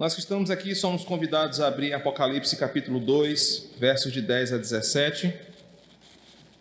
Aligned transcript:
Nós 0.00 0.14
que 0.14 0.20
estamos 0.20 0.50
aqui 0.50 0.74
somos 0.74 1.04
convidados 1.04 1.60
a 1.60 1.68
abrir 1.68 1.92
Apocalipse 1.92 2.56
capítulo 2.56 2.98
2, 2.98 3.72
versos 3.78 4.10
de 4.10 4.22
10 4.22 4.54
a 4.54 4.56
17. 4.56 5.30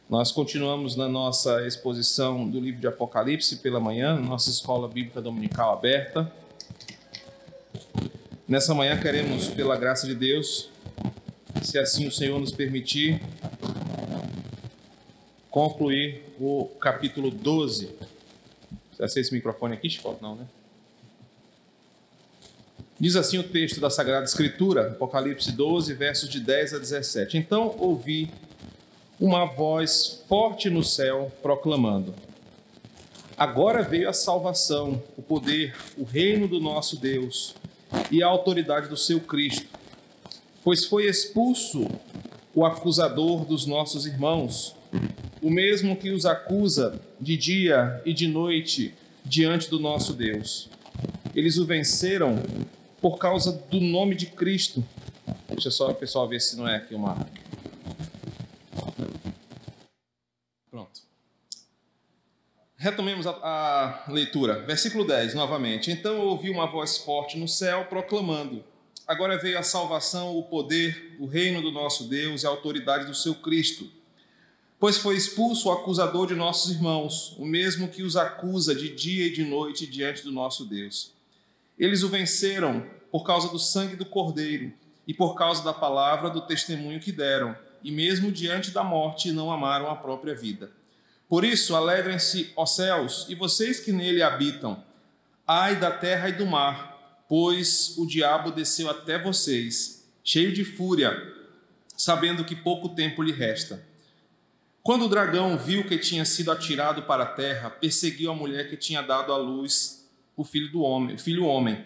Nós 0.09 0.29
continuamos 0.29 0.97
na 0.97 1.07
nossa 1.07 1.65
exposição 1.65 2.49
do 2.49 2.59
livro 2.59 2.81
de 2.81 2.87
Apocalipse 2.87 3.55
pela 3.55 3.79
manhã, 3.79 4.19
nossa 4.19 4.49
escola 4.49 4.89
bíblica 4.89 5.21
dominical 5.21 5.71
aberta. 5.71 6.29
Nessa 8.45 8.73
manhã 8.73 8.99
queremos, 8.99 9.47
pela 9.47 9.77
graça 9.77 10.05
de 10.05 10.15
Deus, 10.15 10.69
se 11.61 11.79
assim 11.79 12.09
o 12.09 12.11
Senhor 12.11 12.37
nos 12.41 12.51
permitir, 12.51 13.21
concluir 15.49 16.25
o 16.37 16.65
capítulo 16.81 17.31
12. 17.31 17.89
Você 18.91 19.01
acende 19.05 19.27
esse 19.27 19.33
microfone 19.33 19.75
aqui, 19.75 19.89
Chico? 19.89 20.17
Não, 20.21 20.35
né? 20.35 20.45
Diz 22.99 23.15
assim 23.15 23.37
o 23.37 23.43
texto 23.43 23.79
da 23.79 23.89
Sagrada 23.89 24.25
Escritura, 24.25 24.87
Apocalipse 24.89 25.53
12, 25.53 25.93
versos 25.93 26.27
de 26.27 26.41
10 26.41 26.73
a 26.73 26.79
17. 26.79 27.37
Então 27.37 27.73
ouvi 27.79 28.29
uma 29.17 29.45
voz 29.45 30.21
forte 30.27 30.69
no 30.69 30.83
céu 30.83 31.31
proclamando: 31.41 32.13
Agora 33.37 33.83
veio 33.83 34.09
a 34.09 34.13
salvação, 34.13 35.01
o 35.15 35.21
poder, 35.21 35.73
o 35.97 36.03
reino 36.03 36.45
do 36.45 36.59
nosso 36.59 36.97
Deus 36.97 37.55
e 38.11 38.21
a 38.21 38.27
autoridade 38.27 38.89
do 38.89 38.97
seu 38.97 39.21
Cristo, 39.21 39.65
pois 40.61 40.83
foi 40.83 41.07
expulso 41.07 41.87
o 42.53 42.65
acusador 42.65 43.45
dos 43.45 43.65
nossos 43.65 44.05
irmãos, 44.05 44.75
o 45.41 45.49
mesmo 45.49 45.95
que 45.95 46.09
os 46.09 46.25
acusa 46.25 46.99
de 47.17 47.37
dia 47.37 48.01
e 48.03 48.13
de 48.13 48.27
noite 48.27 48.93
diante 49.23 49.69
do 49.69 49.79
nosso 49.79 50.11
Deus. 50.11 50.69
Eles 51.33 51.57
o 51.57 51.65
venceram 51.65 52.43
por 53.01 53.17
causa 53.17 53.51
do 53.51 53.79
nome 53.79 54.15
de 54.15 54.27
Cristo. 54.27 54.83
Deixa 55.47 55.71
só 55.71 55.89
o 55.89 55.95
pessoal 55.95 56.27
ver 56.27 56.39
se 56.39 56.55
não 56.55 56.67
é 56.67 56.77
aqui 56.77 56.93
uma. 56.93 57.15
Pronto. 60.69 61.01
Retomemos 62.75 63.27
a, 63.27 63.31
a, 63.31 64.11
leitura. 64.11 64.61
Versículo 64.65 65.05
10, 65.05 65.33
novamente. 65.33 65.91
Então 65.91 66.19
ouvi 66.21 66.49
uma 66.49 66.65
voz 66.65 66.97
forte 66.97 67.37
no 67.37 67.47
céu 67.47 67.85
proclamando: 67.85 68.63
Agora 69.07 69.37
veio 69.37 69.57
a 69.57 69.63
salvação, 69.63 70.37
o 70.37 70.43
poder, 70.43 71.15
o 71.19 71.25
reino 71.25 71.61
do 71.61 71.71
nosso 71.71 72.05
Deus 72.05 72.43
e 72.43 72.45
a 72.45 72.49
autoridade 72.49 73.05
do 73.05 73.15
seu 73.15 73.35
Cristo. 73.35 73.89
Pois 74.79 74.97
foi 74.97 75.17
expulso 75.17 75.67
o 75.67 75.71
acusador 75.73 76.25
de 76.25 76.35
nossos 76.35 76.71
irmãos, 76.71 77.35
o 77.37 77.45
mesmo 77.45 77.89
que 77.89 78.01
os 78.01 78.15
acusa 78.15 78.73
de 78.73 78.95
dia 78.95 79.27
e 79.27 79.33
de 79.33 79.43
noite 79.43 79.85
diante 79.85 80.23
do 80.23 80.31
nosso 80.31 80.63
Deus. 80.63 81.18
Eles 81.79 82.03
o 82.03 82.09
venceram 82.09 82.85
por 83.09 83.23
causa 83.23 83.47
do 83.47 83.57
sangue 83.57 83.95
do 83.95 84.05
Cordeiro 84.05 84.73
e 85.07 85.13
por 85.13 85.33
causa 85.35 85.63
da 85.63 85.73
palavra 85.73 86.29
do 86.29 86.41
testemunho 86.41 86.99
que 86.99 87.11
deram, 87.11 87.55
e 87.81 87.91
mesmo 87.91 88.31
diante 88.31 88.71
da 88.71 88.83
morte 88.83 89.31
não 89.31 89.51
amaram 89.51 89.89
a 89.89 89.95
própria 89.95 90.35
vida. 90.35 90.69
Por 91.27 91.45
isso, 91.45 91.75
alegrem-se, 91.75 92.51
ó 92.55 92.65
céus, 92.65 93.25
e 93.29 93.35
vocês 93.35 93.79
que 93.79 93.91
nele 93.91 94.21
habitam. 94.21 94.83
Ai 95.47 95.77
da 95.77 95.89
terra 95.89 96.29
e 96.29 96.33
do 96.33 96.45
mar, 96.45 97.23
pois 97.29 97.97
o 97.97 98.05
diabo 98.05 98.51
desceu 98.51 98.89
até 98.89 99.17
vocês, 99.17 100.05
cheio 100.23 100.51
de 100.51 100.65
fúria, 100.65 101.15
sabendo 101.95 102.43
que 102.43 102.55
pouco 102.55 102.89
tempo 102.89 103.23
lhe 103.23 103.31
resta. 103.31 103.83
Quando 104.83 105.05
o 105.05 105.09
dragão 105.09 105.57
viu 105.57 105.87
que 105.87 105.97
tinha 105.97 106.25
sido 106.25 106.51
atirado 106.51 107.03
para 107.03 107.23
a 107.23 107.27
terra, 107.27 107.69
perseguiu 107.69 108.31
a 108.31 108.35
mulher 108.35 108.69
que 108.69 108.77
tinha 108.77 109.01
dado 109.01 109.31
à 109.31 109.37
luz 109.37 109.98
o 110.39 110.43
filho 110.45 110.71
do 110.71 110.81
homem, 110.81 111.17
filho 111.17 111.43
homem. 111.43 111.85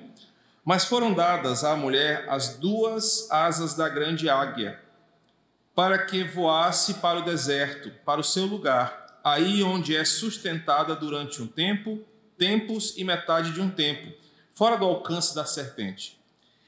Mas 0.63 0.85
foram 0.85 1.11
dadas 1.11 1.63
à 1.63 1.75
mulher 1.75 2.29
as 2.29 2.55
duas 2.55 3.27
asas 3.31 3.73
da 3.73 3.89
grande 3.89 4.29
águia, 4.29 4.79
para 5.73 6.05
que 6.05 6.23
voasse 6.23 6.93
para 6.95 7.17
o 7.17 7.23
deserto, 7.23 7.89
para 8.05 8.21
o 8.21 8.23
seu 8.23 8.45
lugar, 8.45 9.19
aí 9.23 9.63
onde 9.63 9.95
é 9.95 10.05
sustentada 10.05 10.95
durante 10.95 11.41
um 11.41 11.47
tempo, 11.47 11.99
tempos 12.37 12.95
e 12.95 13.03
metade 13.03 13.53
de 13.53 13.59
um 13.59 13.71
tempo, 13.71 14.13
fora 14.53 14.77
do 14.77 14.85
alcance 14.85 15.33
da 15.33 15.45
serpente. 15.45 16.21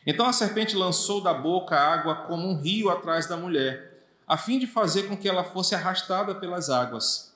Então 0.08 0.26
a 0.26 0.34
serpente 0.34 0.76
lançou 0.76 1.22
da 1.22 1.36
boca 1.36 1.76
água 1.76 2.16
como 2.16 2.48
um 2.48 2.60
rio 2.60 2.90
atrás 2.90 3.28
da 3.28 3.38
mulher, 3.38 4.02
a 4.28 4.38
fim 4.38 4.58
de 4.58 4.66
fazer 4.66 5.04
com 5.04 5.16
que 5.16 5.30
ela 5.30 5.44
fosse 5.44 5.76
arrastada 5.76 6.34
pelas 6.34 6.68
águas. 6.72 7.32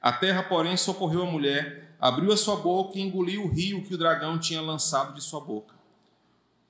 A 0.00 0.10
terra, 0.10 0.42
porém, 0.42 0.76
socorreu 0.76 1.22
a 1.22 1.30
mulher 1.30 1.91
abriu 2.02 2.32
a 2.32 2.36
sua 2.36 2.56
boca 2.56 2.98
e 2.98 3.00
engoliu 3.00 3.44
o 3.44 3.48
rio 3.48 3.84
que 3.84 3.94
o 3.94 3.98
dragão 3.98 4.36
tinha 4.36 4.60
lançado 4.60 5.14
de 5.14 5.22
sua 5.22 5.40
boca. 5.40 5.72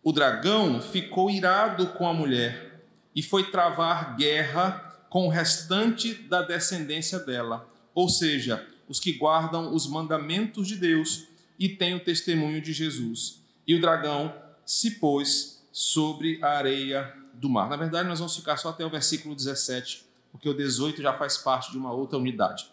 O 0.02 0.12
dragão 0.12 0.78
ficou 0.78 1.30
irado 1.30 1.86
com 1.94 2.06
a 2.06 2.12
mulher 2.12 2.84
e 3.16 3.22
foi 3.22 3.50
travar 3.50 4.14
guerra 4.14 5.06
com 5.08 5.26
o 5.26 5.30
restante 5.30 6.12
da 6.12 6.42
descendência 6.42 7.18
dela, 7.18 7.66
ou 7.94 8.10
seja, 8.10 8.66
os 8.86 9.00
que 9.00 9.14
guardam 9.14 9.74
os 9.74 9.86
mandamentos 9.86 10.68
de 10.68 10.76
Deus 10.76 11.26
e 11.58 11.66
têm 11.66 11.94
o 11.94 12.04
testemunho 12.04 12.60
de 12.60 12.74
Jesus. 12.74 13.42
E 13.66 13.74
o 13.74 13.80
dragão 13.80 14.34
se 14.66 14.92
pôs 14.92 15.64
sobre 15.72 16.38
a 16.42 16.58
areia 16.58 17.10
do 17.32 17.48
mar. 17.48 17.70
Na 17.70 17.76
verdade, 17.76 18.06
nós 18.06 18.18
vamos 18.18 18.36
ficar 18.36 18.58
só 18.58 18.68
até 18.68 18.84
o 18.84 18.90
versículo 18.90 19.34
17, 19.34 20.04
porque 20.30 20.46
o 20.46 20.54
18 20.54 21.00
já 21.00 21.14
faz 21.14 21.38
parte 21.38 21.70
de 21.70 21.78
uma 21.78 21.92
outra 21.92 22.18
unidade. 22.18 22.70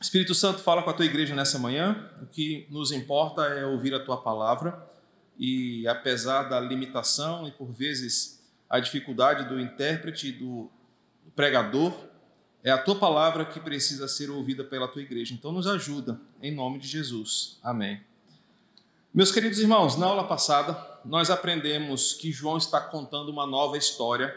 Espírito 0.00 0.34
Santo, 0.34 0.60
fala 0.60 0.82
com 0.82 0.88
a 0.88 0.94
tua 0.94 1.04
igreja 1.04 1.34
nessa 1.34 1.58
manhã. 1.58 2.10
O 2.22 2.26
que 2.26 2.66
nos 2.70 2.90
importa 2.90 3.42
é 3.42 3.66
ouvir 3.66 3.94
a 3.94 4.02
tua 4.02 4.16
palavra 4.16 4.88
e, 5.38 5.86
apesar 5.86 6.44
da 6.44 6.58
limitação 6.58 7.46
e 7.46 7.50
por 7.50 7.70
vezes 7.70 8.42
a 8.68 8.80
dificuldade 8.80 9.46
do 9.46 9.60
intérprete 9.60 10.28
e 10.28 10.32
do 10.32 10.70
pregador, 11.36 11.92
é 12.64 12.70
a 12.70 12.78
tua 12.78 12.94
palavra 12.94 13.44
que 13.44 13.60
precisa 13.60 14.08
ser 14.08 14.30
ouvida 14.30 14.64
pela 14.64 14.88
tua 14.88 15.02
igreja. 15.02 15.34
Então, 15.34 15.52
nos 15.52 15.66
ajuda, 15.66 16.18
em 16.42 16.54
nome 16.54 16.78
de 16.78 16.88
Jesus. 16.88 17.58
Amém. 17.62 18.00
Meus 19.12 19.30
queridos 19.30 19.58
irmãos, 19.58 19.96
na 19.96 20.06
aula 20.06 20.24
passada, 20.24 20.78
nós 21.04 21.28
aprendemos 21.28 22.14
que 22.14 22.32
João 22.32 22.56
está 22.56 22.80
contando 22.80 23.28
uma 23.28 23.46
nova 23.46 23.76
história 23.76 24.34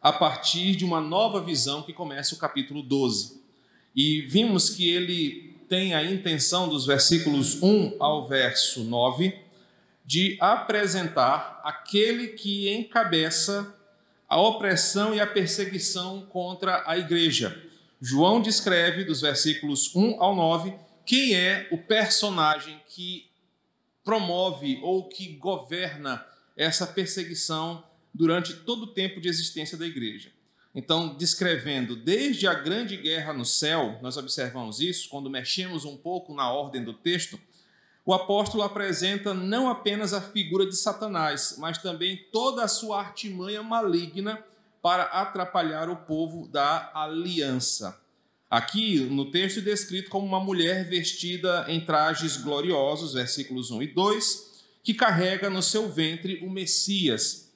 a 0.00 0.12
partir 0.12 0.76
de 0.76 0.84
uma 0.84 1.00
nova 1.00 1.40
visão 1.40 1.82
que 1.82 1.92
começa 1.92 2.34
o 2.34 2.38
capítulo 2.38 2.80
12. 2.80 3.39
E 3.94 4.22
vimos 4.22 4.70
que 4.70 4.88
ele 4.88 5.56
tem 5.68 5.94
a 5.94 6.02
intenção, 6.02 6.68
dos 6.68 6.86
versículos 6.86 7.62
1 7.62 7.96
ao 8.00 8.26
verso 8.26 8.84
9, 8.84 9.32
de 10.04 10.36
apresentar 10.40 11.60
aquele 11.64 12.28
que 12.28 12.68
encabeça 12.72 13.74
a 14.28 14.40
opressão 14.40 15.14
e 15.14 15.20
a 15.20 15.26
perseguição 15.26 16.26
contra 16.26 16.82
a 16.86 16.98
igreja. 16.98 17.60
João 18.00 18.40
descreve, 18.40 19.04
dos 19.04 19.20
versículos 19.20 19.94
1 19.94 20.22
ao 20.22 20.34
9, 20.34 20.74
quem 21.04 21.34
é 21.34 21.68
o 21.70 21.78
personagem 21.78 22.80
que 22.88 23.28
promove 24.04 24.80
ou 24.82 25.08
que 25.08 25.34
governa 25.34 26.24
essa 26.56 26.86
perseguição 26.86 27.84
durante 28.12 28.54
todo 28.54 28.84
o 28.84 28.86
tempo 28.88 29.20
de 29.20 29.28
existência 29.28 29.76
da 29.76 29.86
igreja. 29.86 30.30
Então, 30.74 31.16
descrevendo 31.16 31.96
desde 31.96 32.46
a 32.46 32.54
grande 32.54 32.96
guerra 32.96 33.32
no 33.32 33.44
céu, 33.44 33.98
nós 34.00 34.16
observamos 34.16 34.80
isso 34.80 35.08
quando 35.08 35.28
mexemos 35.28 35.84
um 35.84 35.96
pouco 35.96 36.32
na 36.32 36.52
ordem 36.52 36.84
do 36.84 36.92
texto. 36.92 37.40
O 38.06 38.14
apóstolo 38.14 38.62
apresenta 38.62 39.34
não 39.34 39.68
apenas 39.68 40.12
a 40.12 40.20
figura 40.20 40.64
de 40.64 40.76
Satanás, 40.76 41.56
mas 41.58 41.78
também 41.78 42.24
toda 42.32 42.62
a 42.62 42.68
sua 42.68 43.00
artimanha 43.00 43.62
maligna 43.62 44.44
para 44.80 45.04
atrapalhar 45.04 45.90
o 45.90 45.96
povo 45.96 46.46
da 46.48 46.90
aliança. 46.94 48.00
Aqui 48.48 49.00
no 49.00 49.30
texto 49.30 49.58
é 49.58 49.62
descrito 49.62 50.08
como 50.08 50.26
uma 50.26 50.40
mulher 50.40 50.88
vestida 50.88 51.66
em 51.68 51.80
trajes 51.80 52.36
gloriosos, 52.36 53.14
versículos 53.14 53.70
1 53.70 53.82
e 53.82 53.86
2, 53.88 54.50
que 54.82 54.94
carrega 54.94 55.50
no 55.50 55.62
seu 55.62 55.88
ventre 55.88 56.40
o 56.42 56.50
Messias, 56.50 57.49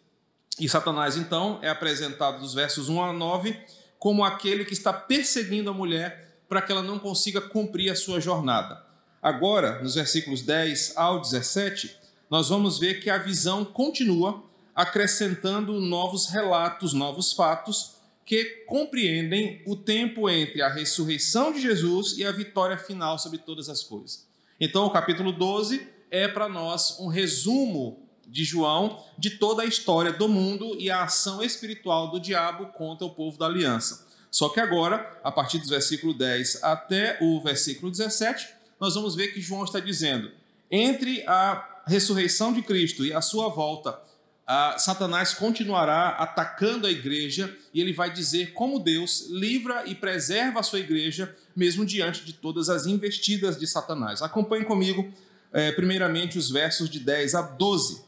e 0.59 0.69
Satanás, 0.69 1.17
então, 1.17 1.59
é 1.63 1.69
apresentado 1.69 2.41
dos 2.41 2.55
versos 2.55 2.89
1 2.89 3.03
a 3.03 3.13
9 3.13 3.59
como 3.99 4.23
aquele 4.23 4.65
que 4.65 4.73
está 4.75 4.93
perseguindo 4.93 5.71
a 5.71 5.75
mulher 5.75 6.39
para 6.49 6.61
que 6.61 6.71
ela 6.71 6.83
não 6.83 6.99
consiga 6.99 7.41
cumprir 7.41 7.91
a 7.91 7.97
sua 7.97 8.21
jornada. 8.21 8.85
Agora, 9.21 9.83
nos 9.83 9.95
versículos 9.95 10.43
10 10.43 10.97
ao 10.97 11.21
17, 11.21 11.97
nós 12.31 12.51
vamos 12.51 12.79
ver 12.79 13.01
que 13.01 13.09
a 13.09 13.19
visão 13.19 13.65
continua 13.65 14.45
acrescentando 14.75 15.81
novos 15.81 16.27
relatos, 16.27 16.93
novos 16.93 17.33
fatos 17.33 17.95
que 18.25 18.45
compreendem 18.67 19.63
o 19.67 19.75
tempo 19.75 20.29
entre 20.29 20.63
a 20.63 20.69
ressurreição 20.69 21.53
de 21.53 21.61
Jesus 21.61 22.17
e 22.19 22.25
a 22.25 22.33
vitória 22.33 22.77
final 22.77 23.19
sobre 23.19 23.39
todas 23.39 23.69
as 23.69 23.83
coisas. 23.83 24.27
Então, 24.61 24.87
o 24.87 24.91
capítulo 24.91 25.33
12 25.33 25.89
é 26.11 26.29
para 26.29 26.49
nós 26.49 26.99
um 27.01 27.09
resumo 27.09 28.04
de 28.27 28.45
João 28.45 29.03
de 29.19 29.31
toda 29.31 29.63
a 29.63 29.67
história 29.67 30.13
do 30.13 30.29
mundo 30.29 30.77
e 30.79 30.91
a 30.91 31.05
ação 31.05 31.43
espiritual 31.43 32.11
do 32.11 32.21
diabo 32.21 32.67
contra 32.69 33.07
o 33.07 33.11
povo 33.11 33.39
da 33.39 33.47
aliança. 33.47 34.07
Só 34.31 34.49
que 34.49 34.59
agora, 34.59 35.19
a 35.23 35.31
partir 35.31 35.59
do 35.59 35.69
versículo 35.69 36.13
10 36.13 36.65
até 36.65 37.19
o 37.21 37.41
versículo 37.41 37.91
17, 37.91 38.49
nós 38.81 38.95
vamos 38.95 39.15
ver 39.15 39.29
que 39.29 39.41
João 39.41 39.65
está 39.65 39.79
dizendo: 39.79 40.31
entre 40.71 41.23
a 41.27 41.83
ressurreição 41.87 42.53
de 42.53 42.61
Cristo 42.63 43.05
e 43.05 43.13
a 43.13 43.21
sua 43.21 43.49
volta, 43.49 43.99
ah, 44.47 44.77
Satanás 44.79 45.33
continuará 45.33 46.09
atacando 46.11 46.87
a 46.87 46.91
igreja 46.91 47.57
e 47.73 47.81
ele 47.81 47.93
vai 47.93 48.13
dizer 48.13 48.53
como 48.53 48.79
Deus 48.79 49.29
livra 49.31 49.85
e 49.87 49.95
preserva 49.95 50.61
a 50.61 50.63
sua 50.63 50.81
igreja, 50.81 51.35
mesmo 51.57 51.87
diante 51.87 52.25
de 52.25 52.35
todas 52.35 52.69
as 52.69 52.87
investidas 52.87 53.59
de 53.59 53.67
Satanás. 53.67 54.21
Acompanhe 54.21 54.65
comigo, 54.65 55.11
eh, 55.53 55.73
primeiramente, 55.73 56.37
os 56.37 56.51
versos 56.51 56.91
de 56.91 57.01
10 57.01 57.35
a 57.35 57.43
12. 57.43 58.04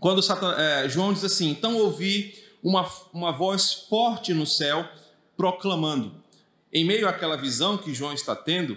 Quando 0.00 0.20
eh, 0.58 0.88
João 0.88 1.12
diz 1.12 1.24
assim: 1.24 1.50
Então 1.50 1.76
ouvi 1.76 2.34
uma, 2.62 2.88
uma 3.12 3.32
voz 3.32 3.72
forte 3.88 4.32
no 4.32 4.46
céu 4.46 4.88
proclamando. 5.36 6.14
Em 6.72 6.84
meio 6.84 7.08
àquela 7.08 7.36
visão 7.36 7.78
que 7.78 7.94
João 7.94 8.12
está 8.12 8.36
tendo, 8.36 8.76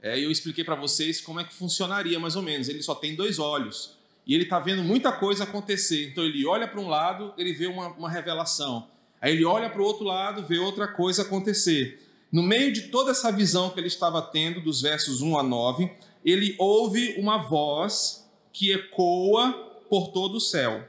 é, 0.00 0.18
eu 0.18 0.30
expliquei 0.30 0.64
para 0.64 0.74
vocês 0.74 1.20
como 1.20 1.40
é 1.40 1.44
que 1.44 1.54
funcionaria 1.54 2.18
mais 2.18 2.36
ou 2.36 2.42
menos. 2.42 2.68
Ele 2.68 2.82
só 2.82 2.94
tem 2.94 3.14
dois 3.14 3.38
olhos 3.38 3.96
e 4.26 4.34
ele 4.34 4.44
está 4.44 4.58
vendo 4.60 4.82
muita 4.82 5.12
coisa 5.12 5.44
acontecer. 5.44 6.10
Então 6.10 6.24
ele 6.24 6.46
olha 6.46 6.68
para 6.68 6.80
um 6.80 6.88
lado, 6.88 7.32
ele 7.36 7.52
vê 7.52 7.66
uma, 7.66 7.88
uma 7.88 8.10
revelação. 8.10 8.88
Aí 9.20 9.32
ele 9.32 9.44
olha 9.44 9.70
para 9.70 9.80
o 9.80 9.84
outro 9.84 10.04
lado, 10.04 10.44
vê 10.44 10.58
outra 10.58 10.88
coisa 10.88 11.22
acontecer. 11.22 12.00
No 12.30 12.42
meio 12.42 12.72
de 12.72 12.82
toda 12.82 13.10
essa 13.10 13.30
visão 13.30 13.70
que 13.70 13.78
ele 13.78 13.88
estava 13.88 14.22
tendo, 14.22 14.60
dos 14.60 14.80
versos 14.80 15.20
1 15.20 15.38
a 15.38 15.42
9, 15.42 15.90
ele 16.24 16.56
ouve 16.58 17.14
uma 17.18 17.38
voz 17.38 18.28
que 18.52 18.72
ecoa 18.72 19.71
por 19.92 20.08
todo 20.08 20.36
o 20.36 20.40
céu. 20.40 20.88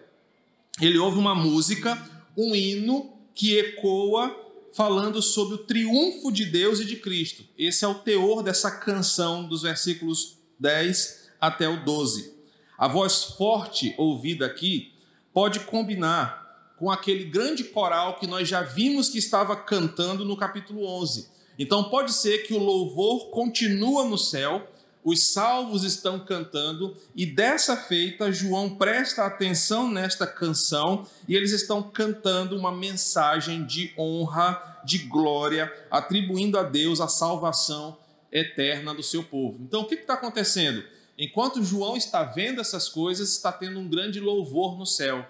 Ele 0.79 0.97
ouve 0.97 1.19
uma 1.19 1.35
música, 1.35 2.01
um 2.37 2.55
hino 2.55 3.11
que 3.35 3.57
ecoa 3.57 4.33
falando 4.73 5.21
sobre 5.21 5.55
o 5.55 5.57
triunfo 5.57 6.31
de 6.31 6.45
Deus 6.45 6.79
e 6.79 6.85
de 6.85 6.95
Cristo. 6.95 7.43
Esse 7.57 7.83
é 7.83 7.87
o 7.89 7.95
teor 7.95 8.41
dessa 8.41 8.71
canção 8.71 9.45
dos 9.45 9.63
versículos 9.63 10.37
10 10.57 11.31
até 11.41 11.67
o 11.67 11.83
12. 11.83 12.33
A 12.77 12.87
voz 12.87 13.25
forte 13.25 13.93
ouvida 13.97 14.45
aqui 14.45 14.93
pode 15.33 15.59
combinar 15.59 16.73
com 16.79 16.89
aquele 16.89 17.25
grande 17.25 17.65
coral 17.65 18.17
que 18.17 18.25
nós 18.25 18.47
já 18.47 18.61
vimos 18.61 19.09
que 19.09 19.17
estava 19.17 19.53
cantando 19.53 20.23
no 20.23 20.37
capítulo 20.37 20.85
11. 20.85 21.27
Então 21.59 21.89
pode 21.89 22.13
ser 22.13 22.47
que 22.47 22.53
o 22.53 22.63
louvor 22.63 23.31
continua 23.31 24.05
no 24.05 24.17
céu, 24.17 24.65
os 25.03 25.33
salvos 25.33 25.83
estão 25.83 26.19
cantando 26.19 26.95
e 27.15 27.25
dessa 27.25 27.75
feita 27.75 28.31
João 28.31 28.75
presta 28.75 29.25
atenção 29.25 29.89
nesta 29.89 30.25
canção 30.25 31.05
e 31.27 31.35
eles 31.35 31.51
estão 31.51 31.83
cantando 31.83 32.57
uma 32.57 32.71
mensagem 32.71 33.65
de 33.65 33.93
honra, 33.97 34.81
de 34.85 34.99
glória, 34.99 35.71
atribuindo 35.91 36.57
a 36.57 36.63
Deus 36.63 37.01
a 37.01 37.07
salvação 37.07 37.97
eterna 38.31 38.93
do 38.93 39.03
seu 39.03 39.23
povo. 39.23 39.59
Então 39.61 39.81
o 39.81 39.85
que 39.85 39.95
está 39.95 40.13
acontecendo? 40.13 40.83
Enquanto 41.17 41.63
João 41.63 41.95
está 41.95 42.23
vendo 42.23 42.59
essas 42.59 42.89
coisas, 42.89 43.29
está 43.29 43.51
tendo 43.51 43.79
um 43.79 43.87
grande 43.87 44.19
louvor 44.19 44.77
no 44.77 44.85
céu. 44.85 45.27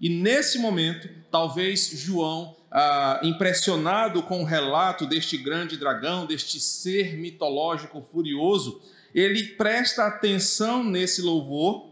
E 0.00 0.08
nesse 0.08 0.58
momento, 0.58 1.08
talvez 1.30 1.88
João, 1.94 2.54
ah, 2.70 3.20
impressionado 3.22 4.22
com 4.22 4.42
o 4.42 4.44
relato 4.44 5.06
deste 5.06 5.36
grande 5.36 5.76
dragão, 5.76 6.26
deste 6.26 6.60
ser 6.60 7.16
mitológico 7.16 8.02
furioso, 8.02 8.80
ele 9.14 9.44
presta 9.44 10.06
atenção 10.06 10.82
nesse 10.82 11.22
louvor 11.22 11.88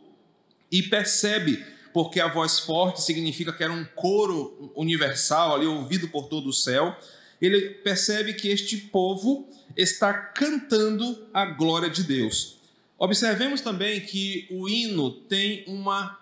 e 0.70 0.82
percebe, 0.82 1.64
porque 1.92 2.19
a 2.19 2.26
voz 2.26 2.58
forte 2.58 3.02
significa 3.02 3.52
que 3.52 3.62
era 3.62 3.72
um 3.72 3.84
coro 3.84 4.72
universal 4.74 5.54
ali 5.54 5.66
ouvido 5.66 6.08
por 6.08 6.28
todo 6.28 6.48
o 6.48 6.52
céu. 6.52 6.96
Ele 7.40 7.70
percebe 7.70 8.34
que 8.34 8.48
este 8.48 8.76
povo 8.76 9.48
está 9.76 10.12
cantando 10.12 11.28
a 11.32 11.44
glória 11.44 11.88
de 11.88 12.02
Deus. 12.02 12.58
Observemos 12.98 13.60
também 13.60 14.00
que 14.00 14.46
o 14.50 14.68
hino 14.68 15.10
tem 15.10 15.64
uma 15.66 16.18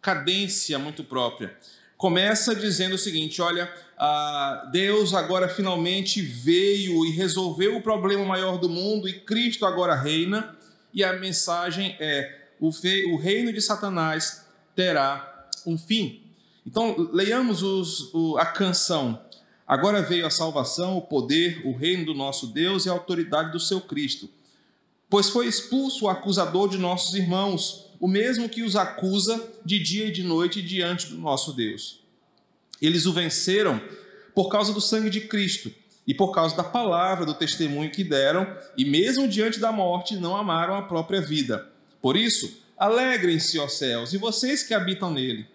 cadência 0.00 0.78
muito 0.78 1.04
própria. 1.04 1.56
Começa 1.96 2.54
dizendo 2.54 2.94
o 2.94 2.98
seguinte: 2.98 3.40
olha, 3.40 3.72
ah, 3.96 4.68
Deus 4.72 5.14
agora 5.14 5.48
finalmente 5.48 6.20
veio 6.20 7.04
e 7.06 7.10
resolveu 7.10 7.76
o 7.76 7.82
problema 7.82 8.24
maior 8.24 8.58
do 8.58 8.68
mundo 8.68 9.08
e 9.08 9.20
Cristo 9.20 9.64
agora 9.64 9.94
reina. 9.94 10.56
E 10.92 11.02
a 11.02 11.12
mensagem 11.14 11.96
é: 12.00 12.48
o, 12.60 12.70
o 13.12 13.16
reino 13.16 13.52
de 13.52 13.60
Satanás 13.60 14.44
terá 14.74 15.48
um 15.66 15.78
fim. 15.78 16.22
Então, 16.66 17.10
leiamos 17.12 17.62
os, 17.62 18.12
o, 18.14 18.36
a 18.38 18.46
canção. 18.46 19.20
Agora 19.66 20.02
veio 20.02 20.26
a 20.26 20.30
salvação, 20.30 20.96
o 20.96 21.02
poder, 21.02 21.62
o 21.66 21.74
reino 21.74 22.06
do 22.06 22.14
nosso 22.14 22.48
Deus 22.48 22.84
e 22.84 22.88
a 22.88 22.92
autoridade 22.92 23.52
do 23.52 23.60
seu 23.60 23.80
Cristo. 23.80 24.28
Pois 25.08 25.30
foi 25.30 25.46
expulso 25.46 26.04
o 26.04 26.08
acusador 26.08 26.68
de 26.68 26.76
nossos 26.76 27.14
irmãos, 27.14 27.83
o 28.04 28.06
mesmo 28.06 28.50
que 28.50 28.62
os 28.62 28.76
acusa 28.76 29.42
de 29.64 29.78
dia 29.78 30.08
e 30.08 30.12
de 30.12 30.22
noite 30.22 30.60
diante 30.60 31.06
do 31.06 31.16
nosso 31.16 31.54
Deus. 31.54 32.00
Eles 32.78 33.06
o 33.06 33.14
venceram 33.14 33.80
por 34.34 34.50
causa 34.50 34.74
do 34.74 34.80
sangue 34.82 35.08
de 35.08 35.22
Cristo 35.22 35.72
e 36.06 36.12
por 36.12 36.30
causa 36.30 36.54
da 36.54 36.62
palavra 36.62 37.24
do 37.24 37.32
testemunho 37.32 37.90
que 37.90 38.04
deram, 38.04 38.46
e 38.76 38.84
mesmo 38.84 39.26
diante 39.26 39.58
da 39.58 39.72
morte 39.72 40.16
não 40.16 40.36
amaram 40.36 40.76
a 40.76 40.82
própria 40.82 41.22
vida. 41.22 41.66
Por 42.02 42.14
isso, 42.14 42.60
alegrem-se, 42.76 43.58
ó 43.58 43.66
céus, 43.68 44.12
e 44.12 44.18
vocês 44.18 44.62
que 44.62 44.74
habitam 44.74 45.10
nele. 45.10 45.46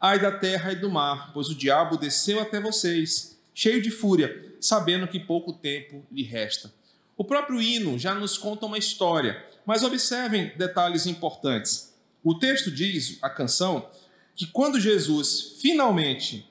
Ai 0.00 0.20
da 0.20 0.30
terra 0.30 0.70
e 0.70 0.76
do 0.76 0.88
mar, 0.88 1.32
pois 1.34 1.48
o 1.48 1.56
diabo 1.56 1.96
desceu 1.96 2.38
até 2.38 2.60
vocês, 2.60 3.36
cheio 3.52 3.82
de 3.82 3.90
fúria, 3.90 4.54
sabendo 4.60 5.08
que 5.08 5.18
pouco 5.18 5.52
tempo 5.52 6.06
lhe 6.12 6.22
resta. 6.22 6.72
O 7.16 7.24
próprio 7.24 7.60
hino 7.60 7.98
já 7.98 8.14
nos 8.14 8.38
conta 8.38 8.66
uma 8.66 8.78
história, 8.78 9.44
mas 9.66 9.82
observem 9.82 10.52
detalhes 10.56 11.04
importantes. 11.06 11.85
O 12.28 12.34
texto 12.34 12.72
diz, 12.72 13.18
a 13.22 13.30
canção, 13.30 13.88
que 14.34 14.48
quando 14.48 14.80
Jesus 14.80 15.58
finalmente 15.60 16.44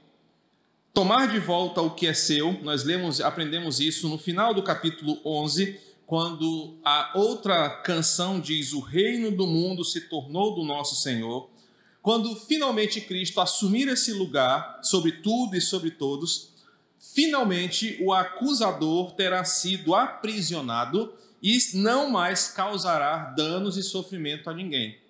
tomar 0.94 1.28
de 1.28 1.38
volta 1.38 1.82
o 1.82 1.94
que 1.94 2.08
é 2.08 2.14
seu, 2.14 2.54
nós 2.64 2.86
lemos, 2.86 3.20
aprendemos 3.20 3.82
isso 3.82 4.08
no 4.08 4.18
final 4.18 4.54
do 4.54 4.64
capítulo 4.64 5.20
11, 5.26 5.78
quando 6.08 6.78
a 6.82 7.12
outra 7.16 7.70
canção 7.70 8.40
diz: 8.40 8.72
O 8.72 8.80
reino 8.80 9.36
do 9.36 9.46
mundo 9.46 9.84
se 9.84 10.08
tornou 10.08 10.56
do 10.56 10.64
nosso 10.64 10.96
Senhor. 10.96 11.50
Quando 12.02 12.34
finalmente 12.38 13.02
Cristo 13.02 13.42
assumir 13.42 13.90
esse 13.90 14.14
lugar 14.14 14.80
sobre 14.82 15.12
tudo 15.12 15.58
e 15.58 15.62
sobre 15.62 15.92
todos, 15.92 16.54
finalmente 16.98 17.98
o 18.02 18.14
acusador 18.14 19.12
terá 19.12 19.44
sido 19.44 19.94
aprisionado 19.94 21.14
e 21.44 21.58
não 21.74 22.10
mais 22.10 22.48
causará 22.48 23.34
danos 23.36 23.76
e 23.76 23.84
sofrimento 23.84 24.50
a 24.50 24.54
ninguém. 24.54 25.04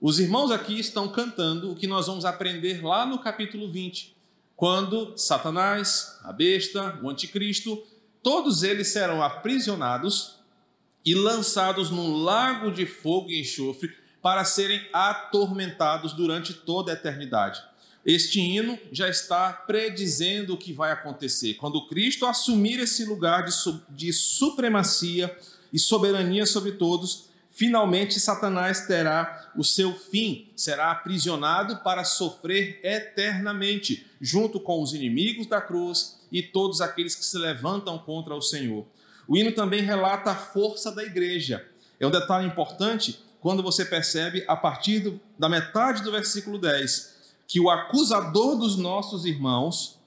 Os 0.00 0.18
irmãos 0.18 0.50
aqui 0.50 0.78
estão 0.78 1.08
cantando 1.08 1.72
o 1.72 1.74
que 1.74 1.86
nós 1.86 2.06
vamos 2.06 2.26
aprender 2.26 2.84
lá 2.84 3.06
no 3.06 3.18
capítulo 3.18 3.70
20 3.72 4.14
quando 4.54 5.16
Satanás, 5.16 6.18
a 6.22 6.32
besta, 6.32 6.98
o 7.02 7.08
anticristo, 7.08 7.82
todos 8.22 8.62
eles 8.62 8.88
serão 8.88 9.22
aprisionados 9.22 10.36
e 11.04 11.14
lançados 11.14 11.90
num 11.90 12.22
lago 12.22 12.70
de 12.70 12.84
fogo 12.84 13.30
e 13.30 13.40
enxofre 13.40 13.94
para 14.20 14.44
serem 14.44 14.80
atormentados 14.92 16.12
durante 16.12 16.52
toda 16.52 16.90
a 16.90 16.94
eternidade. 16.94 17.62
Este 18.04 18.40
hino 18.40 18.78
já 18.92 19.08
está 19.08 19.52
predizendo 19.52 20.54
o 20.54 20.58
que 20.58 20.72
vai 20.72 20.92
acontecer. 20.92 21.54
Quando 21.54 21.86
Cristo 21.86 22.26
assumir 22.26 22.78
esse 22.78 23.04
lugar 23.04 23.44
de, 23.44 23.52
de 23.90 24.12
supremacia 24.12 25.36
e 25.72 25.78
soberania 25.78 26.46
sobre 26.46 26.72
todos, 26.72 27.25
finalmente 27.56 28.20
Satanás 28.20 28.86
terá 28.86 29.50
o 29.56 29.64
seu 29.64 29.94
fim, 29.94 30.50
será 30.54 30.90
aprisionado 30.90 31.78
para 31.78 32.04
sofrer 32.04 32.78
eternamente, 32.82 34.06
junto 34.20 34.60
com 34.60 34.82
os 34.82 34.92
inimigos 34.92 35.46
da 35.46 35.58
cruz 35.58 36.20
e 36.30 36.42
todos 36.42 36.82
aqueles 36.82 37.14
que 37.14 37.24
se 37.24 37.38
levantam 37.38 37.98
contra 37.98 38.34
o 38.34 38.42
Senhor. 38.42 38.86
O 39.26 39.38
hino 39.38 39.52
também 39.52 39.80
relata 39.80 40.32
a 40.32 40.36
força 40.36 40.92
da 40.92 41.02
igreja. 41.02 41.66
É 41.98 42.06
um 42.06 42.10
detalhe 42.10 42.46
importante 42.46 43.18
quando 43.40 43.62
você 43.62 43.86
percebe, 43.86 44.44
a 44.46 44.54
partir 44.54 45.00
do, 45.00 45.20
da 45.38 45.48
metade 45.48 46.02
do 46.02 46.12
versículo 46.12 46.58
10, 46.58 47.16
que 47.48 47.58
o 47.58 47.70
acusador 47.70 48.58
dos 48.58 48.76
nossos 48.76 49.24
irmãos, 49.24 49.98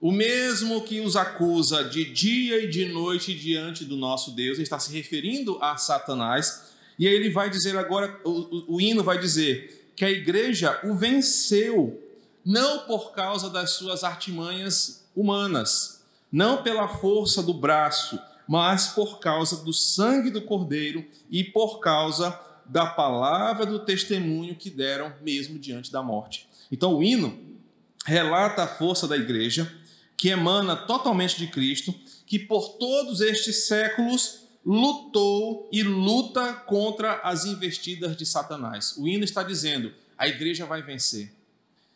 o 0.00 0.12
mesmo 0.12 0.82
que 0.82 1.00
os 1.00 1.16
acusa 1.16 1.82
de 1.82 2.04
dia 2.04 2.62
e 2.62 2.68
de 2.68 2.84
noite 2.84 3.34
diante 3.34 3.84
do 3.84 3.96
nosso 3.96 4.30
Deus, 4.30 4.58
está 4.58 4.78
se 4.78 4.92
referindo 4.92 5.58
a 5.60 5.76
Satanás, 5.76 6.65
e 6.98 7.06
aí 7.06 7.14
ele 7.14 7.30
vai 7.30 7.50
dizer 7.50 7.76
agora, 7.76 8.18
o, 8.24 8.30
o, 8.30 8.74
o 8.76 8.80
hino 8.80 9.02
vai 9.02 9.18
dizer 9.18 9.90
que 9.94 10.04
a 10.04 10.10
igreja 10.10 10.80
o 10.84 10.94
venceu, 10.94 12.02
não 12.44 12.80
por 12.80 13.12
causa 13.12 13.50
das 13.50 13.72
suas 13.72 14.04
artimanhas 14.04 15.04
humanas, 15.14 16.04
não 16.30 16.62
pela 16.62 16.88
força 16.88 17.42
do 17.42 17.54
braço, 17.54 18.18
mas 18.46 18.88
por 18.88 19.18
causa 19.18 19.64
do 19.64 19.72
sangue 19.72 20.30
do 20.30 20.42
Cordeiro 20.42 21.04
e 21.30 21.42
por 21.42 21.80
causa 21.80 22.38
da 22.66 22.86
palavra 22.86 23.64
do 23.66 23.80
testemunho 23.80 24.54
que 24.54 24.70
deram 24.70 25.12
mesmo 25.22 25.58
diante 25.58 25.90
da 25.90 26.02
morte. 26.02 26.48
Então 26.70 26.94
o 26.94 27.02
hino 27.02 27.38
relata 28.04 28.62
a 28.62 28.68
força 28.68 29.08
da 29.08 29.16
igreja, 29.16 29.72
que 30.16 30.28
emana 30.28 30.76
totalmente 30.76 31.36
de 31.36 31.46
Cristo, 31.48 31.94
que 32.24 32.38
por 32.38 32.70
todos 32.78 33.20
estes 33.20 33.66
séculos 33.66 34.45
lutou 34.66 35.68
e 35.70 35.84
luta 35.84 36.52
contra 36.52 37.20
as 37.22 37.44
investidas 37.44 38.16
de 38.16 38.26
Satanás. 38.26 38.96
O 38.98 39.06
hino 39.06 39.22
está 39.22 39.44
dizendo: 39.44 39.94
a 40.18 40.26
igreja 40.26 40.66
vai 40.66 40.82
vencer. 40.82 41.32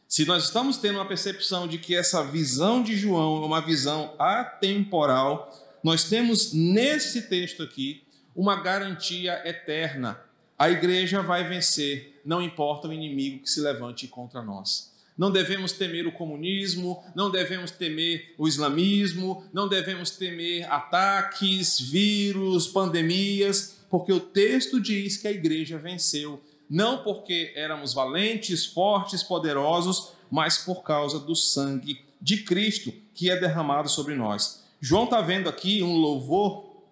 Se 0.07 0.25
nós 0.25 0.45
estamos 0.45 0.77
tendo 0.77 0.97
uma 0.97 1.07
percepção 1.07 1.67
de 1.67 1.79
que 1.79 1.95
essa 1.95 2.25
visão 2.25 2.83
de 2.83 2.97
João 2.97 3.43
é 3.43 3.47
uma 3.47 3.61
visão 3.61 4.15
atemporal, 4.19 5.53
nós 5.83 6.05
temos 6.05 6.53
nesse 6.53 7.23
texto 7.23 7.63
aqui 7.63 8.03
uma 8.35 8.61
garantia 8.61 9.41
eterna. 9.49 10.21
A 10.59 10.69
igreja 10.71 11.23
vai 11.23 11.49
vencer, 11.49 12.21
não 12.25 12.43
importa 12.43 12.87
o 12.87 12.93
inimigo 12.93 13.43
que 13.43 13.51
se 13.51 13.61
levante 13.61 14.07
contra 14.07 14.43
nós. 14.43 14.90
Não 15.21 15.31
devemos 15.31 15.73
temer 15.73 16.07
o 16.07 16.13
comunismo, 16.13 17.05
não 17.15 17.31
devemos 17.31 17.71
temer 17.71 18.35
o 18.39 18.49
islamismo, 18.49 19.45
não 19.53 19.69
devemos 19.69 20.13
temer 20.13 20.65
ataques, 20.73 21.79
vírus, 21.79 22.67
pandemias, 22.67 23.85
porque 23.91 24.15
o 24.15 24.19
texto 24.19 24.81
diz 24.81 25.19
que 25.19 25.29
a 25.29 25.31
igreja 25.31 25.77
venceu, 25.77 26.43
não 26.71 27.03
porque 27.03 27.53
éramos 27.55 27.93
valentes, 27.93 28.65
fortes, 28.65 29.23
poderosos, 29.23 30.13
mas 30.31 30.57
por 30.57 30.83
causa 30.83 31.19
do 31.19 31.37
sangue 31.37 32.01
de 32.19 32.39
Cristo 32.39 32.91
que 33.13 33.29
é 33.29 33.39
derramado 33.39 33.91
sobre 33.91 34.15
nós. 34.15 34.65
João 34.81 35.05
está 35.05 35.21
vendo 35.21 35.51
aqui 35.51 35.83
um 35.83 35.99
louvor 35.99 36.83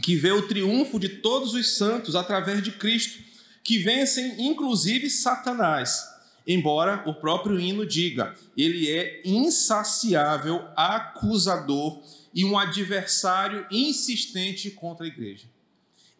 que 0.00 0.14
vê 0.14 0.30
o 0.30 0.46
triunfo 0.46 1.00
de 1.00 1.08
todos 1.08 1.54
os 1.54 1.76
santos 1.76 2.14
através 2.14 2.62
de 2.62 2.70
Cristo, 2.70 3.20
que 3.64 3.78
vencem 3.78 4.46
inclusive 4.46 5.10
Satanás. 5.10 6.13
Embora 6.46 7.02
o 7.06 7.14
próprio 7.14 7.58
hino 7.58 7.86
diga, 7.86 8.34
ele 8.56 8.90
é 8.90 9.22
insaciável, 9.24 10.66
acusador 10.76 12.02
e 12.34 12.44
um 12.44 12.58
adversário 12.58 13.66
insistente 13.70 14.70
contra 14.70 15.06
a 15.06 15.08
igreja. 15.08 15.46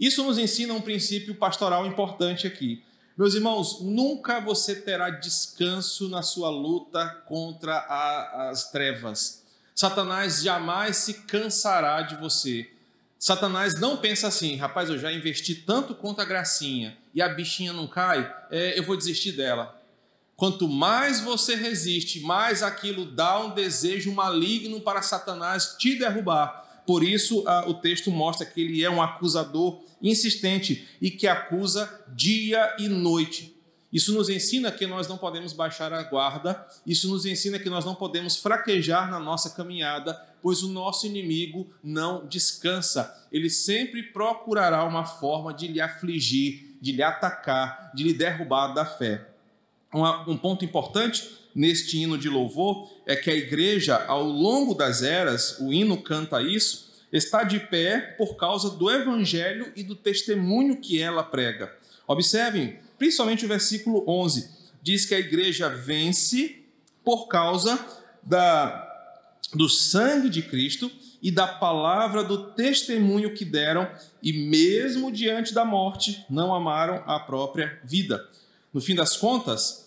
Isso 0.01 0.25
nos 0.25 0.39
ensina 0.39 0.73
um 0.73 0.81
princípio 0.81 1.35
pastoral 1.35 1.87
importante 1.87 2.47
aqui. 2.47 2.83
Meus 3.17 3.35
irmãos, 3.35 3.81
nunca 3.81 4.41
você 4.41 4.75
terá 4.75 5.09
descanso 5.11 6.09
na 6.09 6.23
sua 6.23 6.51
luta 6.51 7.07
contra 7.27 7.77
a, 7.77 8.51
as 8.51 8.71
trevas. 8.71 9.45
Satanás 9.75 10.43
jamais 10.43 10.97
se 10.97 11.15
cansará 11.23 12.03
de 12.03 12.17
você. 12.17 12.69
Satanás 13.19 13.81
não 13.81 13.97
pensa 13.97 14.29
assim, 14.29 14.57
rapaz, 14.57 14.89
eu 14.89 14.99
já 14.99 15.13
investi 15.13 15.55
tanto 15.55 15.95
contra 15.95 16.25
a 16.25 16.27
gracinha 16.27 16.97
e 17.15 17.23
a 17.23 17.29
bichinha 17.29 17.73
não 17.73 17.87
cai, 17.87 18.35
é, 18.51 18.79
eu 18.79 18.83
vou 18.83 18.97
desistir 18.97 19.33
dela. 19.33 19.81
Quanto 20.37 20.69
mais 20.69 21.21
você 21.21 21.55
resiste, 21.55 22.21
mais 22.21 22.63
aquilo 22.63 23.05
dá 23.05 23.39
um 23.39 23.55
desejo 23.55 24.13
maligno 24.13 24.81
para 24.81 25.01
Satanás 25.01 25.77
te 25.79 25.97
derrubar. 25.97 26.83
Por 26.85 27.05
isso, 27.05 27.45
o 27.67 27.75
texto 27.75 28.11
mostra 28.11 28.45
que 28.45 28.61
ele 28.61 28.83
é 28.83 28.91
um 28.91 29.01
acusador 29.01 29.81
insistente 30.03 30.89
e 31.01 31.11
que 31.11 31.27
acusa 31.27 32.05
dia 32.09 32.75
e 32.79 32.89
noite. 32.89 33.57
Isso 33.93 34.13
nos 34.13 34.29
ensina 34.29 34.73
que 34.73 34.89
nós 34.89 35.07
não 35.07 35.17
podemos 35.17 35.53
baixar 35.53 35.93
a 35.93 36.03
guarda, 36.03 36.67
isso 36.85 37.09
nos 37.09 37.25
ensina 37.25 37.61
que 37.61 37.71
nós 37.71 37.85
não 37.85 37.95
podemos 37.95 38.37
fraquejar 38.37 39.09
na 39.09 39.21
nossa 39.21 39.51
caminhada, 39.51 40.21
pois 40.43 40.65
o 40.65 40.69
nosso 40.69 41.07
inimigo 41.07 41.73
não 41.83 42.27
descansa. 42.27 43.25
Ele 43.31 43.49
sempre 43.49 44.03
procurará 44.03 44.85
uma 44.85 45.05
forma 45.05 45.55
de 45.55 45.69
lhe 45.69 45.81
afligir, 45.81 46.77
de 46.83 46.91
lhe 46.91 47.05
atacar, 47.05 47.93
de 47.95 48.03
lhe 48.03 48.13
derrubar 48.13 48.75
da 48.75 48.85
fé 48.85 49.34
um 49.95 50.37
ponto 50.37 50.65
importante 50.65 51.29
neste 51.55 51.99
hino 51.99 52.19
de 52.19 52.29
louvor 52.29 52.91
é 53.07 53.15
que 53.15 53.31
a 53.31 53.35
igreja, 53.35 54.05
ao 54.07 54.25
longo 54.25 54.75
das 54.75 55.03
eras, 55.03 55.59
o 55.61 55.73
hino 55.73 56.03
canta 56.03 56.43
isso, 56.43 56.93
está 57.13 57.45
de 57.45 57.61
pé 57.61 58.01
por 58.19 58.37
causa 58.37 58.71
do 58.71 58.91
evangelho 58.91 59.73
e 59.77 59.85
do 59.85 59.95
testemunho 59.95 60.81
que 60.81 61.01
ela 61.01 61.23
prega. 61.23 61.73
Observem, 62.09 62.79
principalmente 62.99 63.45
o 63.45 63.49
versículo 63.49 64.05
11, 64.09 64.51
diz 64.83 65.07
que 65.07 65.15
a 65.15 65.21
igreja 65.21 65.69
vence 65.69 66.65
por 67.05 67.29
causa 67.29 67.79
da, 68.23 68.85
do 69.55 69.69
sangue 69.69 70.29
de 70.29 70.43
Cristo 70.43 70.91
e 71.23 71.31
da 71.31 71.47
palavra 71.47 72.23
do 72.23 72.51
testemunho 72.51 73.33
que 73.33 73.45
deram, 73.45 73.89
e 74.23 74.33
mesmo 74.33 75.11
diante 75.11 75.55
da 75.55 75.65
morte, 75.65 76.25
não 76.29 76.55
amaram 76.55 77.03
a 77.07 77.19
própria 77.21 77.81
vida. 77.85 78.29
No 78.73 78.81
fim 78.81 78.95
das 78.95 79.17
contas, 79.17 79.84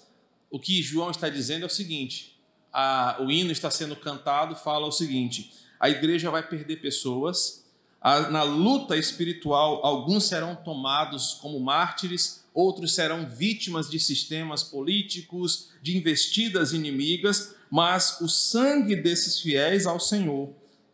o 0.50 0.60
que 0.60 0.82
João 0.82 1.12
está 1.12 1.30
dizendo 1.30 1.64
é 1.64 1.66
o 1.66 1.70
seguinte: 1.70 2.40
a, 2.72 3.18
o 3.20 3.32
hino 3.32 3.52
está 3.52 3.70
sendo 3.70 3.96
cantado, 3.96 4.56
fala 4.56 4.88
o 4.88 4.92
seguinte: 4.92 5.52
a 5.80 5.90
igreja 5.90 6.32
vai 6.32 6.48
perder 6.48 6.78
pessoas, 6.78 7.66
a, 8.02 8.30
na 8.30 8.44
luta 8.44 8.96
espiritual, 8.96 9.86
alguns 9.86 10.26
serão 10.26 10.56
tomados 10.56 11.34
como 11.42 11.60
mártires, 11.60 12.46
outros 12.54 12.96
serão 12.96 13.28
vítimas 13.28 13.90
de 13.90 14.00
sistemas 14.00 14.64
políticos, 14.64 15.70
de 15.82 15.98
investidas 15.98 16.74
inimigas, 16.74 17.56
mas 17.70 18.22
o 18.22 18.28
sangue 18.28 18.96
desses 18.96 19.42
fiéis 19.42 19.86
ao 19.86 20.00
Senhor 20.00 20.50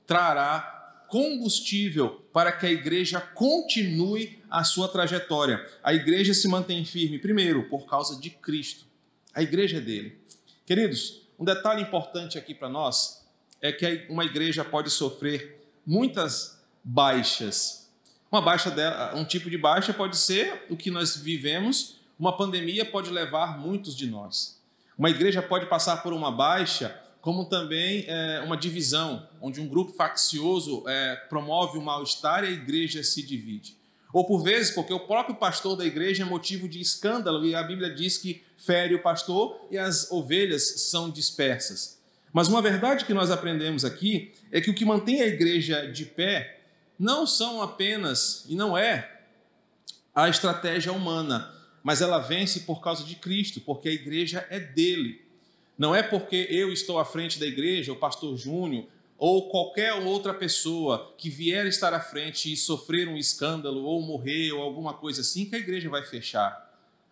trará 0.08 1.06
combustível 1.10 2.26
para 2.34 2.52
que 2.52 2.66
a 2.66 2.72
igreja 2.72 3.22
continue 3.22 4.42
a 4.50 4.64
sua 4.64 4.88
trajetória. 4.88 5.64
A 5.84 5.94
igreja 5.94 6.34
se 6.34 6.48
mantém 6.48 6.84
firme, 6.84 7.20
primeiro, 7.20 7.70
por 7.70 7.86
causa 7.86 8.20
de 8.20 8.32
Cristo. 8.32 8.86
A 9.34 9.42
igreja 9.42 9.78
é 9.78 9.82
dele. 9.82 10.20
Queridos, 10.66 11.22
um 11.40 11.44
detalhe 11.44 11.82
importante 11.82 12.38
aqui 12.38 12.54
para 12.54 12.70
nós 12.70 13.26
é 13.62 13.72
que 13.72 14.06
uma 14.10 14.24
igreja 14.24 14.64
pode 14.64 14.90
sofrer 14.90 15.60
muitas 15.86 16.62
baixas. 16.84 17.90
Uma 18.32 18.42
baixa 18.42 18.70
dela, 18.70 19.16
um 19.16 19.26
tipo 19.26 19.50
de 19.50 19.58
baixa 19.58 19.94
pode 19.94 20.18
ser 20.18 20.66
o 20.70 20.78
que 20.78 20.92
nós 20.92 21.18
vivemos, 21.18 21.96
uma 22.20 22.36
pandemia 22.36 22.86
pode 22.86 23.10
levar 23.10 23.60
muitos 23.60 23.96
de 23.96 24.08
nós. 24.08 24.62
Uma 24.98 25.10
igreja 25.10 25.42
pode 25.42 25.66
passar 25.66 26.04
por 26.04 26.14
uma 26.14 26.32
baixa, 26.32 27.00
como 27.22 27.46
também 27.46 28.06
é, 28.08 28.42
uma 28.46 28.56
divisão, 28.56 29.28
onde 29.42 29.60
um 29.60 29.68
grupo 29.68 29.94
faccioso 29.94 30.84
é, 30.88 31.16
promove 31.30 31.78
o 31.78 31.82
mal-estar 31.82 32.44
e 32.44 32.48
a 32.48 32.52
igreja 32.52 33.04
se 33.04 33.24
divide. 33.24 33.78
Ou 34.14 34.24
por 34.24 34.44
vezes, 34.44 34.70
porque 34.70 34.94
o 34.94 35.00
próprio 35.00 35.36
pastor 35.36 35.76
da 35.76 35.84
igreja 35.84 36.22
é 36.22 36.26
motivo 36.26 36.70
de 36.70 36.80
escândalo 36.80 37.44
e 37.44 37.56
a 37.56 37.64
Bíblia 37.64 37.90
diz 37.90 38.16
que 38.16 38.44
fere 38.56 38.94
o 38.94 39.02
pastor 39.02 39.60
e 39.72 39.78
as 39.78 40.12
ovelhas 40.12 40.82
são 40.82 41.10
dispersas. 41.10 42.00
Mas 42.32 42.48
uma 42.48 42.62
verdade 42.62 43.06
que 43.06 43.14
nós 43.14 43.32
aprendemos 43.32 43.84
aqui 43.84 44.32
é 44.52 44.62
que 44.62 44.70
o 44.70 44.74
que 44.76 44.86
mantém 44.86 45.22
a 45.22 45.26
igreja 45.26 45.92
de 45.92 46.06
pé 46.06 46.62
não 46.98 47.26
são 47.26 47.60
apenas, 47.62 48.46
e 48.48 48.56
não 48.56 48.78
é, 48.78 49.22
a 50.14 50.30
estratégia 50.30 50.94
humana, 50.94 51.52
mas 51.82 52.00
ela 52.00 52.20
vence 52.20 52.62
por 52.62 52.82
causa 52.82 53.04
de 53.04 53.16
Cristo, 53.16 53.60
porque 53.62 53.90
a 53.90 53.94
igreja 53.94 54.46
é 54.50 54.60
dele. 54.60 55.22
Não 55.76 55.94
é 55.94 56.04
porque 56.04 56.48
eu 56.52 56.72
estou 56.72 57.00
à 57.00 57.06
frente 57.06 57.40
da 57.40 57.48
igreja, 57.48 57.92
o 57.92 57.96
pastor 57.96 58.38
Júnior, 58.38 58.86
ou 59.26 59.48
qualquer 59.48 59.94
outra 59.94 60.34
pessoa 60.34 61.16
que 61.18 61.30
vier 61.30 61.66
estar 61.66 61.94
à 61.94 62.00
frente 62.02 62.52
e 62.52 62.58
sofrer 62.58 63.08
um 63.08 63.16
escândalo, 63.16 63.86
ou 63.86 64.02
morrer, 64.02 64.52
ou 64.52 64.62
alguma 64.62 64.96
coisa 64.96 65.22
assim, 65.22 65.46
que 65.46 65.56
a 65.56 65.60
igreja 65.60 65.90
vai 65.90 66.04
fechar. 66.04 66.70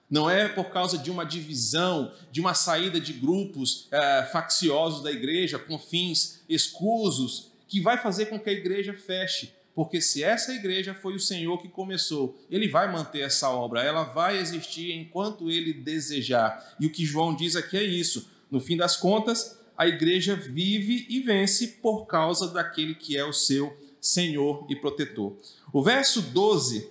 Não 0.09 0.29
é 0.29 0.49
por 0.49 0.65
causa 0.71 0.97
de 0.97 1.09
uma 1.09 1.23
divisão, 1.25 2.11
de 2.29 2.41
uma 2.41 2.53
saída 2.53 2.99
de 2.99 3.13
grupos 3.13 3.87
é, 3.89 4.23
facciosos 4.29 5.01
da 5.01 5.09
igreja 5.09 5.57
com 5.57 5.79
fins 5.79 6.43
escusos, 6.49 7.53
que 7.65 7.79
vai 7.79 7.97
fazer 7.97 8.25
com 8.25 8.37
que 8.37 8.49
a 8.49 8.53
igreja 8.53 8.93
feche. 8.93 9.53
Porque 9.73 10.01
se 10.01 10.21
essa 10.21 10.51
igreja 10.53 10.93
foi 10.93 11.15
o 11.15 11.19
Senhor 11.19 11.61
que 11.61 11.69
começou, 11.69 12.37
ele 12.49 12.67
vai 12.67 12.91
manter 12.91 13.21
essa 13.21 13.49
obra, 13.49 13.83
ela 13.83 14.03
vai 14.03 14.37
existir 14.37 14.91
enquanto 14.91 15.49
ele 15.49 15.71
desejar. 15.71 16.75
E 16.77 16.85
o 16.85 16.91
que 16.91 17.05
João 17.05 17.33
diz 17.33 17.55
aqui 17.55 17.77
é 17.77 17.83
isso. 17.83 18.29
No 18.51 18.59
fim 18.59 18.75
das 18.75 18.97
contas, 18.97 19.60
a 19.81 19.87
igreja 19.87 20.35
vive 20.35 21.07
e 21.09 21.21
vence 21.21 21.67
por 21.67 22.05
causa 22.05 22.47
daquele 22.47 22.93
que 22.93 23.17
é 23.17 23.25
o 23.25 23.33
seu 23.33 23.75
Senhor 23.99 24.63
e 24.69 24.75
protetor. 24.75 25.35
O 25.73 25.81
verso 25.81 26.21
12 26.21 26.87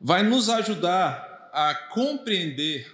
vai 0.00 0.22
nos 0.22 0.48
ajudar 0.48 1.50
a 1.52 1.74
compreender 1.74 2.90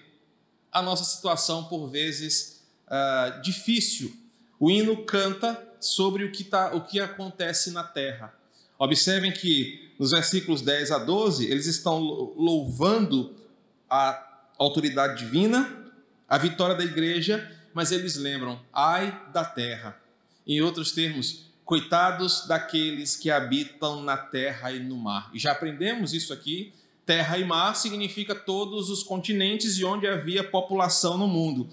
a 0.73 0.83
nossa 0.83 1.05
situação, 1.05 1.67
por 1.67 1.87
vezes, 1.87 2.65
uh, 2.88 3.41
difícil. 3.43 4.12
O 4.59 4.73
hino 4.73 5.05
canta 5.05 5.65
sobre 5.79 6.25
o 6.25 6.33
que, 6.33 6.43
tá, 6.43 6.75
o 6.75 6.81
que 6.81 6.99
acontece 6.99 7.71
na 7.71 7.85
terra. 7.85 8.35
Observem 8.77 9.31
que 9.31 9.95
nos 10.00 10.11
versículos 10.11 10.62
10 10.62 10.91
a 10.91 10.99
12, 10.99 11.49
eles 11.49 11.67
estão 11.67 12.00
louvando 12.00 13.37
a 13.88 14.41
autoridade 14.59 15.25
divina, 15.25 15.93
a 16.29 16.37
vitória 16.37 16.75
da 16.75 16.83
igreja 16.83 17.57
mas 17.75 17.93
eles 17.93 18.17
lembram: 18.17 18.61
ai 18.73 19.27
da 19.33 19.45
terra. 19.45 20.01
Em 20.47 20.61
outros 20.61 20.93
termos, 20.93 21.49
coitados 21.65 22.47
daqueles 22.47 23.15
que 23.15 23.31
habitam 23.31 24.03
na 24.03 24.17
terra 24.17 24.73
e 24.73 24.81
no 24.81 24.97
mar. 24.97 25.31
E 25.35 25.39
já 25.39 25.53
aprendemos 25.53 26.15
isso 26.15 26.33
aqui. 26.33 26.73
Terra 27.05 27.39
e 27.39 27.45
mar 27.45 27.75
significa 27.75 28.35
todos 28.35 28.91
os 28.91 29.03
continentes 29.03 29.79
e 29.79 29.85
onde 29.85 30.07
havia 30.07 30.43
população 30.43 31.19
no 31.19 31.29
mundo. 31.29 31.69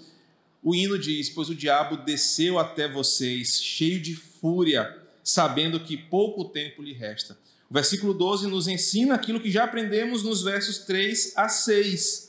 O 0.62 0.74
hino 0.74 0.98
diz: 0.98 1.30
Pois 1.30 1.48
o 1.48 1.54
diabo 1.54 1.96
desceu 1.98 2.58
até 2.58 2.88
vocês, 2.88 3.62
cheio 3.62 4.00
de 4.00 4.14
fúria, 4.14 4.96
sabendo 5.22 5.80
que 5.80 5.96
pouco 5.96 6.44
tempo 6.44 6.82
lhe 6.82 6.92
resta. 6.92 7.38
O 7.70 7.74
versículo 7.74 8.14
12 8.14 8.46
nos 8.46 8.68
ensina 8.68 9.14
aquilo 9.14 9.40
que 9.40 9.50
já 9.50 9.64
aprendemos 9.64 10.22
nos 10.22 10.42
versos 10.42 10.78
3 10.78 11.32
a 11.36 11.48
6 11.48 12.25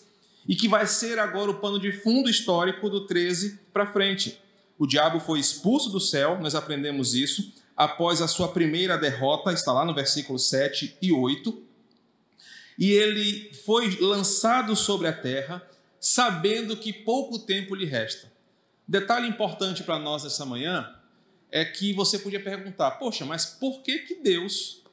e 0.48 0.56
que 0.56 0.68
vai 0.68 0.88
ser 0.88 1.20
agora 1.20 1.52
o 1.52 1.60
pano 1.60 1.80
de 1.80 1.92
fundo 1.92 2.30
histórico 2.30 2.90
do 2.90 3.06
13 3.06 3.60
para 3.74 3.92
frente. 3.92 4.40
O 4.80 4.88
diabo 4.88 5.20
foi 5.20 5.40
expulso 5.40 5.90
do 5.90 6.00
céu, 6.00 6.40
nós 6.40 6.56
aprendemos 6.56 7.14
isso, 7.14 7.54
após 7.76 8.22
a 8.22 8.28
sua 8.28 8.48
primeira 8.48 8.98
derrota, 8.98 9.52
está 9.52 9.74
lá 9.74 9.84
no 9.84 9.94
versículo 9.94 10.40
7 10.40 10.98
e 11.02 11.12
8. 11.12 11.64
E 12.80 12.92
ele 12.92 13.52
foi 13.66 13.98
lançado 14.00 14.76
sobre 14.76 15.08
a 15.08 15.14
terra, 15.14 15.62
sabendo 16.00 16.78
que 16.78 16.94
pouco 16.94 17.40
tempo 17.40 17.76
lhe 17.76 17.86
resta. 17.86 18.32
Detalhe 18.88 19.28
importante 19.28 19.84
para 19.84 20.00
nós 20.00 20.24
essa 20.24 20.46
manhã 20.46 20.96
é 21.52 21.66
que 21.66 21.92
você 21.94 22.20
podia 22.20 22.42
perguntar: 22.42 22.92
poxa, 22.92 23.26
mas 23.26 23.46
por 23.46 23.82
que, 23.82 24.00
que 24.00 24.16
Deus, 24.16 24.84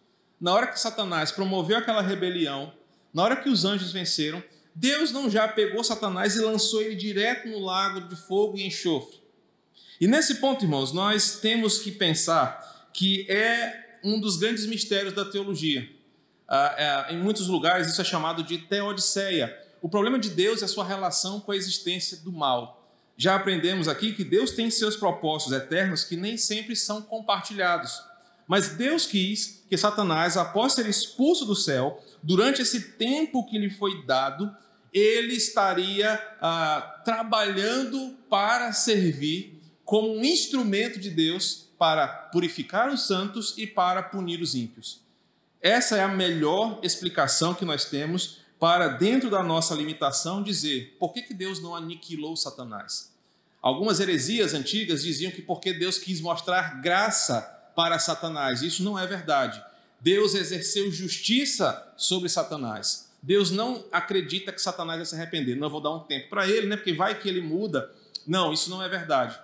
na 0.40 0.52
hora 0.52 0.66
que 0.66 0.80
Satanás 0.80 1.30
promoveu 1.30 1.76
aquela 1.76 2.02
rebelião, 2.02 2.73
na 3.12 3.23
hora 3.23 3.37
que 3.37 3.49
os 3.49 3.64
anjos 3.64 3.92
venceram, 3.92 4.42
Deus 4.75 5.12
não 5.12 5.31
já 5.31 5.47
pegou 5.47 5.85
Satanás 5.85 6.35
e 6.35 6.40
lançou 6.40 6.83
ele 6.83 6.97
direto 6.97 7.49
no 7.49 7.61
lago 7.61 8.00
de 8.09 8.16
fogo 8.16 8.59
e 8.59 8.66
enxofre? 8.66 9.23
E 10.00 10.07
nesse 10.07 10.37
ponto, 10.37 10.64
irmãos, 10.64 10.93
nós 10.93 11.38
temos 11.40 11.78
que 11.78 11.93
pensar 11.93 12.88
que 12.93 13.31
é 13.31 13.99
um 14.02 14.21
dos 14.21 14.37
grandes 14.37 14.66
mistérios 14.66 15.14
da 15.14 15.25
teologia. 15.25 15.88
Ah, 16.49 17.07
é, 17.09 17.14
em 17.14 17.19
muitos 17.19 17.47
lugares 17.47 17.87
isso 17.87 18.00
é 18.00 18.04
chamado 18.04 18.43
de 18.43 18.59
teodiceia. 18.59 19.57
O 19.81 19.88
problema 19.88 20.19
de 20.19 20.31
Deus 20.31 20.62
é 20.62 20.64
a 20.64 20.69
sua 20.69 20.85
relação 20.85 21.40
com 21.40 21.52
a 21.52 21.57
existência 21.57 22.19
do 22.19 22.33
mal. 22.33 22.85
Já 23.16 23.37
aprendemos 23.37 23.87
aqui 23.87 24.12
que 24.12 24.25
Deus 24.25 24.50
tem 24.50 24.71
seus 24.71 24.97
propósitos 24.97 25.52
eternos 25.52 26.04
que 26.04 26.16
nem 26.16 26.37
sempre 26.37 26.75
são 26.75 27.00
compartilhados. 27.00 28.02
Mas 28.47 28.71
Deus 28.71 29.07
quis 29.07 29.64
que 29.69 29.76
Satanás, 29.76 30.37
após 30.37 30.75
ser 30.75 30.87
expulso 30.87 31.47
do 31.47 31.54
céu, 31.54 32.02
durante 32.23 32.61
esse 32.61 32.93
tempo 32.93 33.47
que 33.47 33.59
lhe 33.59 33.71
foi 33.71 34.04
dado, 34.04 34.54
ele 34.94 35.34
estaria 35.34 36.14
ah, 36.40 37.02
trabalhando 37.04 38.16
para 38.30 38.72
servir 38.72 39.60
como 39.84 40.16
um 40.16 40.24
instrumento 40.24 41.00
de 41.00 41.10
Deus 41.10 41.68
para 41.76 42.06
purificar 42.06 42.88
os 42.88 43.06
santos 43.06 43.54
e 43.58 43.66
para 43.66 44.04
punir 44.04 44.40
os 44.40 44.54
ímpios. 44.54 45.02
Essa 45.60 45.96
é 45.96 46.02
a 46.02 46.08
melhor 46.08 46.78
explicação 46.82 47.54
que 47.54 47.64
nós 47.64 47.86
temos 47.86 48.38
para, 48.60 48.86
dentro 48.88 49.28
da 49.28 49.42
nossa 49.42 49.74
limitação, 49.74 50.42
dizer 50.42 50.96
por 50.98 51.12
que, 51.12 51.22
que 51.22 51.34
Deus 51.34 51.60
não 51.60 51.74
aniquilou 51.74 52.36
Satanás. 52.36 53.12
Algumas 53.60 53.98
heresias 53.98 54.54
antigas 54.54 55.02
diziam 55.02 55.32
que 55.32 55.42
porque 55.42 55.72
Deus 55.72 55.98
quis 55.98 56.20
mostrar 56.20 56.80
graça 56.80 57.40
para 57.74 57.98
Satanás. 57.98 58.62
Isso 58.62 58.82
não 58.82 58.98
é 58.98 59.06
verdade. 59.06 59.62
Deus 60.00 60.34
exerceu 60.34 60.92
justiça 60.92 61.92
sobre 61.96 62.28
Satanás. 62.28 63.10
Deus 63.25 63.50
não 63.50 63.83
acredita 63.90 64.52
que 64.52 64.61
Satanás 64.61 64.99
vai 64.99 65.07
se 65.07 65.14
arrepender. 65.14 65.57
Não 65.57 65.71
vou 65.71 65.81
dar 65.81 65.95
um 65.95 66.00
tempo 66.00 66.28
para 66.28 66.47
ele, 66.47 66.66
né? 66.66 66.76
Porque 66.76 66.93
vai 66.93 67.19
que 67.19 67.26
ele 67.26 67.40
muda. 67.40 67.90
Não, 68.26 68.52
isso 68.52 68.69
não 68.69 68.83
é 68.83 68.88
verdade. 68.88 69.38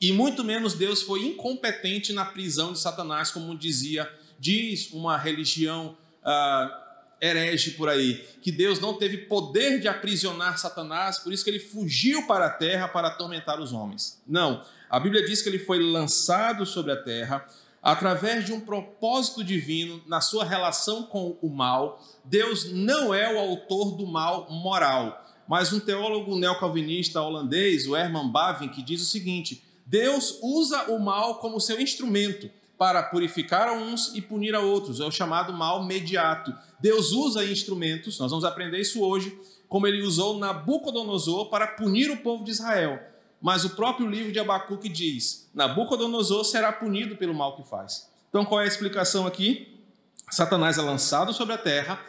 E 0.00 0.12
muito 0.12 0.44
menos 0.44 0.74
Deus 0.74 1.02
foi 1.02 1.26
incompetente 1.26 2.12
na 2.12 2.24
prisão 2.24 2.72
de 2.72 2.78
Satanás, 2.78 3.32
como 3.32 3.58
dizia, 3.58 4.08
diz 4.38 4.92
uma 4.92 5.18
religião 5.18 5.96
ah, 6.24 7.04
herege 7.20 7.72
por 7.72 7.88
aí, 7.88 8.24
que 8.40 8.52
Deus 8.52 8.78
não 8.78 8.94
teve 8.94 9.18
poder 9.18 9.80
de 9.80 9.88
aprisionar 9.88 10.56
Satanás, 10.56 11.18
por 11.18 11.32
isso 11.32 11.42
que 11.42 11.50
ele 11.50 11.58
fugiu 11.58 12.28
para 12.28 12.46
a 12.46 12.50
terra 12.50 12.86
para 12.86 13.08
atormentar 13.08 13.60
os 13.60 13.72
homens. 13.72 14.22
Não, 14.24 14.64
a 14.88 15.00
Bíblia 15.00 15.26
diz 15.26 15.42
que 15.42 15.48
ele 15.48 15.58
foi 15.58 15.80
lançado 15.80 16.64
sobre 16.64 16.92
a 16.92 16.96
terra 16.96 17.44
através 17.82 18.44
de 18.44 18.52
um 18.52 18.60
propósito 18.60 19.42
divino 19.42 20.02
na 20.06 20.20
sua 20.20 20.44
relação 20.44 21.04
com 21.04 21.36
o 21.40 21.48
mal. 21.48 22.02
Deus 22.24 22.70
não 22.72 23.14
é 23.14 23.34
o 23.34 23.38
autor 23.38 23.96
do 23.96 24.06
mal 24.06 24.50
moral, 24.50 25.24
mas 25.48 25.72
um 25.72 25.80
teólogo 25.80 26.36
neocalvinista 26.36 27.20
holandês, 27.20 27.86
o 27.86 27.96
Herman 27.96 28.30
Bavinck, 28.30 28.82
diz 28.82 29.02
o 29.02 29.06
seguinte: 29.06 29.64
Deus 29.86 30.38
usa 30.42 30.90
o 30.90 30.98
mal 30.98 31.36
como 31.36 31.60
seu 31.60 31.80
instrumento 31.80 32.50
para 32.78 33.02
purificar 33.02 33.68
a 33.68 33.72
uns 33.72 34.14
e 34.14 34.22
punir 34.22 34.54
a 34.54 34.60
outros. 34.60 35.00
É 35.00 35.04
o 35.04 35.10
chamado 35.10 35.52
mal 35.52 35.84
mediato. 35.84 36.54
Deus 36.78 37.12
usa 37.12 37.44
instrumentos, 37.44 38.18
nós 38.18 38.30
vamos 38.30 38.44
aprender 38.44 38.80
isso 38.80 39.02
hoje, 39.02 39.38
como 39.68 39.86
ele 39.86 40.02
usou 40.02 40.38
Nabucodonosor 40.38 41.50
para 41.50 41.66
punir 41.66 42.10
o 42.10 42.16
povo 42.18 42.42
de 42.42 42.52
Israel. 42.52 43.09
Mas 43.40 43.64
o 43.64 43.70
próprio 43.70 44.08
livro 44.08 44.32
de 44.32 44.38
Abacuque 44.38 44.88
diz: 44.88 45.48
Nabucodonosor 45.54 46.44
será 46.44 46.72
punido 46.72 47.16
pelo 47.16 47.34
mal 47.34 47.56
que 47.56 47.68
faz. 47.68 48.08
Então 48.28 48.44
qual 48.44 48.60
é 48.60 48.64
a 48.64 48.68
explicação 48.68 49.26
aqui? 49.26 49.76
Satanás 50.30 50.78
é 50.78 50.82
lançado 50.82 51.32
sobre 51.32 51.54
a 51.54 51.58
terra 51.58 52.00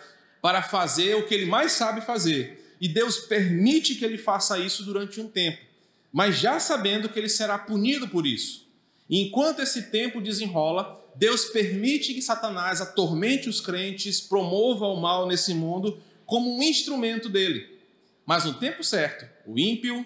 para 0.41 0.61
fazer 0.61 1.15
o 1.15 1.25
que 1.25 1.33
ele 1.33 1.45
mais 1.45 1.71
sabe 1.71 2.01
fazer. 2.01 2.75
E 2.79 2.87
Deus 2.87 3.19
permite 3.19 3.95
que 3.95 4.03
ele 4.03 4.17
faça 4.17 4.57
isso 4.57 4.83
durante 4.83 5.21
um 5.21 5.27
tempo, 5.27 5.59
mas 6.11 6.37
já 6.37 6.59
sabendo 6.59 7.09
que 7.09 7.19
ele 7.19 7.29
será 7.29 7.57
punido 7.57 8.07
por 8.07 8.25
isso. 8.25 8.67
E 9.07 9.21
enquanto 9.21 9.61
esse 9.61 9.83
tempo 9.91 10.21
desenrola, 10.21 10.99
Deus 11.15 11.45
permite 11.45 12.13
que 12.13 12.21
Satanás 12.21 12.81
atormente 12.81 13.49
os 13.49 13.59
crentes, 13.61 14.21
promova 14.21 14.87
o 14.87 14.99
mal 14.99 15.27
nesse 15.27 15.53
mundo 15.53 15.99
como 16.25 16.57
um 16.57 16.63
instrumento 16.63 17.29
dele. 17.29 17.77
Mas 18.25 18.45
no 18.45 18.53
tempo 18.53 18.83
certo, 18.83 19.27
o 19.45 19.59
ímpio, 19.59 20.05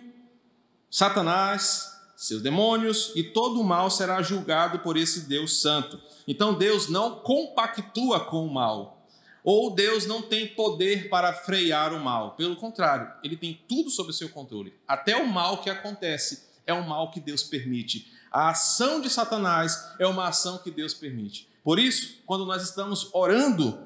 Satanás, 0.90 1.96
seus 2.16 2.42
demônios 2.42 3.12
e 3.16 3.24
todo 3.24 3.60
o 3.60 3.64
mal 3.64 3.90
será 3.92 4.22
julgado 4.22 4.80
por 4.80 4.98
esse 4.98 5.22
Deus 5.22 5.62
santo. 5.62 6.00
Então 6.28 6.54
Deus 6.54 6.88
não 6.88 7.20
compactua 7.20 8.20
com 8.20 8.46
o 8.46 8.54
mal, 8.54 9.06
ou 9.44 9.70
Deus 9.76 10.06
não 10.06 10.22
tem 10.22 10.48
poder 10.48 11.10
para 11.10 11.34
frear 11.34 11.94
o 11.94 12.00
mal. 12.00 12.32
Pelo 12.32 12.56
contrário, 12.56 13.12
ele 13.24 13.38
tem 13.38 13.62
tudo 13.68 13.90
sob 13.90 14.12
seu 14.14 14.30
controle. 14.30 14.74
Até 14.88 15.16
o 15.16 15.28
mal 15.28 15.62
que 15.62 15.70
acontece 15.70 16.48
é 16.66 16.74
um 16.74 16.88
mal 16.88 17.12
que 17.12 17.20
Deus 17.20 17.44
permite. 17.44 18.12
A 18.32 18.50
ação 18.50 19.00
de 19.00 19.10
Satanás 19.10 19.94
é 20.00 20.08
uma 20.08 20.28
ação 20.28 20.58
que 20.58 20.72
Deus 20.72 20.94
permite. 20.94 21.48
Por 21.64 21.80
isso, 21.80 22.20
quando 22.26 22.46
nós 22.46 22.64
estamos 22.64 23.10
orando 23.14 23.78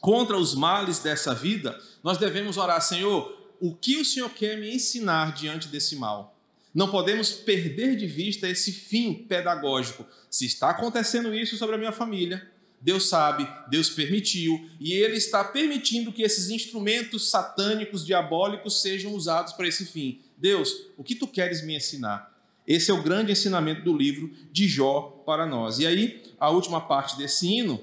contra 0.00 0.36
os 0.36 0.54
males 0.54 1.00
dessa 1.00 1.34
vida, 1.34 1.78
nós 2.02 2.16
devemos 2.16 2.56
orar, 2.56 2.80
Senhor, 2.80 3.36
o 3.60 3.74
que 3.74 3.96
o 3.96 4.04
Senhor 4.04 4.30
quer 4.30 4.58
me 4.58 4.74
ensinar 4.74 5.34
diante 5.34 5.68
desse 5.68 5.96
mal? 5.96 6.36
Não 6.74 6.90
podemos 6.90 7.32
perder 7.32 7.96
de 7.96 8.06
vista 8.06 8.48
esse 8.48 8.70
fim 8.70 9.14
pedagógico. 9.14 10.06
Se 10.30 10.44
está 10.44 10.70
acontecendo 10.70 11.34
isso 11.34 11.56
sobre 11.56 11.74
a 11.74 11.78
minha 11.78 11.92
família, 11.92 12.50
Deus 12.80 13.08
sabe, 13.08 13.48
Deus 13.68 13.88
permitiu, 13.88 14.68
e 14.78 14.92
Ele 14.92 15.16
está 15.16 15.42
permitindo 15.42 16.12
que 16.12 16.22
esses 16.22 16.50
instrumentos 16.50 17.30
satânicos, 17.30 18.04
diabólicos, 18.04 18.82
sejam 18.82 19.14
usados 19.14 19.54
para 19.54 19.66
esse 19.66 19.86
fim. 19.86 20.20
Deus, 20.36 20.88
o 20.96 21.02
que 21.02 21.14
tu 21.14 21.26
queres 21.26 21.64
me 21.64 21.74
ensinar? 21.74 22.34
Esse 22.66 22.90
é 22.90 22.94
o 22.94 23.02
grande 23.02 23.32
ensinamento 23.32 23.82
do 23.82 23.96
livro 23.96 24.30
de 24.52 24.68
Jó 24.68 25.22
para 25.24 25.46
nós. 25.46 25.78
E 25.78 25.86
aí, 25.86 26.22
a 26.38 26.50
última 26.50 26.80
parte 26.80 27.16
desse 27.16 27.46
hino 27.46 27.82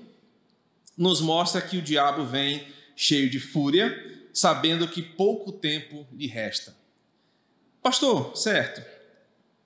nos 0.97 1.19
mostra 1.21 1.61
que 1.61 1.77
o 1.77 1.81
diabo 1.81 2.25
vem 2.25 2.67
cheio 2.95 3.29
de 3.29 3.39
fúria, 3.39 4.12
sabendo 4.33 4.87
que 4.87 5.01
pouco 5.01 5.51
tempo 5.51 6.07
lhe 6.11 6.27
resta. 6.27 6.75
Pastor, 7.81 8.35
certo. 8.35 8.83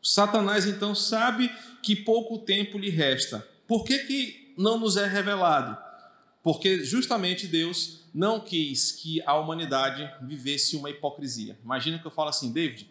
Satanás 0.01 0.65
então 0.65 0.93
sabe 0.93 1.51
que 1.81 1.95
pouco 1.95 2.39
tempo 2.39 2.77
lhe 2.77 2.89
resta. 2.89 3.47
Por 3.67 3.83
que, 3.83 3.99
que 3.99 4.53
não 4.57 4.77
nos 4.77 4.97
é 4.97 5.07
revelado? 5.07 5.77
Porque 6.43 6.83
justamente 6.83 7.47
Deus 7.47 8.05
não 8.13 8.39
quis 8.39 8.91
que 8.91 9.21
a 9.23 9.35
humanidade 9.35 10.09
vivesse 10.21 10.75
uma 10.75 10.89
hipocrisia. 10.89 11.57
Imagina 11.63 11.99
que 11.99 12.05
eu 12.05 12.11
falo 12.11 12.29
assim, 12.29 12.51
David, 12.51 12.89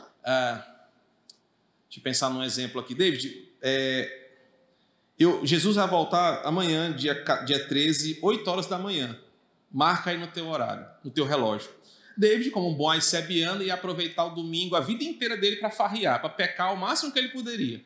uh, 0.00 0.74
Deixa 1.94 2.00
eu 2.00 2.02
pensar 2.02 2.28
num 2.28 2.42
exemplo 2.42 2.80
aqui. 2.80 2.92
David, 2.92 3.52
é, 3.62 4.32
eu, 5.16 5.46
Jesus 5.46 5.76
vai 5.76 5.86
voltar 5.86 6.42
amanhã, 6.44 6.92
dia, 6.92 7.14
dia 7.46 7.68
13, 7.68 8.18
8 8.20 8.50
horas 8.50 8.66
da 8.66 8.76
manhã. 8.76 9.16
Marca 9.74 10.10
aí 10.10 10.16
no 10.16 10.28
teu 10.28 10.46
horário, 10.46 10.86
no 11.02 11.10
teu 11.10 11.26
relógio. 11.26 11.68
David, 12.16 12.52
como 12.52 12.70
um 12.70 12.74
bom 12.74 12.88
aicebiano, 12.88 13.60
ia 13.60 13.74
aproveitar 13.74 14.24
o 14.24 14.30
domingo, 14.30 14.76
a 14.76 14.80
vida 14.80 15.02
inteira 15.02 15.36
dele 15.36 15.56
para 15.56 15.68
farriar, 15.68 16.20
para 16.20 16.30
pecar 16.30 16.72
o 16.72 16.76
máximo 16.76 17.10
que 17.10 17.18
ele 17.18 17.30
poderia. 17.30 17.84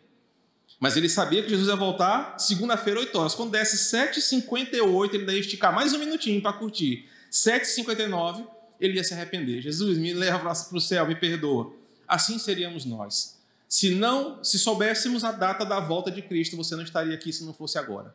Mas 0.78 0.98
ele 0.98 1.08
sabia 1.08 1.42
que 1.42 1.48
Jesus 1.48 1.66
ia 1.66 1.74
voltar 1.74 2.38
segunda-feira, 2.38 3.00
8 3.00 3.18
horas. 3.18 3.34
Quando 3.34 3.52
desse 3.52 3.96
7h58, 3.96 5.14
ele 5.14 5.32
ia 5.32 5.40
esticar 5.40 5.74
mais 5.74 5.94
um 5.94 5.98
minutinho 5.98 6.42
para 6.42 6.52
curtir. 6.52 7.08
7h59, 7.32 8.46
ele 8.78 8.96
ia 8.98 9.02
se 9.02 9.14
arrepender. 9.14 9.62
Jesus, 9.62 9.96
me 9.96 10.12
leva 10.12 10.40
para 10.40 10.52
o 10.52 10.80
céu, 10.80 11.06
me 11.06 11.14
perdoa. 11.14 11.72
Assim 12.06 12.38
seríamos 12.38 12.84
nós. 12.84 13.38
Se 13.66 13.94
não, 13.94 14.44
se 14.44 14.58
soubéssemos 14.58 15.24
a 15.24 15.32
data 15.32 15.64
da 15.64 15.80
volta 15.80 16.10
de 16.10 16.20
Cristo, 16.20 16.54
você 16.54 16.76
não 16.76 16.82
estaria 16.82 17.14
aqui 17.14 17.32
se 17.32 17.44
não 17.44 17.54
fosse 17.54 17.78
agora. 17.78 18.14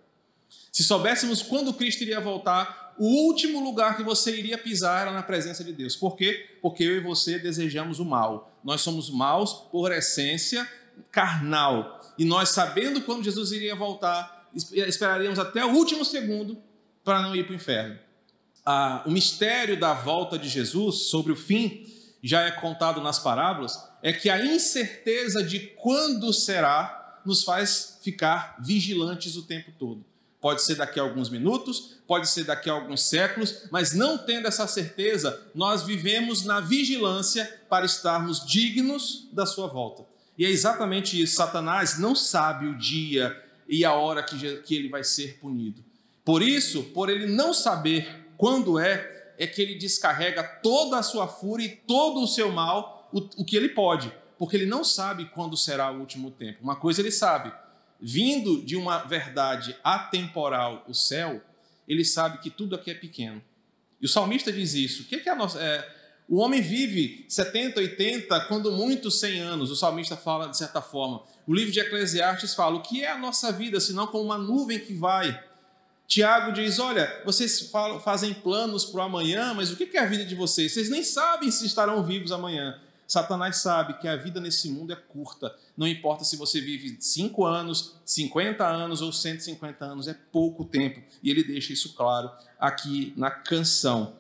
Se 0.72 0.84
soubéssemos 0.84 1.42
quando 1.42 1.74
Cristo 1.74 2.02
iria 2.02 2.20
voltar, 2.20 2.94
o 2.98 3.06
último 3.28 3.64
lugar 3.64 3.98
que 3.98 4.04
você 4.04 4.36
iria 4.38 4.58
pisar 4.58 5.04
era 5.04 5.12
na 5.12 5.24
presença 5.24 5.64
de 5.64 5.72
Deus. 5.72 5.96
Por 5.96 6.16
quê? 6.16 6.58
Porque 6.62 6.84
eu 6.84 6.98
e 6.98 7.00
você 7.00 7.40
desejamos 7.40 8.00
o 8.00 8.06
mal. 8.06 8.60
Nós 8.64 8.82
somos 8.82 9.10
maus 9.10 9.54
por 9.72 9.92
essência 9.92 10.68
carnal. 11.12 12.02
E 12.18 12.26
nós, 12.26 12.50
sabendo 12.50 13.02
quando 13.02 13.24
Jesus 13.24 13.52
iria 13.52 13.76
voltar, 13.76 14.50
esperaríamos 14.54 15.40
até 15.40 15.66
o 15.66 15.70
último 15.70 16.06
segundo 16.06 16.58
para 17.04 17.22
não 17.22 17.36
ir 17.36 17.46
para 17.46 17.54
o 17.54 17.56
inferno. 17.56 18.00
Ah, 18.66 19.04
o 19.06 19.12
mistério 19.12 19.80
da 19.80 19.94
volta 19.94 20.38
de 20.38 20.48
Jesus 20.48 21.10
sobre 21.10 21.32
o 21.32 21.36
fim 21.36 21.86
já 22.24 22.44
é 22.44 22.52
contado 22.52 23.02
nas 23.02 23.20
parábolas, 23.20 23.78
é 24.02 24.14
que 24.14 24.30
a 24.30 24.44
incerteza 24.46 25.44
de 25.44 25.60
quando 25.60 26.32
será 26.32 27.20
nos 27.26 27.44
faz 27.44 28.00
ficar 28.02 28.56
vigilantes 28.64 29.36
o 29.36 29.44
tempo 29.44 29.74
todo. 29.78 30.06
Pode 30.44 30.62
ser 30.62 30.76
daqui 30.76 31.00
a 31.00 31.04
alguns 31.04 31.30
minutos, 31.30 31.96
pode 32.06 32.28
ser 32.28 32.44
daqui 32.44 32.70
a 32.70 32.74
alguns 32.74 33.04
séculos, 33.04 33.64
mas 33.72 33.94
não 33.94 34.18
tendo 34.18 34.46
essa 34.46 34.68
certeza, 34.68 35.42
nós 35.56 35.84
vivemos 35.84 36.44
na 36.44 36.60
vigilância 36.60 37.62
para 37.70 37.86
estarmos 37.86 38.46
dignos 38.46 39.30
da 39.32 39.46
sua 39.46 39.68
volta. 39.68 40.06
E 40.38 40.46
é 40.46 40.50
exatamente 40.50 41.22
isso. 41.22 41.38
Satanás 41.38 41.98
não 41.98 42.14
sabe 42.14 42.68
o 42.68 42.78
dia 42.78 43.42
e 43.70 43.86
a 43.86 43.94
hora 43.94 44.22
que, 44.22 44.76
ele 44.76 44.90
vai 44.90 45.02
ser 45.02 45.40
punido. 45.40 45.82
Por 46.26 46.42
isso, 46.42 46.84
por 46.94 47.10
ele 47.10 47.26
não 47.26 47.54
saber 47.54 48.28
quando 48.36 48.78
é, 48.78 49.36
é 49.40 49.48
que 49.48 49.62
ele 49.62 49.76
descarrega 49.76 50.44
toda 50.44 50.98
a 50.98 51.04
sua 51.04 51.26
fúria 51.26 51.68
e 51.68 51.78
todo 51.88 52.22
o 52.22 52.28
seu 52.28 52.52
mal, 52.52 53.10
o 53.14 53.46
que 53.46 53.56
ele 53.56 53.70
pode, 53.70 54.12
porque 54.38 54.58
ele 54.58 54.66
não 54.66 54.84
sabe 54.84 55.24
quando 55.34 55.56
será 55.56 55.90
o 55.90 56.02
último 56.02 56.32
tempo. 56.32 56.62
Uma 56.62 56.76
coisa 56.76 57.00
ele 57.00 57.12
sabe: 57.12 57.50
vindo 58.04 58.62
de 58.64 58.76
uma 58.76 59.00
verdade 59.00 59.76
atemporal, 59.84 60.84
o 60.88 60.94
céu, 60.94 61.42
ele 61.88 62.04
sabe 62.04 62.40
que 62.40 62.50
tudo 62.50 62.76
aqui 62.76 62.92
é 62.92 62.94
pequeno. 62.94 63.42
E 64.02 64.06
o 64.06 64.10
salmista 64.10 64.52
diz 64.52 64.74
isso. 64.74 65.04
O 65.04 65.06
que 65.06 65.28
é, 65.28 65.32
a 65.32 65.36
nossa. 65.36 65.60
É, 65.60 66.04
o 66.28 66.38
homem 66.38 66.62
vive 66.62 67.26
70, 67.30 67.80
80, 67.80 68.42
quando 68.42 68.72
muito 68.72 69.10
100 69.10 69.40
anos. 69.40 69.72
O 69.72 69.76
salmista 69.76 70.18
fala 70.18 70.48
de 70.48 70.58
certa 70.58 70.82
forma. 70.82 71.24
O 71.48 71.54
livro 71.54 71.72
de 71.72 71.80
Eclesiastes 71.80 72.54
fala: 72.54 72.76
o 72.76 72.82
que 72.82 73.02
é 73.02 73.12
a 73.12 73.18
nossa 73.18 73.52
vida, 73.52 73.80
senão 73.80 74.06
como 74.08 74.26
uma 74.26 74.38
nuvem 74.38 74.80
que 74.80 74.94
vai 74.94 75.42
Tiago 76.08 76.52
diz: 76.52 76.80
Olha, 76.80 77.22
vocês 77.26 77.72
falam, 77.72 78.00
fazem 78.00 78.34
planos 78.34 78.86
para 78.86 79.00
o 79.00 79.04
amanhã, 79.04 79.54
mas 79.54 79.72
o 79.72 79.76
que 79.76 79.98
é 79.98 80.00
a 80.00 80.06
vida 80.06 80.26
de 80.26 80.36
vocês? 80.36 80.72
Vocês 80.72 80.90
nem 80.90 81.04
sabem 81.04 81.50
se 81.50 81.66
estarão 81.66 82.04
vivos 82.04 82.32
amanhã. 82.32 82.80
Satanás 83.08 83.58
sabe 83.58 84.00
que 84.00 84.08
a 84.08 84.16
vida 84.16 84.40
nesse 84.40 84.70
mundo 84.70 84.94
é 84.94 84.96
curta. 84.96 85.56
Não 85.78 85.88
importa 85.88 86.24
se 86.24 86.36
você 86.36 86.62
vive 86.62 86.98
5 87.00 87.46
anos, 87.46 87.96
50 88.06 88.66
anos 88.66 89.02
ou 89.02 89.12
150 89.12 89.86
anos, 89.86 90.08
é 90.08 90.14
pouco 90.32 90.66
tempo. 90.66 91.02
E 91.22 91.30
ele 91.30 91.44
deixa 91.44 91.74
isso 91.74 91.94
claro 91.94 92.32
aqui 92.60 93.14
na 93.16 93.30
canção. 93.30 94.16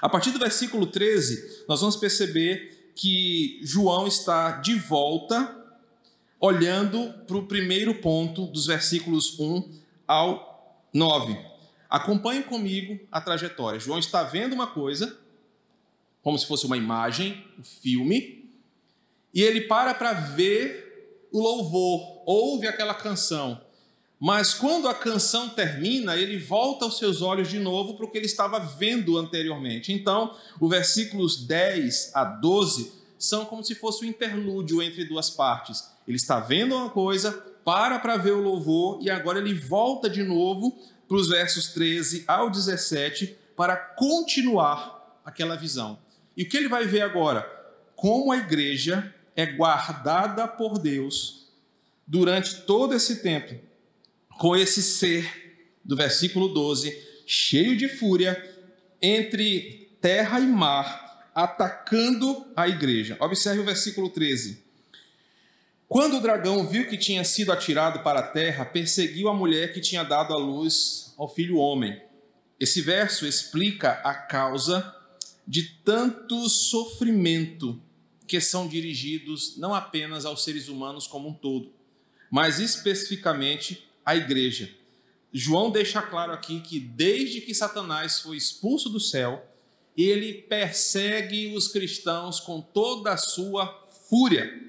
A 0.00 0.08
partir 0.08 0.30
do 0.30 0.38
versículo 0.38 0.86
13, 0.86 1.64
nós 1.68 1.80
vamos 1.80 1.96
perceber 1.96 2.92
que 2.94 3.60
João 3.62 4.06
está 4.06 4.52
de 4.60 4.74
volta, 4.74 5.56
olhando 6.40 7.12
para 7.26 7.36
o 7.36 7.46
primeiro 7.46 7.94
ponto 7.96 8.46
dos 8.46 8.66
versículos 8.66 9.38
1 9.38 9.80
ao 10.06 10.82
9. 10.92 11.38
Acompanhe 11.88 12.42
comigo 12.42 12.98
a 13.10 13.20
trajetória. 13.20 13.80
João 13.80 13.98
está 13.98 14.22
vendo 14.22 14.52
uma 14.52 14.66
coisa, 14.66 15.18
como 16.22 16.38
se 16.38 16.46
fosse 16.46 16.66
uma 16.66 16.76
imagem, 16.76 17.44
um 17.58 17.64
filme, 17.64 18.50
e 19.32 19.42
ele 19.42 19.62
para 19.62 19.94
para 19.94 20.12
ver 20.12 21.28
o 21.32 21.40
louvor, 21.40 22.22
ouve 22.26 22.66
aquela 22.66 22.94
canção. 22.94 23.60
Mas 24.20 24.52
quando 24.52 24.88
a 24.88 24.94
canção 24.94 25.48
termina, 25.48 26.16
ele 26.16 26.38
volta 26.38 26.86
os 26.86 26.98
seus 26.98 27.22
olhos 27.22 27.48
de 27.48 27.58
novo 27.58 27.94
para 27.94 28.04
o 28.04 28.10
que 28.10 28.18
ele 28.18 28.26
estava 28.26 28.58
vendo 28.58 29.16
anteriormente. 29.16 29.92
Então, 29.92 30.34
os 30.60 30.68
versículos 30.68 31.46
10 31.46 32.12
a 32.14 32.24
12 32.24 32.92
são 33.16 33.44
como 33.44 33.62
se 33.62 33.74
fosse 33.76 34.04
um 34.04 34.08
interlúdio 34.08 34.82
entre 34.82 35.04
duas 35.04 35.30
partes. 35.30 35.88
Ele 36.06 36.16
está 36.16 36.40
vendo 36.40 36.74
uma 36.74 36.90
coisa, 36.90 37.32
para 37.64 37.98
para 37.98 38.16
ver 38.16 38.32
o 38.32 38.40
louvor 38.40 38.98
e 39.02 39.10
agora 39.10 39.38
ele 39.38 39.52
volta 39.52 40.08
de 40.08 40.22
novo 40.22 40.78
para 41.06 41.18
os 41.18 41.28
versos 41.28 41.68
13 41.68 42.24
ao 42.26 42.48
17 42.48 43.36
para 43.54 43.76
continuar 43.76 45.20
aquela 45.22 45.54
visão. 45.54 45.98
E 46.38 46.44
o 46.44 46.48
que 46.48 46.56
ele 46.56 46.68
vai 46.68 46.86
ver 46.86 47.02
agora? 47.02 47.42
Como 47.96 48.30
a 48.30 48.36
igreja 48.36 49.12
é 49.34 49.44
guardada 49.44 50.46
por 50.46 50.78
Deus 50.78 51.48
durante 52.06 52.60
todo 52.62 52.94
esse 52.94 53.16
tempo, 53.16 53.60
com 54.38 54.54
esse 54.56 54.80
ser, 54.80 55.74
do 55.84 55.96
versículo 55.96 56.48
12, 56.48 56.96
cheio 57.26 57.76
de 57.76 57.88
fúria, 57.88 58.40
entre 59.02 59.90
terra 60.00 60.38
e 60.38 60.46
mar, 60.46 61.28
atacando 61.34 62.46
a 62.54 62.68
igreja. 62.68 63.16
Observe 63.18 63.60
o 63.60 63.64
versículo 63.64 64.08
13. 64.08 64.62
Quando 65.88 66.18
o 66.18 66.20
dragão 66.20 66.68
viu 66.68 66.86
que 66.88 66.96
tinha 66.96 67.24
sido 67.24 67.50
atirado 67.50 68.04
para 68.04 68.20
a 68.20 68.28
terra, 68.28 68.64
perseguiu 68.64 69.28
a 69.28 69.34
mulher 69.34 69.72
que 69.72 69.80
tinha 69.80 70.04
dado 70.04 70.32
à 70.32 70.36
luz 70.36 71.14
ao 71.18 71.28
filho 71.28 71.56
homem. 71.56 72.00
Esse 72.60 72.80
verso 72.80 73.26
explica 73.26 74.00
a 74.04 74.14
causa 74.14 74.94
de 75.48 75.62
tanto 75.82 76.46
sofrimento 76.46 77.80
que 78.26 78.38
são 78.38 78.68
dirigidos 78.68 79.56
não 79.56 79.74
apenas 79.74 80.26
aos 80.26 80.44
seres 80.44 80.68
humanos 80.68 81.06
como 81.06 81.30
um 81.30 81.32
todo, 81.32 81.72
mas 82.30 82.60
especificamente 82.60 83.88
à 84.04 84.14
igreja. 84.14 84.70
João 85.32 85.70
deixa 85.70 86.02
claro 86.02 86.32
aqui 86.32 86.60
que 86.60 86.78
desde 86.78 87.40
que 87.40 87.54
Satanás 87.54 88.20
foi 88.20 88.36
expulso 88.36 88.90
do 88.90 89.00
céu, 89.00 89.42
ele 89.96 90.34
persegue 90.34 91.54
os 91.56 91.68
cristãos 91.68 92.38
com 92.40 92.60
toda 92.60 93.14
a 93.14 93.16
sua 93.16 93.66
fúria. 94.10 94.62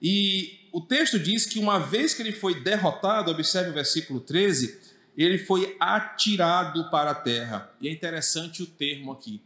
E 0.00 0.68
o 0.70 0.80
texto 0.82 1.18
diz 1.18 1.46
que 1.46 1.58
uma 1.58 1.78
vez 1.78 2.12
que 2.12 2.20
ele 2.20 2.32
foi 2.32 2.60
derrotado, 2.60 3.30
observe 3.30 3.70
o 3.70 3.74
versículo 3.74 4.20
13, 4.20 4.78
ele 5.16 5.38
foi 5.38 5.74
atirado 5.80 6.90
para 6.90 7.12
a 7.12 7.14
terra. 7.14 7.72
E 7.80 7.88
é 7.88 7.92
interessante 7.92 8.62
o 8.62 8.66
termo 8.66 9.10
aqui. 9.12 9.40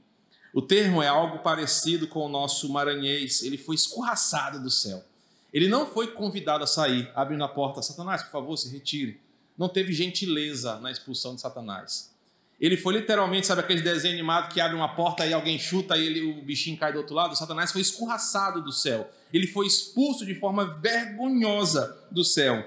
O 0.56 0.62
termo 0.62 1.02
é 1.02 1.06
algo 1.06 1.40
parecido 1.40 2.08
com 2.08 2.20
o 2.20 2.30
nosso 2.30 2.72
maranhês. 2.72 3.42
Ele 3.42 3.58
foi 3.58 3.74
escorraçado 3.74 4.58
do 4.58 4.70
céu. 4.70 5.04
Ele 5.52 5.68
não 5.68 5.84
foi 5.84 6.12
convidado 6.12 6.64
a 6.64 6.66
sair, 6.66 7.12
abrindo 7.14 7.44
a 7.44 7.48
porta, 7.48 7.82
Satanás, 7.82 8.22
por 8.22 8.30
favor, 8.30 8.56
se 8.56 8.72
retire. 8.72 9.20
Não 9.58 9.68
teve 9.68 9.92
gentileza 9.92 10.80
na 10.80 10.90
expulsão 10.90 11.34
de 11.34 11.42
Satanás. 11.42 12.10
Ele 12.58 12.74
foi 12.74 12.94
literalmente, 12.94 13.46
sabe 13.46 13.60
aquele 13.60 13.82
desenho 13.82 14.14
animado 14.14 14.50
que 14.50 14.58
abre 14.58 14.74
uma 14.74 14.96
porta 14.96 15.26
e 15.26 15.34
alguém 15.34 15.58
chuta 15.58 15.94
e 15.98 16.06
ele, 16.06 16.22
o 16.22 16.42
bichinho 16.42 16.78
cai 16.78 16.90
do 16.90 17.00
outro 17.00 17.14
lado? 17.14 17.36
Satanás 17.36 17.70
foi 17.70 17.82
escorraçado 17.82 18.62
do 18.62 18.72
céu. 18.72 19.10
Ele 19.34 19.46
foi 19.46 19.66
expulso 19.66 20.24
de 20.24 20.36
forma 20.36 20.64
vergonhosa 20.80 21.98
do 22.10 22.24
céu. 22.24 22.64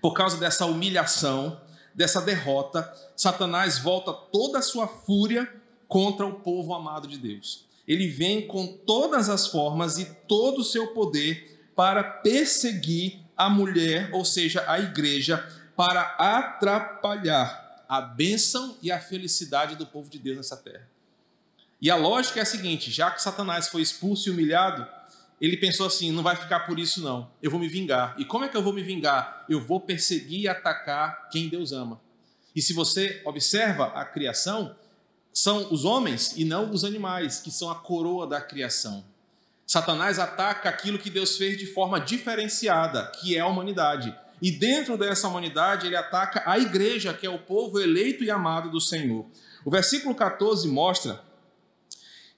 Por 0.00 0.14
causa 0.14 0.36
dessa 0.36 0.66
humilhação, 0.66 1.60
dessa 1.92 2.20
derrota, 2.20 2.88
Satanás 3.16 3.76
volta 3.76 4.12
toda 4.12 4.60
a 4.60 4.62
sua 4.62 4.86
fúria 4.86 5.52
contra 5.88 6.26
o 6.26 6.40
povo 6.40 6.74
amado 6.74 7.06
de 7.06 7.18
Deus. 7.18 7.64
Ele 7.86 8.08
vem 8.08 8.46
com 8.46 8.66
todas 8.66 9.28
as 9.28 9.46
formas 9.46 9.98
e 9.98 10.04
todo 10.26 10.60
o 10.60 10.64
seu 10.64 10.88
poder 10.88 11.70
para 11.74 12.02
perseguir 12.02 13.20
a 13.36 13.48
mulher, 13.48 14.10
ou 14.12 14.24
seja, 14.24 14.64
a 14.66 14.78
igreja, 14.80 15.46
para 15.76 16.02
atrapalhar 16.18 17.84
a 17.88 18.00
bênção 18.00 18.76
e 18.82 18.90
a 18.90 18.98
felicidade 18.98 19.76
do 19.76 19.86
povo 19.86 20.10
de 20.10 20.18
Deus 20.18 20.36
nessa 20.38 20.56
terra. 20.56 20.88
E 21.80 21.90
a 21.90 21.96
lógica 21.96 22.40
é 22.40 22.42
a 22.42 22.46
seguinte: 22.46 22.90
já 22.90 23.10
que 23.10 23.22
Satanás 23.22 23.68
foi 23.68 23.82
expulso 23.82 24.28
e 24.28 24.32
humilhado, 24.32 24.86
ele 25.40 25.56
pensou 25.56 25.86
assim: 25.86 26.10
não 26.10 26.22
vai 26.22 26.34
ficar 26.34 26.60
por 26.60 26.78
isso, 26.78 27.02
não. 27.02 27.30
Eu 27.42 27.50
vou 27.50 27.60
me 27.60 27.68
vingar. 27.68 28.14
E 28.18 28.24
como 28.24 28.44
é 28.44 28.48
que 28.48 28.56
eu 28.56 28.62
vou 28.62 28.72
me 28.72 28.82
vingar? 28.82 29.44
Eu 29.48 29.60
vou 29.60 29.80
perseguir 29.80 30.40
e 30.40 30.48
atacar 30.48 31.28
quem 31.28 31.48
Deus 31.48 31.72
ama. 31.72 32.00
E 32.54 32.62
se 32.62 32.72
você 32.72 33.20
observa 33.24 33.88
a 33.88 34.04
criação, 34.04 34.74
são 35.36 35.70
os 35.70 35.84
homens 35.84 36.32
e 36.34 36.46
não 36.46 36.70
os 36.70 36.82
animais, 36.82 37.40
que 37.40 37.50
são 37.50 37.70
a 37.70 37.74
coroa 37.74 38.26
da 38.26 38.40
criação. 38.40 39.04
Satanás 39.66 40.18
ataca 40.18 40.66
aquilo 40.66 40.98
que 40.98 41.10
Deus 41.10 41.36
fez 41.36 41.58
de 41.58 41.66
forma 41.66 42.00
diferenciada, 42.00 43.12
que 43.20 43.36
é 43.36 43.40
a 43.40 43.46
humanidade. 43.46 44.16
E 44.40 44.50
dentro 44.50 44.96
dessa 44.96 45.28
humanidade, 45.28 45.86
ele 45.86 45.94
ataca 45.94 46.42
a 46.46 46.58
igreja, 46.58 47.12
que 47.12 47.26
é 47.26 47.28
o 47.28 47.38
povo 47.38 47.78
eleito 47.78 48.24
e 48.24 48.30
amado 48.30 48.70
do 48.70 48.80
Senhor. 48.80 49.26
O 49.62 49.70
versículo 49.70 50.14
14 50.14 50.66
mostra 50.68 51.22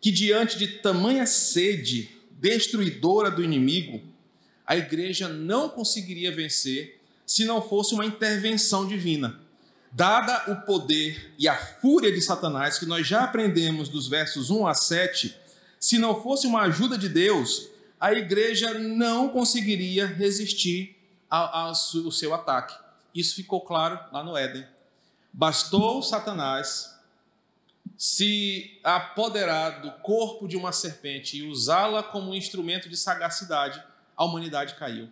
que, 0.00 0.10
diante 0.10 0.58
de 0.58 0.66
tamanha 0.66 1.24
sede 1.24 2.10
destruidora 2.32 3.30
do 3.30 3.44
inimigo, 3.44 4.02
a 4.66 4.76
igreja 4.76 5.28
não 5.28 5.68
conseguiria 5.68 6.34
vencer 6.34 7.00
se 7.24 7.44
não 7.44 7.62
fosse 7.62 7.94
uma 7.94 8.04
intervenção 8.04 8.88
divina. 8.88 9.40
Dada 9.90 10.52
o 10.52 10.66
poder 10.66 11.34
e 11.38 11.48
a 11.48 11.56
fúria 11.56 12.12
de 12.12 12.20
Satanás, 12.20 12.78
que 12.78 12.86
nós 12.86 13.06
já 13.06 13.24
aprendemos 13.24 13.88
dos 13.88 14.06
versos 14.06 14.50
1 14.50 14.66
a 14.66 14.74
7, 14.74 15.34
se 15.80 15.98
não 15.98 16.22
fosse 16.22 16.46
uma 16.46 16.62
ajuda 16.62 16.98
de 16.98 17.08
Deus, 17.08 17.68
a 17.98 18.12
igreja 18.12 18.74
não 18.74 19.28
conseguiria 19.30 20.06
resistir 20.06 20.96
ao, 21.30 21.74
seu 21.74 22.34
ataque. 22.34 22.74
Isso 23.14 23.34
ficou 23.34 23.60
claro 23.60 23.98
lá 24.12 24.22
no 24.22 24.36
Éden. 24.36 24.66
Bastou 25.32 26.02
Satanás 26.02 26.94
se 27.96 28.78
apoderar 28.84 29.82
do 29.82 29.90
corpo 30.02 30.46
de 30.46 30.56
uma 30.56 30.72
serpente 30.72 31.38
e 31.38 31.48
usá-la 31.48 32.02
como 32.02 32.30
um 32.30 32.34
instrumento 32.34 32.88
de 32.88 32.96
sagacidade, 32.96 33.82
a 34.16 34.24
humanidade 34.24 34.74
caiu. 34.74 35.08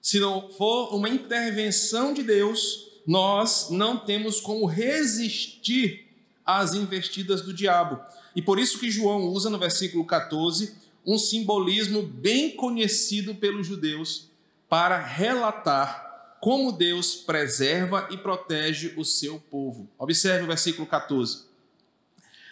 Se 0.00 0.18
não 0.18 0.50
for 0.52 0.94
uma 0.94 1.08
intervenção 1.08 2.14
de 2.14 2.22
Deus, 2.22 2.91
nós 3.06 3.68
não 3.70 3.98
temos 3.98 4.40
como 4.40 4.66
resistir 4.66 6.08
às 6.44 6.74
investidas 6.74 7.42
do 7.42 7.52
diabo. 7.52 8.00
E 8.34 8.42
por 8.42 8.58
isso 8.58 8.78
que 8.78 8.90
João 8.90 9.28
usa 9.28 9.50
no 9.50 9.58
versículo 9.58 10.04
14 10.04 10.74
um 11.04 11.18
simbolismo 11.18 12.02
bem 12.02 12.54
conhecido 12.56 13.34
pelos 13.34 13.66
judeus 13.66 14.30
para 14.68 14.98
relatar 14.98 16.36
como 16.40 16.72
Deus 16.72 17.14
preserva 17.14 18.08
e 18.10 18.16
protege 18.16 18.94
o 18.96 19.04
seu 19.04 19.38
povo. 19.38 19.88
Observe 19.98 20.44
o 20.44 20.48
versículo 20.48 20.86
14. 20.86 21.44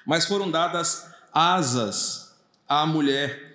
Mas 0.06 0.26
foram 0.26 0.50
dadas 0.50 1.10
asas 1.32 2.36
à 2.68 2.86
mulher 2.86 3.50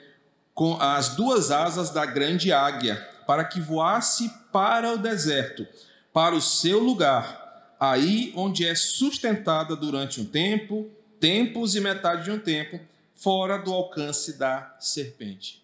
com 0.53 0.81
as 0.81 1.15
duas 1.15 1.51
asas 1.51 1.89
da 1.89 2.05
grande 2.05 2.51
águia, 2.51 2.95
para 3.27 3.43
que 3.43 3.59
voasse 3.59 4.29
para 4.51 4.93
o 4.93 4.97
deserto, 4.97 5.67
para 6.15 6.33
o 6.33 6.41
seu 6.41 6.79
lugar, 6.79 7.75
aí 7.77 8.31
onde 8.37 8.65
é 8.65 8.73
sustentada 8.73 9.75
durante 9.75 10.21
um 10.21 10.25
tempo, 10.25 10.89
tempos 11.19 11.75
e 11.75 11.81
metade 11.81 12.23
de 12.23 12.31
um 12.31 12.39
tempo, 12.39 12.79
fora 13.13 13.57
do 13.57 13.73
alcance 13.73 14.37
da 14.37 14.77
serpente. 14.79 15.61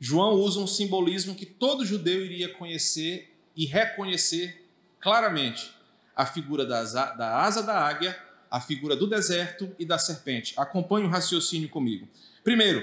João 0.00 0.32
usa 0.32 0.58
um 0.58 0.66
simbolismo 0.66 1.36
que 1.36 1.46
todo 1.46 1.86
judeu 1.86 2.24
iria 2.24 2.48
conhecer 2.48 3.32
e 3.54 3.64
reconhecer 3.64 4.66
claramente: 4.98 5.72
a 6.16 6.26
figura 6.26 6.66
da 6.66 6.80
asa 6.80 7.62
da 7.62 7.86
águia, 7.86 8.18
a 8.50 8.60
figura 8.60 8.96
do 8.96 9.06
deserto 9.06 9.70
e 9.78 9.84
da 9.84 9.98
serpente. 9.98 10.52
Acompanhe 10.56 11.06
o 11.06 11.10
raciocínio 11.10 11.68
comigo. 11.68 12.08
Primeiro, 12.42 12.82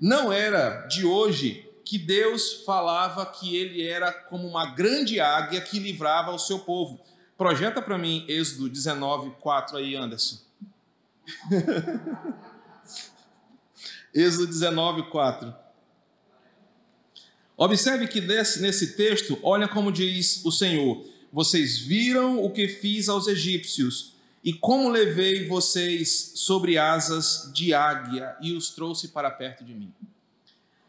não 0.00 0.32
era 0.32 0.84
de 0.88 1.06
hoje 1.06 1.65
que 1.86 1.96
Deus 1.98 2.64
falava 2.64 3.24
que 3.24 3.56
ele 3.56 3.86
era 3.86 4.12
como 4.12 4.48
uma 4.48 4.74
grande 4.74 5.20
águia 5.20 5.60
que 5.60 5.78
livrava 5.78 6.32
o 6.32 6.38
seu 6.38 6.58
povo. 6.58 7.00
Projeta 7.38 7.80
para 7.80 7.96
mim 7.96 8.24
Êxodo 8.26 8.68
19, 8.68 9.36
4 9.40 9.76
aí, 9.76 9.94
Anderson. 9.94 10.38
Êxodo 14.12 14.48
19, 14.48 15.04
4. 15.10 15.54
Observe 17.56 18.08
que 18.08 18.20
nesse, 18.20 18.60
nesse 18.60 18.96
texto, 18.96 19.38
olha 19.40 19.68
como 19.68 19.92
diz 19.92 20.44
o 20.44 20.50
Senhor: 20.50 21.06
Vocês 21.32 21.78
viram 21.78 22.42
o 22.42 22.50
que 22.50 22.66
fiz 22.66 23.08
aos 23.08 23.28
egípcios, 23.28 24.14
e 24.42 24.52
como 24.52 24.88
levei 24.88 25.46
vocês 25.46 26.32
sobre 26.34 26.78
asas 26.78 27.48
de 27.54 27.72
águia 27.72 28.36
e 28.40 28.54
os 28.54 28.70
trouxe 28.70 29.08
para 29.08 29.30
perto 29.30 29.64
de 29.64 29.72
mim. 29.72 29.92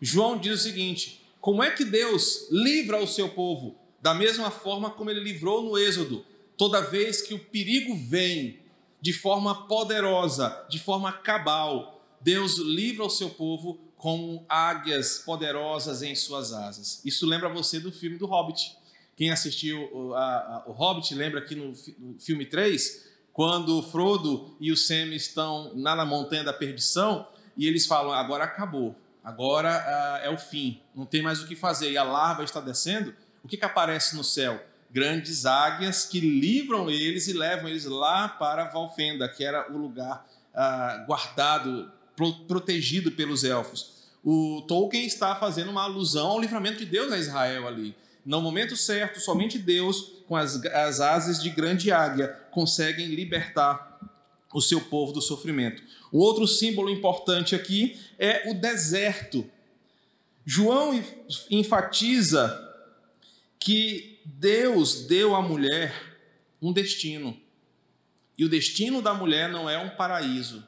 João 0.01 0.37
diz 0.37 0.59
o 0.59 0.63
seguinte: 0.63 1.21
como 1.39 1.63
é 1.63 1.71
que 1.71 1.85
Deus 1.85 2.47
livra 2.51 3.01
o 3.01 3.07
seu 3.07 3.29
povo? 3.29 3.75
Da 4.01 4.13
mesma 4.13 4.51
forma 4.51 4.89
como 4.89 5.09
ele 5.09 5.19
livrou 5.19 5.63
no 5.63 5.77
Êxodo, 5.77 6.25
toda 6.57 6.81
vez 6.81 7.21
que 7.21 7.33
o 7.33 7.39
perigo 7.39 7.95
vem 7.95 8.59
de 8.99 9.13
forma 9.13 9.67
poderosa, 9.67 10.65
de 10.69 10.79
forma 10.79 11.11
cabal, 11.11 12.03
Deus 12.19 12.57
livra 12.57 13.05
o 13.05 13.09
seu 13.09 13.29
povo 13.29 13.79
como 13.97 14.45
águias 14.47 15.19
poderosas 15.19 16.01
em 16.01 16.15
suas 16.15 16.53
asas. 16.53 17.01
Isso 17.05 17.25
lembra 17.25 17.49
você 17.49 17.79
do 17.79 17.91
filme 17.91 18.17
do 18.17 18.25
Hobbit. 18.25 18.75
Quem 19.15 19.31
assistiu 19.31 19.89
o, 19.91 20.13
a, 20.13 20.21
a, 20.21 20.63
o 20.67 20.71
Hobbit 20.71 21.13
lembra 21.15 21.41
que 21.41 21.55
no, 21.55 21.73
no, 21.97 22.19
filme 22.19 22.45
3, 22.45 23.07
quando 23.33 23.81
Frodo 23.81 24.55
e 24.59 24.71
o 24.71 24.77
Sam 24.77 25.15
estão 25.15 25.73
na 25.75 26.05
Montanha 26.05 26.43
da 26.43 26.53
Perdição 26.53 27.27
e 27.55 27.65
eles 27.65 27.87
falam: 27.87 28.13
agora 28.13 28.43
acabou, 28.43 28.95
agora 29.27 29.69
ah, 29.69 30.21
é 30.23 30.29
o 30.29 30.37
fim, 30.37 30.79
não 30.95 31.05
tem 31.05 31.21
mais 31.21 31.43
o 31.43 31.47
que 31.47 31.55
fazer. 31.55 31.91
E 31.91 31.97
a 31.97 32.03
larva 32.03 32.45
está 32.45 32.61
descendo. 32.61 33.13
O 33.43 33.47
que, 33.47 33.57
que 33.57 33.65
aparece 33.65 34.15
no 34.15 34.23
céu? 34.23 34.63
Grandes 34.89 35.45
águias 35.45 36.05
que 36.05 36.21
livram 36.21 36.89
eles 36.89 37.27
e 37.27 37.33
levam 37.33 37.67
eles 37.67 37.83
lá 37.83 38.29
para 38.29 38.69
Valfenda, 38.69 39.27
que 39.27 39.43
era 39.43 39.69
o 39.69 39.77
lugar 39.77 40.25
ah, 40.55 41.03
guardado 41.05 41.91
protegido 42.47 43.11
pelos 43.11 43.43
elfos. 43.43 43.97
O 44.23 44.61
Tolkien 44.65 45.05
está 45.05 45.35
fazendo 45.35 45.71
uma 45.71 45.83
alusão 45.83 46.27
ao 46.27 46.39
livramento 46.39 46.79
de 46.79 46.85
Deus 46.85 47.11
a 47.11 47.17
Israel 47.17 47.67
ali. 47.67 47.93
No 48.25 48.41
momento 48.41 48.77
certo, 48.77 49.19
somente 49.19 49.59
Deus, 49.59 50.23
com 50.25 50.37
as, 50.37 50.55
as 50.67 51.01
asas 51.01 51.43
de 51.43 51.49
grande 51.49 51.91
águia, 51.91 52.29
conseguem 52.49 53.07
libertar 53.07 53.99
o 54.53 54.61
seu 54.61 54.81
povo 54.81 55.11
do 55.11 55.21
sofrimento. 55.21 55.83
Um 56.11 56.19
outro 56.19 56.47
símbolo 56.47 56.89
importante 56.89 57.55
aqui 57.55 57.99
é 58.17 58.49
o 58.49 58.53
deserto. 58.53 59.45
João 60.45 61.03
enfatiza 61.49 62.63
que 63.59 64.19
Deus 64.23 65.05
deu 65.05 65.35
à 65.35 65.41
mulher 65.41 65.93
um 66.61 66.71
destino. 66.71 67.37
E 68.37 68.45
o 68.45 68.49
destino 68.49 69.01
da 69.01 69.13
mulher 69.13 69.49
não 69.49 69.69
é 69.69 69.77
um 69.77 69.89
paraíso. 69.89 70.63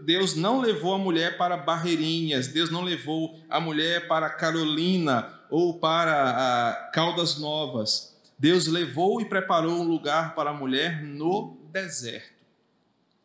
Deus 0.00 0.34
não 0.34 0.60
levou 0.60 0.94
a 0.94 0.98
mulher 0.98 1.36
para 1.36 1.56
Barreirinhas, 1.56 2.48
Deus 2.48 2.70
não 2.70 2.82
levou 2.82 3.38
a 3.50 3.60
mulher 3.60 4.08
para 4.08 4.30
Carolina 4.30 5.42
ou 5.50 5.78
para 5.78 6.90
Caldas 6.94 7.38
Novas. 7.38 8.16
Deus 8.38 8.66
levou 8.66 9.20
e 9.20 9.28
preparou 9.28 9.72
um 9.72 9.86
lugar 9.86 10.34
para 10.34 10.50
a 10.50 10.54
mulher 10.54 11.02
no 11.02 11.58
deserto. 11.70 12.37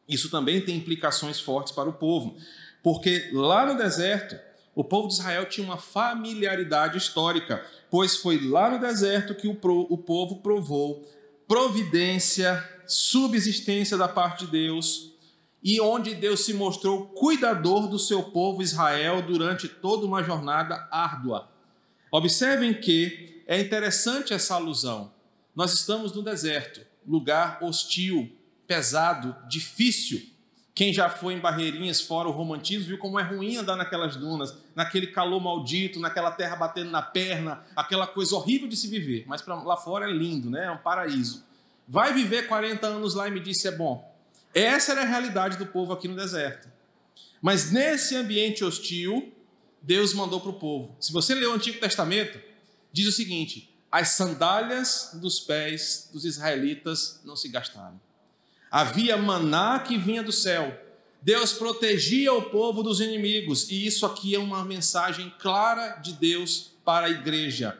Isso 0.07 0.29
também 0.29 0.61
tem 0.61 0.75
implicações 0.75 1.39
fortes 1.39 1.73
para 1.73 1.89
o 1.89 1.93
povo, 1.93 2.37
porque 2.81 3.29
lá 3.31 3.65
no 3.65 3.77
deserto, 3.77 4.37
o 4.75 4.83
povo 4.83 5.07
de 5.07 5.13
Israel 5.13 5.45
tinha 5.45 5.65
uma 5.65 5.77
familiaridade 5.77 6.97
histórica, 6.97 7.65
pois 7.89 8.17
foi 8.17 8.39
lá 8.45 8.69
no 8.69 8.79
deserto 8.79 9.35
que 9.35 9.47
o, 9.47 9.57
o 9.89 9.97
povo 9.97 10.37
provou 10.37 11.07
providência, 11.47 12.63
subsistência 12.87 13.97
da 13.97 14.07
parte 14.07 14.45
de 14.45 14.51
Deus, 14.51 15.13
e 15.63 15.79
onde 15.79 16.13
Deus 16.13 16.43
se 16.43 16.53
mostrou 16.53 17.05
cuidador 17.07 17.87
do 17.87 17.97
seu 17.97 18.23
povo 18.23 18.61
Israel 18.61 19.21
durante 19.21 19.67
toda 19.69 20.05
uma 20.05 20.21
jornada 20.21 20.87
árdua. 20.91 21.49
Observem 22.11 22.73
que 22.73 23.43
é 23.47 23.59
interessante 23.59 24.33
essa 24.33 24.55
alusão. 24.55 25.11
Nós 25.55 25.73
estamos 25.73 26.11
no 26.11 26.21
deserto, 26.21 26.81
lugar 27.07 27.59
hostil, 27.61 28.29
pesado, 28.67 29.35
difícil. 29.47 30.21
Quem 30.75 30.91
já 30.91 31.07
foi 31.07 31.35
em 31.35 31.39
Barreirinhas, 31.39 32.01
fora 32.01 32.27
o 32.27 32.31
romantismo, 32.31 32.87
viu 32.87 32.97
como 32.97 33.19
é 33.19 33.23
ruim 33.23 33.57
andar 33.57 33.75
naquelas 33.75 34.15
dunas, 34.15 34.55
naquele 34.75 35.07
calor 35.07 35.39
maldito, 35.39 35.99
naquela 35.99 36.31
terra 36.31 36.55
batendo 36.55 36.89
na 36.89 37.01
perna, 37.01 37.63
aquela 37.75 38.07
coisa 38.07 38.35
horrível 38.35 38.67
de 38.67 38.75
se 38.75 38.87
viver. 38.87 39.23
Mas 39.27 39.41
pra, 39.41 39.55
lá 39.61 39.77
fora 39.77 40.09
é 40.09 40.11
lindo, 40.11 40.49
né? 40.49 40.65
é 40.65 40.71
um 40.71 40.77
paraíso. 40.77 41.43
Vai 41.87 42.13
viver 42.13 42.47
40 42.47 42.87
anos 42.87 43.13
lá 43.13 43.27
e 43.27 43.31
me 43.31 43.39
disse 43.39 43.67
é 43.67 43.71
bom. 43.71 44.11
Essa 44.53 44.93
era 44.93 45.01
a 45.01 45.05
realidade 45.05 45.57
do 45.57 45.65
povo 45.67 45.93
aqui 45.93 46.07
no 46.07 46.15
deserto. 46.15 46.67
Mas 47.41 47.71
nesse 47.71 48.15
ambiente 48.15 48.63
hostil, 48.63 49.31
Deus 49.81 50.13
mandou 50.13 50.39
para 50.39 50.49
o 50.49 50.59
povo. 50.59 50.95
Se 50.99 51.11
você 51.11 51.35
ler 51.35 51.47
o 51.47 51.53
Antigo 51.53 51.79
Testamento, 51.79 52.39
diz 52.91 53.05
o 53.05 53.11
seguinte: 53.11 53.69
as 53.91 54.09
sandálias 54.09 55.11
dos 55.15 55.39
pés 55.39 56.09
dos 56.11 56.23
israelitas 56.23 57.19
não 57.25 57.35
se 57.35 57.49
gastaram. 57.49 57.99
Havia 58.73 59.15
maná 59.15 59.77
que 59.77 59.99
vinha 59.99 60.23
do 60.23 60.31
céu. 60.31 60.75
Deus 61.21 61.53
protegia 61.53 62.33
o 62.33 62.41
povo 62.41 62.81
dos 62.81 62.99
inimigos, 62.99 63.69
e 63.69 63.85
isso 63.85 64.03
aqui 64.03 64.33
é 64.33 64.39
uma 64.39 64.65
mensagem 64.65 65.31
clara 65.37 65.97
de 65.97 66.13
Deus 66.13 66.71
para 66.83 67.05
a 67.05 67.09
igreja. 67.11 67.77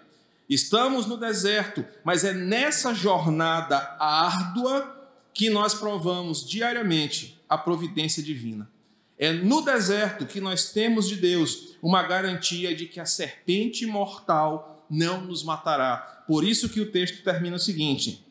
Estamos 0.48 1.08
no 1.08 1.18
deserto, 1.18 1.84
mas 2.04 2.24
é 2.24 2.32
nessa 2.32 2.94
jornada 2.94 3.98
árdua 4.00 5.10
que 5.34 5.50
nós 5.50 5.74
provamos 5.74 6.48
diariamente 6.48 7.42
a 7.50 7.58
providência 7.58 8.22
divina. 8.22 8.70
É 9.18 9.34
no 9.34 9.62
deserto 9.62 10.28
que 10.28 10.40
nós 10.40 10.74
temos 10.74 11.10
de 11.10 11.16
Deus 11.16 11.76
uma 11.82 12.04
garantia 12.04 12.76
de 12.76 12.86
que 12.86 13.00
a 13.00 13.06
serpente 13.08 13.84
mortal 13.88 14.86
não 14.88 15.22
nos 15.22 15.44
matará. 15.44 16.24
Por 16.28 16.44
isso 16.44 16.70
que 16.70 16.82
o 16.82 16.92
texto 16.92 17.24
termina 17.24 17.56
o 17.56 17.60
seguinte: 17.60 18.24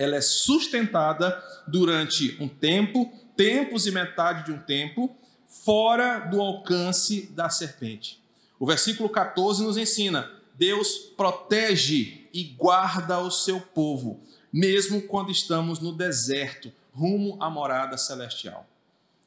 ela 0.00 0.16
é 0.16 0.20
sustentada 0.20 1.42
durante 1.68 2.36
um 2.40 2.48
tempo, 2.48 3.12
tempos 3.36 3.86
e 3.86 3.90
metade 3.90 4.46
de 4.46 4.52
um 4.52 4.58
tempo, 4.58 5.16
fora 5.46 6.18
do 6.18 6.40
alcance 6.40 7.30
da 7.32 7.48
serpente. 7.48 8.20
O 8.58 8.66
versículo 8.66 9.08
14 9.08 9.62
nos 9.62 9.76
ensina: 9.76 10.30
Deus 10.54 10.96
protege 11.16 12.28
e 12.32 12.44
guarda 12.44 13.18
o 13.20 13.30
seu 13.30 13.60
povo 13.60 14.20
mesmo 14.52 15.02
quando 15.02 15.30
estamos 15.30 15.78
no 15.78 15.92
deserto, 15.92 16.72
rumo 16.92 17.36
à 17.40 17.48
morada 17.48 17.96
celestial. 17.96 18.68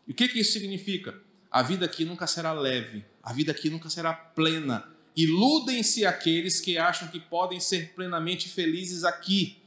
E 0.07 0.12
o 0.12 0.13
que, 0.13 0.27
que 0.27 0.39
isso 0.39 0.53
significa? 0.53 1.15
A 1.49 1.62
vida 1.62 1.86
aqui 1.86 2.03
nunca 2.03 2.27
será 2.27 2.51
leve, 2.51 3.05
a 3.21 3.31
vida 3.31 3.51
aqui 3.51 3.69
nunca 3.69 3.89
será 3.89 4.13
plena. 4.13 4.86
Iludem-se 5.15 6.05
aqueles 6.05 6.59
que 6.59 6.77
acham 6.77 7.07
que 7.07 7.19
podem 7.19 7.59
ser 7.59 7.93
plenamente 7.93 8.49
felizes 8.49 9.03
aqui. 9.03 9.62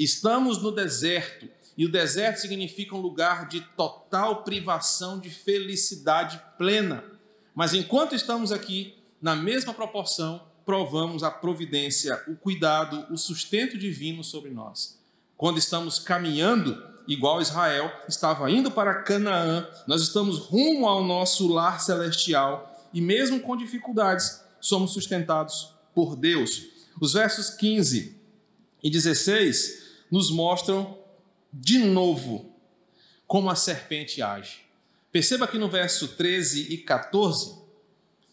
Estamos 0.00 0.62
no 0.62 0.72
deserto, 0.72 1.46
e 1.76 1.84
o 1.84 1.92
deserto 1.92 2.40
significa 2.40 2.96
um 2.96 3.02
lugar 3.02 3.46
de 3.46 3.60
total 3.76 4.42
privação 4.44 5.20
de 5.20 5.28
felicidade 5.28 6.40
plena. 6.56 7.04
Mas 7.54 7.74
enquanto 7.74 8.14
estamos 8.14 8.50
aqui, 8.50 8.94
na 9.20 9.36
mesma 9.36 9.74
proporção, 9.74 10.40
provamos 10.64 11.22
a 11.22 11.30
providência, 11.30 12.18
o 12.26 12.34
cuidado, 12.34 13.12
o 13.12 13.18
sustento 13.18 13.76
divino 13.76 14.24
sobre 14.24 14.48
nós. 14.48 14.98
Quando 15.36 15.58
estamos 15.58 15.98
caminhando, 15.98 16.82
igual 17.06 17.42
Israel, 17.42 17.92
estava 18.08 18.50
indo 18.50 18.70
para 18.70 19.02
Canaã, 19.02 19.68
nós 19.86 20.00
estamos 20.00 20.38
rumo 20.38 20.88
ao 20.88 21.04
nosso 21.04 21.46
lar 21.46 21.78
celestial 21.78 22.88
e, 22.94 23.02
mesmo 23.02 23.38
com 23.40 23.54
dificuldades, 23.54 24.40
somos 24.62 24.94
sustentados 24.94 25.74
por 25.94 26.16
Deus. 26.16 26.68
Os 26.98 27.12
versos 27.12 27.50
15 27.50 28.18
e 28.82 28.88
16 28.88 29.89
nos 30.10 30.30
mostram 30.30 30.98
de 31.52 31.78
novo 31.78 32.54
como 33.26 33.50
a 33.50 33.54
serpente 33.54 34.20
age. 34.20 34.62
Perceba 35.12 35.46
que 35.46 35.58
no 35.58 35.68
verso 35.68 36.08
13 36.08 36.72
e 36.72 36.78
14, 36.78 37.60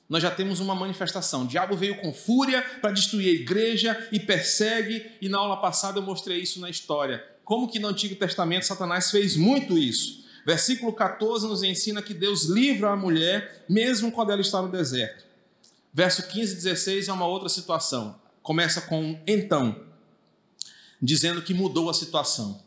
nós 0.09 0.23
já 0.23 0.31
temos 0.31 0.59
uma 0.59 0.73
manifestação. 0.73 1.43
O 1.43 1.47
diabo 1.47 1.75
veio 1.75 1.99
com 1.99 2.13
fúria 2.13 2.61
para 2.81 2.91
destruir 2.91 3.29
a 3.29 3.41
igreja 3.41 4.07
e 4.11 4.19
persegue, 4.19 5.11
e 5.21 5.27
na 5.27 5.37
aula 5.37 5.57
passada 5.57 5.99
eu 5.99 6.03
mostrei 6.03 6.39
isso 6.39 6.59
na 6.59 6.69
história. 6.69 7.23
Como 7.43 7.67
que 7.67 7.79
no 7.79 7.87
Antigo 7.87 8.15
Testamento 8.15 8.65
Satanás 8.65 9.11
fez 9.11 9.35
muito 9.35 9.77
isso. 9.77 10.25
Versículo 10.45 10.93
14 10.93 11.47
nos 11.47 11.61
ensina 11.61 12.01
que 12.01 12.13
Deus 12.13 12.45
livra 12.45 12.91
a 12.91 12.95
mulher, 12.95 13.65
mesmo 13.67 14.11
quando 14.11 14.31
ela 14.31 14.41
está 14.41 14.61
no 14.61 14.71
deserto. 14.71 15.25
Verso 15.93 16.27
15 16.27 16.53
e 16.53 16.55
16 16.55 17.07
é 17.07 17.13
uma 17.13 17.25
outra 17.25 17.49
situação. 17.49 18.21
Começa 18.41 18.81
com 18.81 19.19
então, 19.27 19.86
dizendo 21.01 21.41
que 21.41 21.53
mudou 21.53 21.89
a 21.89 21.93
situação. 21.93 22.63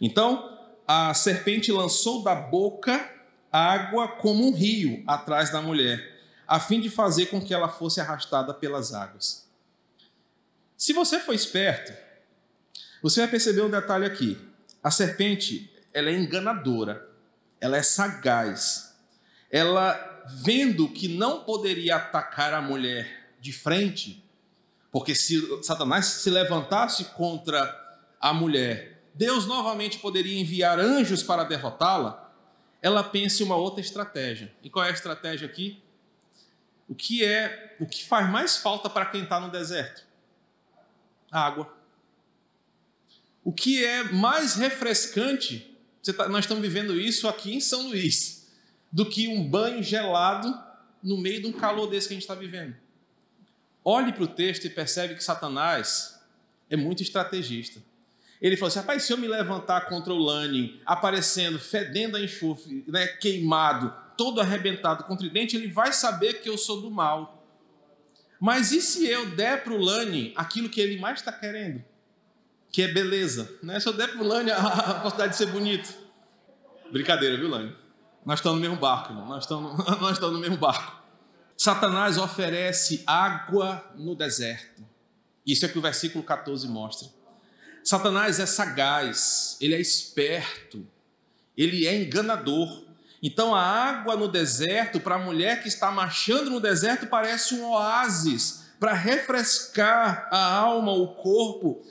Então, 0.00 0.58
a 0.86 1.12
serpente 1.14 1.70
lançou 1.70 2.22
da 2.22 2.34
boca 2.34 3.10
água 3.50 4.08
como 4.08 4.46
um 4.46 4.52
rio 4.52 5.02
atrás 5.06 5.50
da 5.50 5.60
mulher 5.60 6.12
a 6.46 6.60
fim 6.60 6.80
de 6.80 6.90
fazer 6.90 7.26
com 7.26 7.40
que 7.40 7.54
ela 7.54 7.68
fosse 7.68 8.00
arrastada 8.00 8.52
pelas 8.52 8.92
águas. 8.92 9.48
Se 10.76 10.92
você 10.92 11.18
for 11.18 11.32
esperto, 11.32 11.92
você 13.02 13.20
vai 13.20 13.30
perceber 13.30 13.62
um 13.62 13.70
detalhe 13.70 14.04
aqui. 14.04 14.38
A 14.82 14.90
serpente, 14.90 15.72
ela 15.94 16.10
é 16.10 16.14
enganadora, 16.14 17.08
ela 17.60 17.76
é 17.76 17.82
sagaz. 17.82 18.94
Ela 19.50 20.24
vendo 20.44 20.88
que 20.88 21.08
não 21.08 21.44
poderia 21.44 21.96
atacar 21.96 22.52
a 22.52 22.60
mulher 22.60 23.30
de 23.40 23.52
frente, 23.52 24.22
porque 24.92 25.14
se 25.14 25.64
Satanás 25.64 26.06
se 26.06 26.30
levantasse 26.30 27.06
contra 27.16 27.76
a 28.20 28.32
mulher, 28.32 29.02
Deus 29.14 29.46
novamente 29.46 29.98
poderia 29.98 30.38
enviar 30.38 30.78
anjos 30.78 31.24
para 31.24 31.42
derrotá-la. 31.42 32.32
Ela 32.80 33.02
pensa 33.02 33.42
em 33.42 33.46
uma 33.46 33.56
outra 33.56 33.80
estratégia. 33.80 34.54
E 34.62 34.70
qual 34.70 34.84
é 34.84 34.90
a 34.90 34.92
estratégia 34.92 35.48
aqui? 35.48 35.82
o 36.92 36.94
que 36.94 37.24
é 37.24 37.74
o 37.80 37.86
que 37.86 38.04
faz 38.04 38.28
mais 38.30 38.58
falta 38.58 38.90
para 38.90 39.06
quem 39.06 39.22
está 39.22 39.40
no 39.40 39.50
deserto? 39.50 40.04
água. 41.30 41.74
O 43.42 43.50
que 43.50 43.82
é 43.82 44.04
mais 44.12 44.54
refrescante, 44.56 45.74
tá, 46.14 46.28
nós 46.28 46.44
estamos 46.44 46.62
vivendo 46.62 47.00
isso 47.00 47.26
aqui 47.26 47.54
em 47.54 47.60
São 47.60 47.88
Luís, 47.88 48.52
do 48.92 49.08
que 49.08 49.26
um 49.26 49.48
banho 49.48 49.82
gelado 49.82 50.54
no 51.02 51.16
meio 51.16 51.40
de 51.40 51.46
um 51.46 51.52
calor 51.52 51.86
desse 51.86 52.08
que 52.08 52.12
a 52.12 52.16
gente 52.16 52.24
está 52.24 52.34
vivendo. 52.34 52.76
Olhe 53.84 54.12
para 54.12 54.24
o 54.24 54.28
texto 54.28 54.64
e 54.64 54.70
percebe 54.70 55.14
que 55.14 55.24
Satanás 55.24 56.20
é 56.70 56.76
muito 56.76 57.02
estrategista. 57.02 57.80
Ele 58.40 58.56
falou 58.56 58.68
assim: 58.68 58.78
rapaz, 58.80 59.02
se 59.04 59.12
eu 59.12 59.18
me 59.18 59.28
levantar 59.28 59.82
contra 59.88 60.12
o 60.12 60.18
Lani, 60.18 60.80
aparecendo, 60.84 61.58
fedendo 61.58 62.16
a 62.16 62.20
enxofre, 62.20 62.84
né, 62.88 63.06
queimado, 63.06 63.94
todo 64.16 64.40
arrebentado 64.40 65.04
com 65.04 65.16
tridente, 65.16 65.56
ele 65.56 65.68
vai 65.68 65.92
saber 65.92 66.40
que 66.40 66.48
eu 66.48 66.58
sou 66.58 66.80
do 66.80 66.90
mal. 66.90 67.46
Mas 68.40 68.72
e 68.72 68.82
se 68.82 69.06
eu 69.06 69.30
der 69.30 69.62
para 69.62 69.72
o 69.72 69.80
Lani 69.80 70.32
aquilo 70.34 70.68
que 70.68 70.80
ele 70.80 70.98
mais 70.98 71.20
está 71.20 71.32
querendo? 71.32 71.84
Que 72.72 72.82
é 72.82 72.88
beleza. 72.88 73.48
Né? 73.62 73.78
Se 73.78 73.88
eu 73.88 73.92
der 73.92 74.08
para 74.08 74.20
o 74.20 74.26
Lani 74.26 74.50
a 74.52 74.94
possibilidade 74.94 75.32
de 75.32 75.36
ser 75.36 75.46
bonito. 75.46 75.94
Brincadeira, 76.90 77.36
viu, 77.36 77.48
Lani? 77.48 77.74
Nós 78.24 78.40
estamos 78.40 78.56
no 78.56 78.62
mesmo 78.62 78.76
barco, 78.76 79.12
irmão. 79.12 79.26
Nós 79.26 79.44
estamos 79.44 79.76
no 80.20 80.38
mesmo 80.38 80.56
barco. 80.56 81.01
Satanás 81.56 82.18
oferece 82.18 83.02
água 83.06 83.92
no 83.96 84.14
deserto. 84.14 84.82
Isso 85.46 85.64
é 85.64 85.68
que 85.68 85.78
o 85.78 85.82
versículo 85.82 86.24
14 86.24 86.66
mostra. 86.68 87.08
Satanás 87.84 88.38
é 88.38 88.46
sagaz, 88.46 89.56
ele 89.60 89.74
é 89.74 89.80
esperto, 89.80 90.86
ele 91.56 91.86
é 91.86 91.96
enganador. 91.96 92.84
Então 93.22 93.54
a 93.54 93.60
água 93.60 94.16
no 94.16 94.28
deserto, 94.28 95.00
para 95.00 95.16
a 95.16 95.18
mulher 95.18 95.62
que 95.62 95.68
está 95.68 95.90
marchando 95.90 96.50
no 96.50 96.60
deserto, 96.60 97.06
parece 97.06 97.54
um 97.54 97.70
oásis 97.70 98.62
para 98.78 98.92
refrescar 98.92 100.28
a 100.30 100.54
alma, 100.54 100.92
o 100.92 101.14
corpo, 101.14 101.84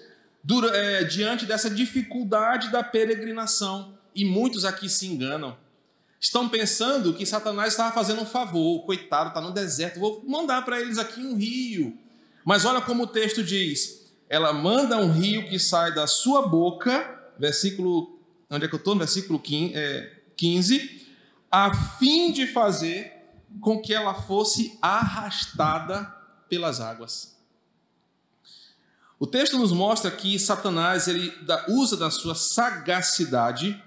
é, 0.74 1.04
diante 1.04 1.46
dessa 1.46 1.70
dificuldade 1.70 2.70
da 2.70 2.84
peregrinação. 2.84 3.98
E 4.14 4.26
muitos 4.26 4.66
aqui 4.66 4.90
se 4.90 5.08
enganam. 5.08 5.58
Estão 6.22 6.48
pensando 6.48 7.14
que 7.14 7.26
Satanás 7.26 7.74
estava 7.74 7.92
fazendo 7.92 8.22
um 8.22 8.26
favor, 8.26 8.86
coitado, 8.86 9.30
está 9.30 9.42
no 9.42 9.52
deserto, 9.52 10.00
vou 10.00 10.24
mandar 10.26 10.64
para 10.64 10.80
eles 10.80 10.98
aqui 10.98 11.20
um 11.20 11.36
rio. 11.36 11.98
Mas 12.46 12.64
olha 12.64 12.80
como 12.80 13.04
o 13.04 13.08
texto 13.08 13.44
diz: 13.44 14.14
ela 14.30 14.54
manda 14.54 14.98
um 14.98 15.12
rio 15.12 15.50
que 15.50 15.58
sai 15.60 15.94
da 15.94 16.06
sua 16.06 16.48
boca, 16.48 17.34
versículo. 17.38 18.20
Onde 18.50 18.66
é 18.66 18.68
que 18.68 18.76
eu 18.76 18.78
estou? 18.78 18.96
Versículo 18.96 19.40
15. 19.40 19.76
É, 19.76 20.22
15 20.38 21.02
a 21.52 21.74
fim 21.74 22.32
de 22.32 22.48
fazer 22.48 23.12
com 23.60 23.82
que 23.82 23.94
ela 23.94 24.14
fosse 24.14 24.78
arrastada 24.82 26.06
pelas 26.48 26.80
águas. 26.80 27.36
O 29.20 29.28
texto 29.28 29.60
nos 29.60 29.74
mostra 29.74 30.10
que 30.10 30.40
Satanás 30.40 31.08
ele 31.08 31.32
usa 31.68 31.98
da 31.98 32.10
sua 32.10 32.34
sagacidade, 32.34 33.84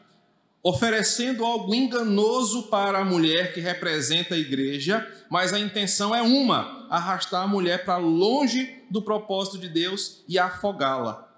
oferecendo 0.65 1.45
algo 1.45 1.73
enganoso 1.73 2.65
para 2.65 2.99
a 2.99 3.05
mulher 3.05 3.55
que 3.55 3.61
representa 3.61 4.35
a 4.35 4.39
igreja, 4.39 5.07
mas 5.31 5.53
a 5.53 5.61
intenção 5.61 6.13
é 6.13 6.23
uma: 6.23 6.89
arrastar 6.91 7.45
a 7.45 7.47
mulher 7.47 7.85
para 7.85 7.99
longe 7.99 8.83
do 8.91 9.01
propósito 9.01 9.59
de 9.59 9.69
Deus 9.69 10.25
e 10.27 10.41
afogá-la. 10.41 11.29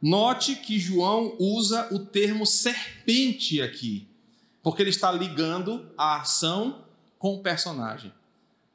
Note 0.00 0.54
que 0.54 0.78
João 0.78 1.36
usa 1.38 1.88
o 1.90 1.98
termo 1.98 2.46
serpente 2.46 3.60
aqui 3.60 4.08
porque 4.66 4.82
ele 4.82 4.90
está 4.90 5.12
ligando 5.12 5.88
a 5.96 6.22
ação 6.22 6.82
com 7.20 7.36
o 7.36 7.38
personagem. 7.40 8.12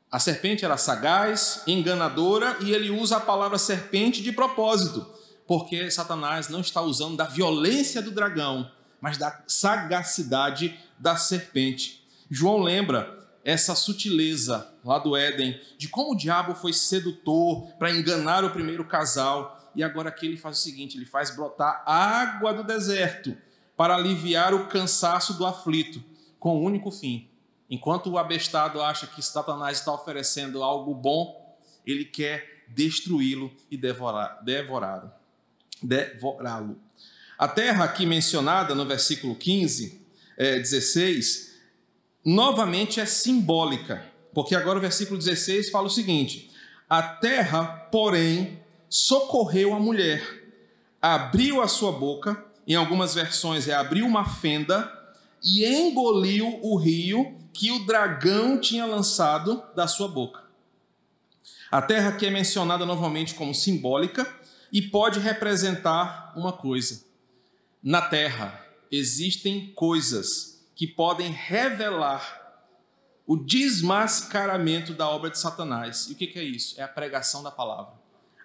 A 0.09 0.19
serpente 0.19 0.63
era 0.63 0.77
sagaz, 0.77 1.63
enganadora, 1.67 2.55
e 2.61 2.71
ele 2.71 2.89
usa 2.89 3.17
a 3.17 3.19
palavra 3.19 3.57
serpente 3.57 4.21
de 4.21 4.31
propósito, 4.31 5.05
porque 5.45 5.91
Satanás 5.91 6.47
não 6.47 6.61
está 6.61 6.81
usando 6.81 7.17
da 7.17 7.25
violência 7.25 8.01
do 8.01 8.09
dragão, 8.09 8.71
mas 9.01 9.17
da 9.17 9.43
sagacidade 9.47 10.79
da 10.97 11.17
serpente. 11.17 12.07
João 12.29 12.59
lembra 12.59 13.19
essa 13.43 13.73
sutileza 13.73 14.71
lá 14.85 14.99
do 14.99 15.17
Éden, 15.17 15.59
de 15.77 15.89
como 15.89 16.13
o 16.13 16.15
diabo 16.15 16.53
foi 16.53 16.71
sedutor 16.71 17.67
para 17.79 17.91
enganar 17.91 18.45
o 18.45 18.51
primeiro 18.51 18.85
casal, 18.85 19.71
e 19.75 19.83
agora 19.83 20.09
aqui 20.09 20.27
ele 20.27 20.37
faz 20.37 20.59
o 20.59 20.61
seguinte: 20.61 20.97
ele 20.97 21.05
faz 21.05 21.35
brotar 21.35 21.83
água 21.85 22.53
do 22.53 22.63
deserto 22.63 23.35
para 23.75 23.95
aliviar 23.95 24.53
o 24.53 24.67
cansaço 24.67 25.33
do 25.33 25.45
aflito, 25.45 26.03
com 26.39 26.57
o 26.57 26.63
único 26.63 26.91
fim. 26.91 27.27
Enquanto 27.69 28.11
o 28.11 28.17
abestado 28.17 28.81
acha 28.81 29.07
que 29.07 29.21
Satanás 29.21 29.79
está 29.79 29.93
oferecendo 29.93 30.61
algo 30.61 30.93
bom, 30.93 31.57
ele 31.85 32.05
quer 32.05 32.65
destruí-lo 32.67 33.51
e 33.71 33.77
devorá-lo. 33.77 35.11
Devorá-lo. 35.81 36.77
A 37.41 37.47
terra 37.47 37.85
aqui 37.85 38.05
mencionada 38.05 38.75
no 38.75 38.85
versículo 38.85 39.33
15, 39.33 39.99
é, 40.37 40.59
16, 40.59 41.55
novamente 42.23 42.99
é 42.99 43.05
simbólica, 43.07 44.05
porque 44.31 44.53
agora 44.53 44.77
o 44.77 44.81
versículo 44.81 45.17
16 45.17 45.71
fala 45.71 45.87
o 45.87 45.89
seguinte: 45.89 46.51
A 46.87 47.01
terra, 47.01 47.63
porém, 47.91 48.59
socorreu 48.87 49.73
a 49.73 49.79
mulher, 49.79 50.21
abriu 51.01 51.63
a 51.63 51.67
sua 51.67 51.91
boca 51.91 52.45
em 52.67 52.75
algumas 52.75 53.15
versões 53.15 53.67
é 53.67 53.73
abriu 53.73 54.05
uma 54.05 54.23
fenda 54.23 54.91
e 55.43 55.65
engoliu 55.65 56.59
o 56.61 56.77
rio 56.77 57.39
que 57.51 57.71
o 57.71 57.87
dragão 57.87 58.61
tinha 58.61 58.85
lançado 58.85 59.63
da 59.75 59.87
sua 59.87 60.07
boca. 60.07 60.43
A 61.71 61.81
terra 61.81 62.11
que 62.11 62.27
é 62.27 62.29
mencionada 62.29 62.85
novamente 62.85 63.33
como 63.33 63.55
simbólica 63.55 64.31
e 64.71 64.79
pode 64.79 65.19
representar 65.19 66.33
uma 66.35 66.53
coisa. 66.53 67.09
Na 67.83 68.01
terra 68.01 68.65
existem 68.91 69.71
coisas 69.73 70.65
que 70.75 70.87
podem 70.87 71.31
revelar 71.31 72.39
o 73.25 73.37
desmascaramento 73.37 74.93
da 74.93 75.09
obra 75.09 75.29
de 75.29 75.39
Satanás. 75.39 76.07
E 76.09 76.13
o 76.13 76.15
que 76.15 76.37
é 76.37 76.43
isso? 76.43 76.79
É 76.79 76.83
a 76.83 76.87
pregação 76.87 77.41
da 77.41 77.51
palavra 77.51 78.01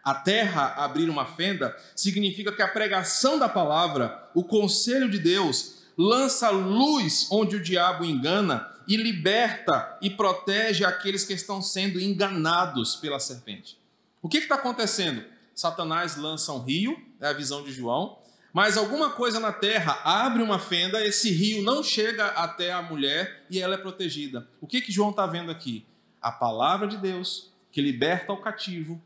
a 0.07 0.15
terra 0.15 0.73
abrir 0.77 1.11
uma 1.11 1.27
fenda, 1.27 1.77
significa 1.97 2.53
que 2.53 2.63
a 2.63 2.69
pregação 2.69 3.41
da 3.41 3.49
palavra, 3.49 4.31
o 4.37 4.45
conselho 4.45 5.11
de 5.11 5.19
Deus, 5.19 5.79
lança 5.99 6.49
luz 6.49 7.27
onde 7.29 7.57
o 7.57 7.63
diabo 7.63 8.05
engana 8.05 8.73
e 8.87 8.97
liberta 8.97 9.99
e 10.01 10.09
protege 10.09 10.85
aqueles 10.85 11.25
que 11.25 11.33
estão 11.33 11.61
sendo 11.61 12.01
enganados 12.01 12.95
pela 12.95 13.19
serpente. 13.19 13.77
O 14.23 14.29
que 14.29 14.39
está 14.39 14.55
acontecendo? 14.55 15.25
Satanás 15.53 16.17
lança 16.17 16.53
um 16.53 16.63
rio, 16.63 16.97
é 17.21 17.27
a 17.27 17.33
visão 17.33 17.65
de 17.65 17.73
João, 17.73 18.17
mas 18.57 18.79
alguma 18.79 19.11
coisa 19.11 19.39
na 19.39 19.53
terra 19.53 20.01
abre 20.03 20.43
uma 20.43 20.59
fenda, 20.59 21.07
esse 21.07 21.31
rio 21.31 21.61
não 21.63 21.83
chega 21.83 22.29
até 22.29 22.73
a 22.73 22.81
mulher 22.81 23.45
e 23.51 23.61
ela 23.61 23.75
é 23.75 23.77
protegida. 23.77 24.49
O 24.63 24.67
que, 24.67 24.81
que 24.81 24.91
João 24.91 25.11
está 25.11 25.27
vendo 25.27 25.51
aqui? 25.51 25.85
A 26.23 26.33
palavra 26.33 26.89
de 26.89 26.97
Deus 26.97 27.53
que 27.71 27.83
liberta 27.83 28.33
o 28.33 28.41
cativo, 28.41 28.99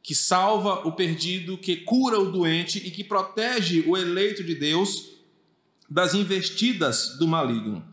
que 0.00 0.14
salva 0.14 0.86
o 0.86 0.92
perdido, 0.92 1.58
que 1.58 1.78
cura 1.78 2.20
o 2.20 2.30
doente 2.30 2.78
e 2.78 2.92
que 2.92 3.02
protege 3.02 3.82
o 3.88 3.96
eleito 3.96 4.44
de 4.44 4.54
Deus 4.54 5.16
das 5.90 6.14
investidas 6.14 7.18
do 7.18 7.26
maligno. 7.26 7.84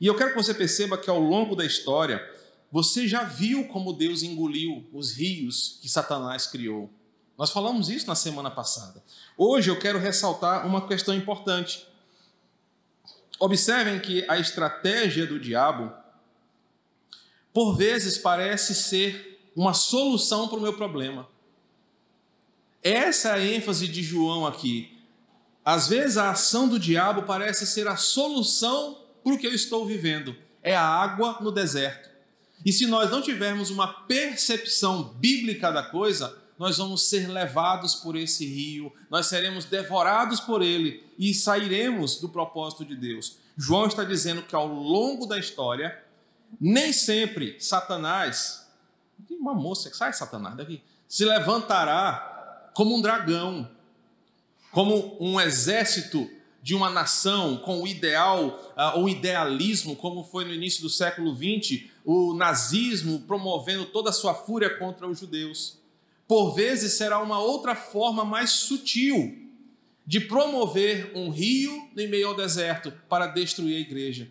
E 0.00 0.06
eu 0.06 0.16
quero 0.16 0.30
que 0.30 0.42
você 0.42 0.54
perceba 0.54 0.96
que 0.96 1.10
ao 1.10 1.20
longo 1.20 1.54
da 1.54 1.66
história, 1.66 2.26
você 2.72 3.06
já 3.06 3.22
viu 3.22 3.68
como 3.68 3.92
Deus 3.92 4.22
engoliu 4.22 4.88
os 4.94 5.14
rios 5.14 5.78
que 5.82 5.90
Satanás 5.90 6.46
criou. 6.46 6.90
Nós 7.36 7.50
falamos 7.50 7.88
isso 7.88 8.06
na 8.06 8.14
semana 8.14 8.50
passada. 8.50 9.02
Hoje 9.36 9.70
eu 9.70 9.78
quero 9.78 9.98
ressaltar 9.98 10.66
uma 10.66 10.86
questão 10.86 11.14
importante. 11.14 11.86
Observem 13.40 13.98
que 13.98 14.24
a 14.30 14.38
estratégia 14.38 15.26
do 15.26 15.40
diabo, 15.40 15.92
por 17.52 17.76
vezes, 17.76 18.16
parece 18.16 18.74
ser 18.74 19.50
uma 19.56 19.74
solução 19.74 20.48
para 20.48 20.58
o 20.58 20.62
meu 20.62 20.74
problema. 20.74 21.28
Essa 22.82 23.30
é 23.30 23.32
a 23.32 23.44
ênfase 23.44 23.88
de 23.88 24.02
João 24.02 24.46
aqui. 24.46 24.96
Às 25.64 25.88
vezes 25.88 26.16
a 26.16 26.30
ação 26.30 26.68
do 26.68 26.78
diabo 26.78 27.22
parece 27.22 27.66
ser 27.66 27.88
a 27.88 27.96
solução 27.96 29.02
para 29.24 29.32
o 29.32 29.38
que 29.38 29.46
eu 29.46 29.54
estou 29.54 29.84
vivendo. 29.86 30.36
É 30.62 30.76
a 30.76 30.84
água 30.84 31.38
no 31.40 31.50
deserto. 31.50 32.10
E 32.64 32.72
se 32.72 32.86
nós 32.86 33.10
não 33.10 33.20
tivermos 33.20 33.70
uma 33.70 33.88
percepção 33.88 35.14
bíblica 35.14 35.72
da 35.72 35.82
coisa, 35.82 36.43
nós 36.58 36.78
vamos 36.78 37.08
ser 37.08 37.28
levados 37.28 37.94
por 37.94 38.16
esse 38.16 38.46
rio, 38.46 38.92
nós 39.10 39.26
seremos 39.26 39.64
devorados 39.64 40.40
por 40.40 40.62
ele 40.62 41.04
e 41.18 41.34
sairemos 41.34 42.20
do 42.20 42.28
propósito 42.28 42.84
de 42.84 42.96
Deus. 42.96 43.38
João 43.56 43.86
está 43.86 44.04
dizendo 44.04 44.42
que 44.42 44.54
ao 44.54 44.66
longo 44.66 45.26
da 45.26 45.38
história, 45.38 46.02
nem 46.60 46.92
sempre 46.92 47.58
Satanás, 47.60 48.66
uma 49.30 49.54
moça 49.54 49.90
que 49.90 49.96
sai 49.96 50.12
Satanás 50.12 50.56
daqui, 50.56 50.82
se 51.08 51.24
levantará 51.24 52.70
como 52.74 52.96
um 52.96 53.00
dragão, 53.00 53.70
como 54.72 55.16
um 55.20 55.40
exército 55.40 56.28
de 56.64 56.74
uma 56.74 56.88
nação 56.88 57.58
com 57.58 57.82
o 57.82 57.86
ideal 57.86 58.72
uh, 58.76 58.98
ou 58.98 59.08
idealismo, 59.08 59.94
como 59.94 60.24
foi 60.24 60.44
no 60.44 60.52
início 60.52 60.82
do 60.82 60.88
século 60.88 61.34
XX, 61.34 61.84
o 62.04 62.32
nazismo 62.34 63.20
promovendo 63.20 63.84
toda 63.84 64.10
a 64.10 64.12
sua 64.12 64.34
fúria 64.34 64.78
contra 64.78 65.06
os 65.06 65.20
judeus. 65.20 65.78
Por 66.26 66.54
vezes 66.54 66.94
será 66.94 67.20
uma 67.20 67.38
outra 67.38 67.74
forma 67.74 68.24
mais 68.24 68.50
sutil 68.50 69.36
de 70.06 70.20
promover 70.20 71.12
um 71.14 71.30
rio 71.30 71.88
em 71.96 72.08
meio 72.08 72.28
ao 72.28 72.36
deserto 72.36 72.92
para 73.08 73.26
destruir 73.26 73.76
a 73.76 73.80
igreja. 73.80 74.30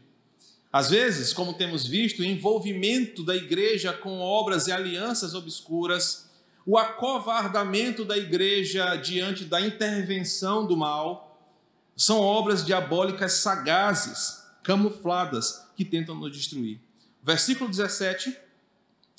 Às 0.72 0.90
vezes, 0.90 1.34
como 1.34 1.54
temos 1.54 1.86
visto, 1.86 2.22
o 2.22 2.26
envolvimento 2.26 3.24
da 3.24 3.36
igreja 3.36 3.94
com 3.94 4.20
obras 4.20 4.68
e 4.68 4.72
alianças 4.72 5.36
obscuras 5.36 6.32
o 6.66 6.78
acovardamento 6.78 8.06
da 8.06 8.18
igreja 8.18 8.96
diante 8.96 9.44
da 9.44 9.60
intervenção 9.60 10.66
do 10.66 10.78
mal 10.78 11.30
são 11.96 12.20
obras 12.20 12.66
diabólicas 12.66 13.34
sagazes, 13.34 14.44
camufladas, 14.64 15.68
que 15.76 15.84
tentam 15.84 16.16
nos 16.16 16.32
destruir. 16.32 16.80
Versículo 17.22 17.70
17 17.70 18.36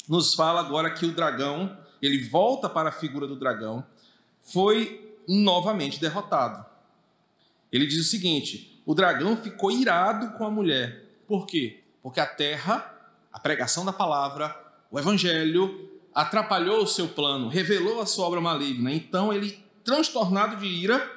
nos 0.08 0.34
fala 0.34 0.60
agora 0.60 0.90
que 0.90 1.06
o 1.06 1.12
dragão, 1.12 1.76
ele 2.06 2.22
volta 2.28 2.68
para 2.68 2.88
a 2.88 2.92
figura 2.92 3.26
do 3.26 3.36
dragão, 3.36 3.84
foi 4.40 5.18
novamente 5.28 6.00
derrotado. 6.00 6.64
Ele 7.72 7.86
diz 7.86 8.00
o 8.00 8.08
seguinte: 8.08 8.82
o 8.86 8.94
dragão 8.94 9.36
ficou 9.36 9.70
irado 9.70 10.36
com 10.36 10.44
a 10.44 10.50
mulher. 10.50 11.04
Por 11.26 11.46
quê? 11.46 11.82
Porque 12.02 12.20
a 12.20 12.26
terra, 12.26 12.92
a 13.32 13.38
pregação 13.38 13.84
da 13.84 13.92
palavra, 13.92 14.54
o 14.90 14.98
evangelho, 14.98 15.90
atrapalhou 16.14 16.82
o 16.82 16.86
seu 16.86 17.08
plano, 17.08 17.48
revelou 17.48 18.00
a 18.00 18.06
sua 18.06 18.26
obra 18.26 18.40
maligna. 18.40 18.92
Então 18.92 19.32
ele, 19.32 19.58
transtornado 19.82 20.56
de 20.56 20.66
ira, 20.66 21.10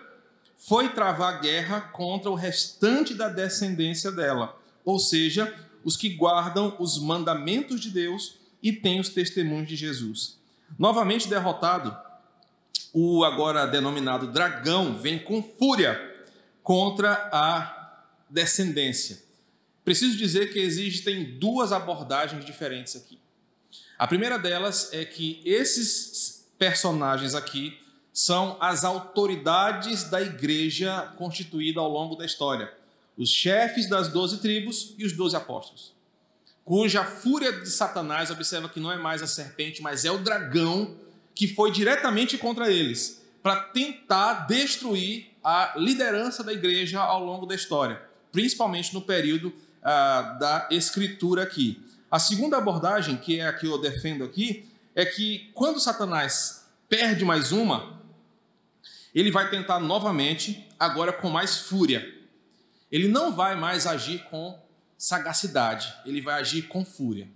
foi 0.58 0.90
travar 0.90 1.40
guerra 1.40 1.82
contra 1.82 2.32
o 2.32 2.36
restante 2.36 3.14
da 3.14 3.30
descendência 3.30 4.12
dela, 4.12 4.58
ou 4.84 4.98
seja, 4.98 5.54
os 5.84 5.96
que 5.96 6.10
guardam 6.10 6.76
os 6.80 7.00
mandamentos 7.00 7.80
de 7.80 7.92
Deus 7.92 8.38
e 8.62 8.74
têm 8.74 9.00
os 9.00 9.10
testemunhos 9.10 9.68
de 9.68 9.76
Jesus. 9.76 10.40
Novamente 10.78 11.28
derrotado, 11.28 11.96
o 12.94 13.24
agora 13.24 13.68
denominado 13.68 14.28
dragão 14.28 14.98
vem 14.98 15.20
com 15.20 15.44
fúria 15.44 16.00
contra 16.64 17.30
a 17.32 18.04
descendência. 18.30 19.22
Preciso 19.86 20.18
dizer 20.18 20.52
que 20.52 20.60
existem 20.60 21.38
duas 21.38 21.72
abordagens 21.72 22.44
diferentes 22.44 22.96
aqui. 22.96 23.20
A 23.98 24.06
primeira 24.06 24.38
delas 24.38 24.92
é 24.94 25.06
que 25.06 25.42
esses 25.46 26.48
personagens 26.58 27.34
aqui 27.34 27.80
são 28.12 28.58
as 28.60 28.84
autoridades 28.84 30.04
da 30.06 30.22
igreja 30.22 31.14
constituída 31.18 31.80
ao 31.80 31.90
longo 31.90 32.16
da 32.16 32.26
história, 32.26 32.74
os 33.16 33.30
chefes 33.30 33.88
das 33.88 34.08
doze 34.08 34.40
tribos 34.40 34.96
e 34.98 35.06
os 35.06 35.14
doze 35.14 35.36
apóstolos, 35.36 35.94
cuja 36.68 37.06
fúria 37.06 37.54
de 37.54 37.70
Satanás 37.70 38.30
observa 38.30 38.68
que 38.68 38.78
não 38.78 38.92
é 38.92 38.98
mais 38.98 39.24
a 39.24 39.28
serpente, 39.28 39.82
mas 39.82 40.04
é 40.04 40.12
o 40.12 40.18
dragão 40.18 40.98
que 41.34 41.48
foi 41.48 41.72
diretamente 41.72 42.38
contra 42.38 42.70
eles 42.70 43.24
para 43.42 43.56
tentar 43.56 44.48
destruir 44.48 45.28
a 45.42 45.76
liderança 45.78 46.44
da 46.44 46.52
igreja 46.52 47.00
ao 47.00 47.24
longo 47.24 47.46
da 47.46 47.56
história, 47.56 48.02
principalmente 48.34 48.94
no 48.94 49.02
período 49.02 49.54
ah, 49.82 50.36
da 50.38 50.68
escritura 50.70 51.44
aqui. 51.44 51.82
A 52.12 52.20
segunda 52.20 52.58
abordagem, 52.58 53.16
que 53.16 53.40
é 53.40 53.48
a 53.48 53.54
que 53.54 53.66
eu 53.66 53.80
defendo 53.80 54.26
aqui, 54.26 54.70
é 54.94 55.06
que 55.06 55.50
quando 55.54 55.80
Satanás 55.80 56.68
perde 56.90 57.24
mais 57.24 57.54
uma, 57.54 57.98
ele 59.16 59.32
vai 59.32 59.50
tentar 59.50 59.80
novamente, 59.80 60.68
agora 60.78 61.14
com 61.14 61.30
mais 61.30 61.60
fúria. 61.60 62.14
Ele 62.92 63.08
não 63.08 63.32
vai 63.32 63.56
mais 63.56 63.88
agir 63.88 64.26
com 64.30 64.67
sagacidade, 64.98 65.94
ele 66.06 66.22
vai 66.22 66.40
agir 66.40 66.64
com 66.64 66.84
fúria. 66.84 67.28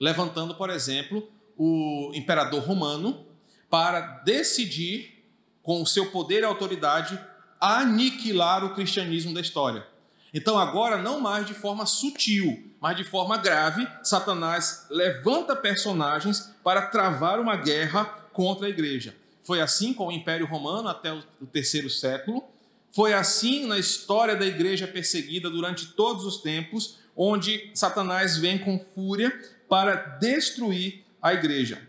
Levantando, 0.00 0.54
por 0.54 0.70
exemplo, 0.70 1.28
o 1.56 2.10
imperador 2.14 2.62
romano 2.62 3.24
para 3.70 4.00
decidir, 4.24 5.24
com 5.62 5.80
o 5.82 5.86
seu 5.86 6.10
poder 6.10 6.40
e 6.40 6.44
autoridade, 6.44 7.18
aniquilar 7.60 8.64
o 8.64 8.74
cristianismo 8.74 9.32
da 9.32 9.40
história. 9.40 9.86
Então, 10.32 10.58
agora, 10.58 11.00
não 11.00 11.20
mais 11.20 11.46
de 11.46 11.54
forma 11.54 11.86
sutil, 11.86 12.70
mas 12.80 12.96
de 12.96 13.04
forma 13.04 13.38
grave, 13.38 13.88
Satanás 14.02 14.86
levanta 14.90 15.54
personagens 15.54 16.52
para 16.62 16.82
travar 16.82 17.38
uma 17.38 17.56
guerra 17.56 18.04
contra 18.32 18.66
a 18.66 18.70
igreja. 18.70 19.16
Foi 19.44 19.60
assim 19.60 19.94
com 19.94 20.08
o 20.08 20.12
Império 20.12 20.46
Romano 20.46 20.88
até 20.88 21.12
o 21.12 21.46
terceiro 21.46 21.88
século. 21.88 22.42
Foi 22.90 23.12
assim 23.12 23.66
na 23.66 23.78
história 23.78 24.34
da 24.34 24.44
igreja 24.44 24.86
perseguida 24.86 25.48
durante 25.48 25.86
todos 25.86 26.24
os 26.24 26.38
tempos, 26.38 26.98
onde 27.16 27.70
Satanás 27.74 28.36
vem 28.36 28.58
com 28.58 28.78
fúria 28.94 29.32
para 29.68 29.94
destruir 29.94 31.04
a 31.20 31.32
igreja. 31.32 31.86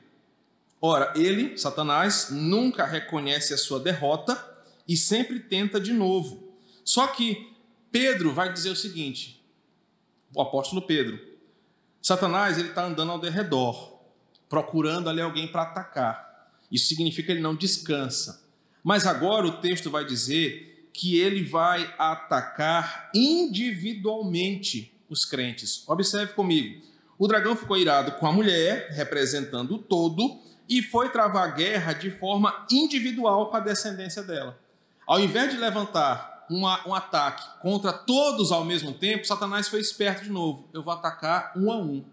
Ora, 0.82 1.14
ele, 1.16 1.58
Satanás, 1.58 2.28
nunca 2.30 2.86
reconhece 2.86 3.54
a 3.54 3.58
sua 3.58 3.80
derrota 3.80 4.38
e 4.88 4.96
sempre 4.96 5.40
tenta 5.40 5.80
de 5.80 5.92
novo. 5.92 6.54
Só 6.84 7.08
que 7.08 7.52
Pedro 7.92 8.34
vai 8.34 8.54
dizer 8.54 8.70
o 8.70 8.76
seguinte, 8.76 9.44
o 10.34 10.42
apóstolo 10.42 10.82
Pedro, 10.82 11.20
Satanás 12.02 12.58
ele 12.58 12.70
está 12.70 12.86
andando 12.86 13.12
ao 13.12 13.20
derredor, 13.20 14.00
procurando 14.48 15.10
ali 15.10 15.22
alguém 15.22 15.48
para 15.48 15.64
atacar. 15.64 16.52
Isso 16.72 16.88
significa 16.88 17.28
que 17.28 17.32
ele 17.32 17.42
não 17.42 17.56
descansa. 17.56 18.44
Mas 18.84 19.08
agora 19.08 19.48
o 19.48 19.60
texto 19.60 19.90
vai 19.90 20.06
dizer 20.06 20.90
que 20.94 21.18
ele 21.18 21.44
vai 21.44 21.94
atacar 21.98 23.10
individualmente 23.14 24.95
os 25.10 25.26
crentes. 25.26 25.84
Observe 25.88 26.34
comigo. 26.34 26.84
O 27.18 27.28
dragão 27.28 27.56
ficou 27.56 27.78
irado 27.78 28.14
com 28.14 28.28
a 28.28 28.32
mulher, 28.32 28.90
representando 28.92 29.76
o 29.76 29.78
todo, 29.78 30.40
e 30.68 30.82
foi 30.82 31.10
travar 31.10 31.56
guerra 31.56 31.94
de 31.94 32.12
forma 32.12 32.66
individual 32.70 33.50
com 33.50 33.58
a 33.58 33.60
descendência 33.60 34.24
dela. 34.24 34.60
Ao 35.08 35.20
invés 35.20 35.52
de 35.52 35.58
levantar 35.58 36.46
uma, 36.50 36.88
um 36.88 36.94
ataque 36.94 37.44
contra 37.62 37.94
todos 37.94 38.52
ao 38.52 38.66
mesmo 38.66 38.94
tempo, 38.94 39.26
Satanás 39.26 39.68
foi 39.68 39.80
esperto 39.80 40.24
de 40.24 40.30
novo. 40.30 40.68
Eu 40.74 40.84
vou 40.84 40.94
atacar 40.94 41.54
um 41.56 41.72
a 41.72 41.78
um. 41.78 42.04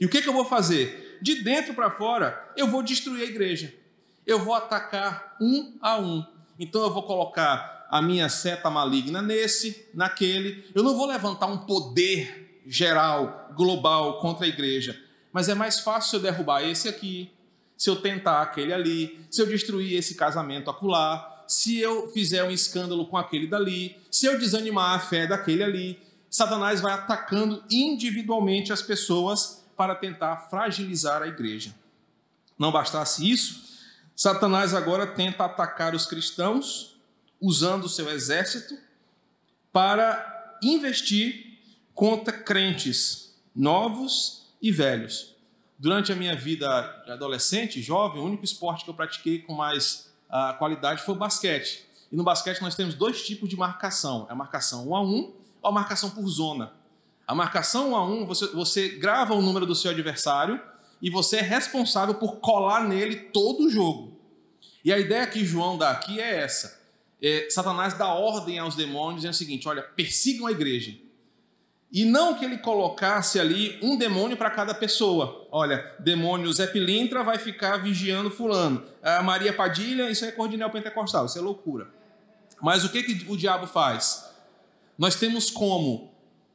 E 0.00 0.06
o 0.06 0.08
que, 0.08 0.22
que 0.22 0.28
eu 0.28 0.32
vou 0.32 0.44
fazer? 0.44 1.18
De 1.20 1.42
dentro 1.42 1.74
para 1.74 1.90
fora, 1.90 2.52
eu 2.56 2.66
vou 2.66 2.82
destruir 2.82 3.22
a 3.22 3.26
igreja. 3.26 3.72
Eu 4.26 4.38
vou 4.38 4.54
atacar 4.54 5.36
um 5.40 5.76
a 5.80 5.98
um. 5.98 6.24
Então 6.58 6.82
eu 6.82 6.92
vou 6.92 7.02
colocar 7.02 7.81
a 7.92 8.00
minha 8.00 8.26
seta 8.30 8.70
maligna 8.70 9.20
nesse, 9.20 9.86
naquele. 9.92 10.64
Eu 10.74 10.82
não 10.82 10.96
vou 10.96 11.06
levantar 11.06 11.44
um 11.44 11.58
poder 11.58 12.62
geral, 12.66 13.50
global 13.54 14.18
contra 14.18 14.46
a 14.46 14.48
igreja. 14.48 14.98
Mas 15.30 15.50
é 15.50 15.54
mais 15.54 15.80
fácil 15.80 16.16
eu 16.16 16.22
derrubar 16.22 16.62
esse 16.62 16.88
aqui. 16.88 17.30
se 17.76 17.90
eu 17.90 17.96
tentar 17.96 18.40
aquele 18.40 18.72
ali, 18.72 19.20
se 19.28 19.42
eu 19.42 19.46
destruir 19.46 19.94
esse 19.94 20.14
casamento 20.14 20.70
acolá, 20.70 21.44
se 21.46 21.78
eu 21.80 22.08
fizer 22.12 22.44
um 22.44 22.50
escândalo 22.50 23.06
com 23.08 23.16
aquele 23.16 23.46
dali, 23.46 23.98
se 24.10 24.24
eu 24.24 24.38
desanimar 24.38 24.94
a 24.94 25.00
fé 25.00 25.26
daquele 25.26 25.62
ali, 25.62 25.98
Satanás 26.30 26.80
vai 26.80 26.92
atacando 26.92 27.62
individualmente 27.68 28.72
as 28.72 28.80
pessoas 28.80 29.66
para 29.76 29.96
tentar 29.96 30.48
fragilizar 30.48 31.22
a 31.22 31.26
igreja. 31.26 31.74
Não 32.56 32.70
bastasse 32.70 33.28
isso, 33.28 33.62
Satanás 34.14 34.72
agora 34.72 35.08
tenta 35.08 35.44
atacar 35.44 35.94
os 35.94 36.06
cristãos 36.06 36.91
usando 37.42 37.84
o 37.84 37.88
seu 37.88 38.08
exército 38.08 38.78
para 39.72 40.58
investir 40.62 41.58
contra 41.92 42.32
crentes 42.32 43.34
novos 43.54 44.46
e 44.62 44.70
velhos. 44.70 45.34
Durante 45.76 46.12
a 46.12 46.16
minha 46.16 46.36
vida 46.36 46.68
adolescente, 47.08 47.82
jovem, 47.82 48.22
o 48.22 48.24
único 48.24 48.44
esporte 48.44 48.84
que 48.84 48.90
eu 48.90 48.94
pratiquei 48.94 49.40
com 49.40 49.52
mais 49.52 50.12
uh, 50.30 50.56
qualidade 50.56 51.02
foi 51.02 51.16
o 51.16 51.18
basquete. 51.18 51.84
E 52.10 52.16
no 52.16 52.22
basquete 52.22 52.62
nós 52.62 52.76
temos 52.76 52.94
dois 52.94 53.26
tipos 53.26 53.48
de 53.48 53.56
marcação: 53.56 54.26
é 54.28 54.32
a 54.32 54.36
marcação 54.36 54.88
1 54.88 54.96
a 54.96 55.02
1 55.02 55.06
ou 55.10 55.34
a 55.62 55.72
marcação 55.72 56.10
por 56.10 56.26
zona. 56.28 56.72
A 57.26 57.34
marcação 57.34 57.90
1 57.90 57.96
a 57.96 58.06
1, 58.06 58.26
você, 58.26 58.46
você 58.48 58.88
grava 58.90 59.34
o 59.34 59.42
número 59.42 59.66
do 59.66 59.74
seu 59.74 59.90
adversário 59.90 60.60
e 61.00 61.10
você 61.10 61.38
é 61.38 61.42
responsável 61.42 62.14
por 62.14 62.36
colar 62.36 62.86
nele 62.88 63.16
todo 63.16 63.64
o 63.64 63.70
jogo. 63.70 64.20
E 64.84 64.92
a 64.92 64.98
ideia 64.98 65.26
que 65.26 65.44
João 65.44 65.76
dá 65.76 65.90
aqui 65.90 66.20
é 66.20 66.42
essa. 66.42 66.81
É, 67.22 67.46
Satanás 67.48 67.94
dá 67.94 68.08
ordem 68.08 68.58
aos 68.58 68.74
demônios 68.74 69.22
dizendo 69.22 69.34
o 69.34 69.36
seguinte: 69.36 69.68
olha, 69.68 69.82
persigam 69.82 70.46
a 70.46 70.50
igreja. 70.50 70.94
E 71.92 72.06
não 72.06 72.34
que 72.34 72.44
ele 72.44 72.56
colocasse 72.56 73.38
ali 73.38 73.78
um 73.82 73.98
demônio 73.98 74.36
para 74.36 74.50
cada 74.50 74.74
pessoa. 74.74 75.46
Olha, 75.52 75.94
demônio 76.00 76.50
Zé 76.50 76.66
Pilintra 76.66 77.22
vai 77.22 77.38
ficar 77.38 77.76
vigiando 77.76 78.30
fulano. 78.30 78.82
A 79.02 79.22
Maria 79.22 79.52
Padilha, 79.52 80.10
isso 80.10 80.24
é 80.24 80.32
cordinel 80.32 80.70
pentecostal, 80.70 81.26
isso 81.26 81.38
é 81.38 81.42
loucura. 81.42 81.90
Mas 82.62 82.82
o 82.82 82.88
que, 82.88 83.02
que 83.02 83.30
o 83.30 83.36
diabo 83.36 83.66
faz? 83.66 84.24
Nós 84.96 85.16
temos 85.16 85.50
como 85.50 86.10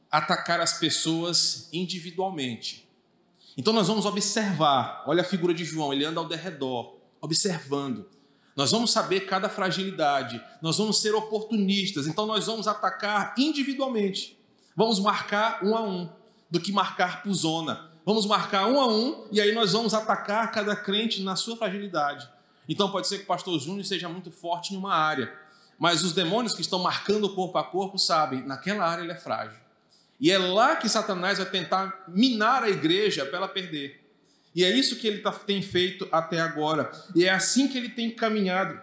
atacar 0.09 0.59
as 0.59 0.79
pessoas 0.79 1.69
individualmente. 1.71 2.87
Então 3.55 3.73
nós 3.73 3.87
vamos 3.87 4.05
observar, 4.05 5.03
olha 5.05 5.21
a 5.21 5.25
figura 5.25 5.53
de 5.53 5.63
João, 5.63 5.93
ele 5.93 6.05
anda 6.05 6.19
ao 6.19 6.27
derredor, 6.27 6.95
observando. 7.21 8.09
Nós 8.57 8.71
vamos 8.71 8.91
saber 8.91 9.27
cada 9.27 9.47
fragilidade, 9.47 10.43
nós 10.63 10.79
vamos 10.79 10.99
ser 10.99 11.13
oportunistas, 11.13 12.07
então 12.07 12.25
nós 12.25 12.47
vamos 12.47 12.67
atacar 12.67 13.35
individualmente. 13.37 14.35
Vamos 14.75 14.99
marcar 14.99 15.63
um 15.63 15.77
a 15.77 15.83
um, 15.83 16.09
do 16.49 16.59
que 16.59 16.71
marcar 16.71 17.21
por 17.21 17.31
zona. 17.35 17.91
Vamos 18.03 18.25
marcar 18.25 18.65
um 18.65 18.81
a 18.81 18.87
um 18.87 19.27
e 19.31 19.39
aí 19.39 19.53
nós 19.53 19.73
vamos 19.73 19.93
atacar 19.93 20.51
cada 20.51 20.75
crente 20.75 21.21
na 21.21 21.35
sua 21.35 21.55
fragilidade. 21.55 22.27
Então 22.67 22.89
pode 22.89 23.07
ser 23.07 23.19
que 23.19 23.25
o 23.25 23.27
pastor 23.27 23.59
Júnior 23.59 23.85
seja 23.85 24.09
muito 24.09 24.31
forte 24.31 24.73
em 24.73 24.77
uma 24.77 24.95
área, 24.95 25.31
mas 25.77 26.03
os 26.03 26.13
demônios 26.13 26.55
que 26.55 26.61
estão 26.61 26.79
marcando 26.79 27.29
corpo 27.35 27.59
a 27.59 27.63
corpo 27.63 27.99
sabem, 27.99 28.41
naquela 28.41 28.87
área 28.87 29.03
ele 29.03 29.11
é 29.11 29.17
frágil. 29.17 29.59
E 30.19 30.31
é 30.31 30.37
lá 30.39 30.75
que 30.77 30.89
Satanás 30.89 31.37
vai 31.37 31.47
tentar 31.47 32.05
minar 32.07 32.63
a 32.63 32.69
igreja 32.71 33.23
para 33.23 33.37
ela 33.37 33.47
perder. 33.47 34.06
E 34.57 34.63
é 34.63 34.75
isso 34.75 34.95
que 34.95 35.05
ele 35.05 35.19
tá, 35.19 35.31
tem 35.31 35.61
feito 35.61 36.09
até 36.11 36.39
agora. 36.39 36.91
E 37.13 37.25
é 37.25 37.29
assim 37.29 37.67
que 37.67 37.77
ele 37.77 37.89
tem 37.89 38.09
caminhado, 38.09 38.81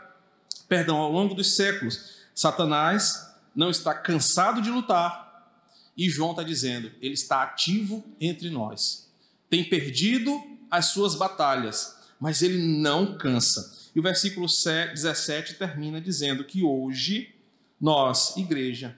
perdão, 0.69 0.99
ao 0.99 1.11
longo 1.11 1.35
dos 1.35 1.57
séculos. 1.57 2.13
Satanás 2.33 3.35
não 3.57 3.71
está 3.71 3.93
cansado 3.93 4.63
de 4.63 4.71
lutar, 4.71 5.51
e 5.97 6.09
João 6.09 6.31
está 6.31 6.45
dizendo, 6.45 6.93
ele 7.01 7.15
está 7.15 7.43
ativo 7.43 8.05
entre 8.21 8.51
nós. 8.51 9.11
Tem 9.51 9.69
perdido 9.69 10.41
as 10.71 10.87
suas 10.87 11.17
batalhas, 11.17 11.97
mas 12.21 12.41
ele 12.41 12.63
não 12.63 13.19
cansa. 13.19 13.91
E 13.97 13.99
o 13.99 14.03
versículo 14.03 14.47
17 14.47 15.55
termina 15.55 16.01
dizendo 16.01 16.45
que 16.45 16.63
hoje 16.63 17.35
nós, 17.81 18.37
igreja, 18.37 18.97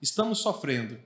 estamos 0.00 0.38
sofrendo 0.38 0.98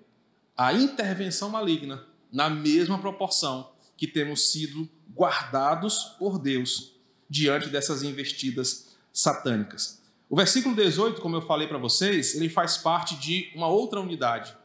a 0.57 0.73
intervenção 0.73 1.51
maligna 1.51 2.05
na 2.31 2.49
mesma 2.49 3.01
proporção 3.01 3.72
que 4.03 4.07
temos 4.09 4.51
sido 4.51 4.91
guardados 5.15 6.17
por 6.19 6.37
Deus 6.37 6.93
diante 7.31 7.69
dessas 7.69 8.03
investidas 8.03 8.97
satânicas. 9.13 10.03
O 10.29 10.35
versículo 10.35 10.75
18, 10.75 11.21
como 11.21 11.37
eu 11.37 11.43
falei 11.43 11.69
para 11.69 11.79
vocês, 11.79 12.35
ele 12.35 12.49
faz 12.49 12.77
parte 12.77 13.15
de 13.15 13.53
uma 13.55 13.69
outra 13.69 14.01
unidade. 14.01 14.57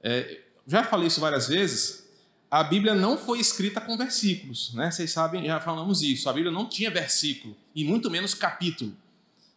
É, 0.00 0.42
já 0.64 0.84
falei 0.84 1.08
isso 1.08 1.20
várias 1.20 1.48
vezes. 1.48 2.08
A 2.48 2.62
Bíblia 2.62 2.94
não 2.94 3.18
foi 3.18 3.40
escrita 3.40 3.80
com 3.80 3.98
versículos, 3.98 4.72
né? 4.74 4.92
Vocês 4.92 5.10
sabem, 5.10 5.44
já 5.44 5.58
falamos 5.58 6.00
isso. 6.00 6.30
A 6.30 6.32
Bíblia 6.32 6.52
não 6.52 6.68
tinha 6.68 6.88
versículo 6.88 7.56
e 7.74 7.84
muito 7.84 8.08
menos 8.08 8.32
capítulo. 8.32 8.96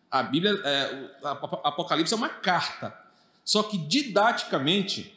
A 0.09 0.23
Bíblia, 0.23 0.59
é, 0.65 1.11
Apocalipse 1.63 2.11
é 2.11 2.17
uma 2.17 2.29
carta. 2.29 2.91
Só 3.45 3.61
que 3.61 3.77
didaticamente, 3.77 5.13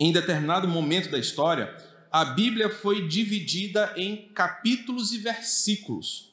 em 0.00 0.10
determinado 0.10 0.66
momento 0.66 1.10
da 1.10 1.18
história, 1.18 1.76
a 2.16 2.24
Bíblia 2.24 2.70
foi 2.70 3.06
dividida 3.06 3.92
em 3.94 4.30
capítulos 4.32 5.12
e 5.12 5.18
versículos. 5.18 6.32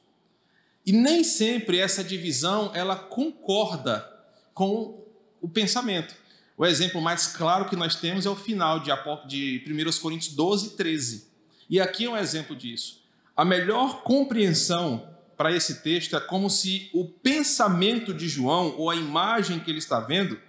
E 0.86 0.93
nem 0.93 1.25
sempre 1.25 1.77
essa 1.77 2.01
divisão 2.01 2.71
ela 2.73 2.95
concorda 2.95 4.09
com 4.53 5.03
o 5.41 5.49
pensamento. 5.49 6.15
O 6.55 6.65
exemplo 6.65 7.01
mais 7.01 7.27
claro 7.27 7.67
que 7.67 7.75
nós 7.75 7.95
temos 7.95 8.25
é 8.25 8.29
o 8.29 8.36
final 8.36 8.79
de 8.79 9.61
1 9.67 10.01
Coríntios 10.01 10.34
12, 10.34 10.77
13. 10.77 11.27
E 11.69 11.81
aqui 11.81 12.05
é 12.05 12.09
um 12.09 12.15
exemplo 12.15 12.55
disso. 12.55 13.03
A 13.36 13.43
melhor 13.43 14.03
compreensão 14.03 15.09
para 15.36 15.51
esse 15.51 15.81
texto 15.81 16.15
é 16.15 16.21
como 16.21 16.49
se 16.49 16.89
o 16.93 17.03
pensamento 17.03 18.13
de 18.13 18.29
João, 18.29 18.73
ou 18.77 18.89
a 18.89 18.95
imagem 18.95 19.59
que 19.59 19.69
ele 19.69 19.79
está 19.79 19.99
vendo, 19.99 20.39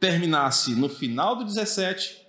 terminasse 0.00 0.74
no 0.74 0.88
final 0.88 1.36
do 1.36 1.44
17 1.44 2.23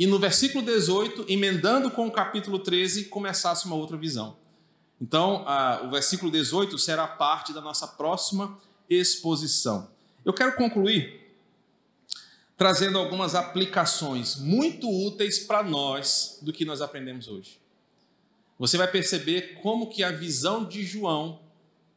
e 0.00 0.06
no 0.06 0.18
versículo 0.18 0.64
18, 0.64 1.26
emendando 1.28 1.90
com 1.90 2.06
o 2.06 2.10
capítulo 2.10 2.58
13, 2.58 3.04
começasse 3.04 3.66
uma 3.66 3.76
outra 3.76 3.98
visão. 3.98 4.34
Então, 4.98 5.44
a, 5.46 5.82
o 5.84 5.90
versículo 5.90 6.32
18 6.32 6.78
será 6.78 7.06
parte 7.06 7.52
da 7.52 7.60
nossa 7.60 7.86
próxima 7.86 8.58
exposição. 8.88 9.90
Eu 10.24 10.32
quero 10.32 10.56
concluir 10.56 11.20
trazendo 12.56 12.96
algumas 12.96 13.34
aplicações 13.34 14.36
muito 14.36 14.88
úteis 14.88 15.38
para 15.38 15.62
nós 15.62 16.38
do 16.40 16.50
que 16.50 16.64
nós 16.64 16.80
aprendemos 16.80 17.28
hoje. 17.28 17.60
Você 18.58 18.78
vai 18.78 18.90
perceber 18.90 19.60
como 19.62 19.90
que 19.90 20.02
a 20.02 20.10
visão 20.10 20.64
de 20.64 20.82
João 20.82 21.40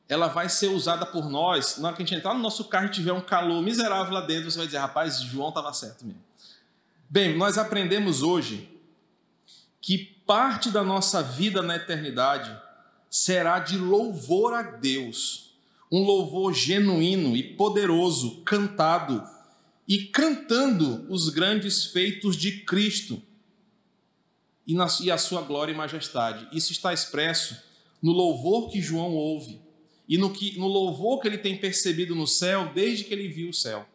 ela 0.09 0.27
vai 0.27 0.49
ser 0.49 0.67
usada 0.67 1.05
por 1.05 1.29
nós. 1.29 1.77
Na 1.77 1.87
hora 1.87 1.95
que 1.95 2.03
a 2.03 2.05
gente 2.05 2.17
entrar 2.17 2.33
no 2.33 2.41
nosso 2.41 2.65
carro 2.65 2.87
e 2.87 2.91
tiver 2.91 3.13
um 3.13 3.21
calor 3.21 3.61
miserável 3.61 4.13
lá 4.13 4.21
dentro, 4.21 4.51
você 4.51 4.57
vai 4.57 4.65
dizer, 4.65 4.79
rapaz, 4.79 5.21
João 5.21 5.47
estava 5.47 5.71
certo 5.71 6.05
mesmo. 6.05 6.21
Bem, 7.13 7.37
nós 7.37 7.59
aprendemos 7.59 8.23
hoje 8.23 8.67
que 9.79 9.99
parte 10.25 10.71
da 10.71 10.83
nossa 10.83 11.21
vida 11.21 11.61
na 11.61 11.75
eternidade 11.75 12.59
será 13.07 13.59
de 13.59 13.77
louvor 13.77 14.55
a 14.55 14.63
Deus, 14.63 15.53
um 15.91 16.03
louvor 16.03 16.55
genuíno 16.55 17.37
e 17.37 17.43
poderoso, 17.43 18.41
cantado 18.41 19.23
e 19.87 20.05
cantando 20.05 21.05
os 21.07 21.29
grandes 21.29 21.85
feitos 21.85 22.35
de 22.35 22.61
Cristo 22.61 23.21
e, 24.65 24.75
a 25.11 25.17
sua 25.19 25.43
glória 25.43 25.71
e 25.71 25.77
majestade. 25.77 26.47
Isso 26.51 26.71
está 26.71 26.91
expresso 26.91 27.55
no 28.01 28.11
louvor 28.11 28.71
que 28.71 28.81
João 28.81 29.13
ouve 29.13 29.61
e 30.09 30.17
no, 30.17 30.33
que, 30.33 30.57
no 30.57 30.65
louvor 30.65 31.21
que 31.21 31.27
ele 31.27 31.37
tem 31.37 31.59
percebido 31.59 32.15
no 32.15 32.25
céu 32.25 32.71
desde 32.73 33.03
que 33.03 33.13
ele 33.13 33.27
viu 33.27 33.49
o 33.49 33.53
céu. 33.53 33.87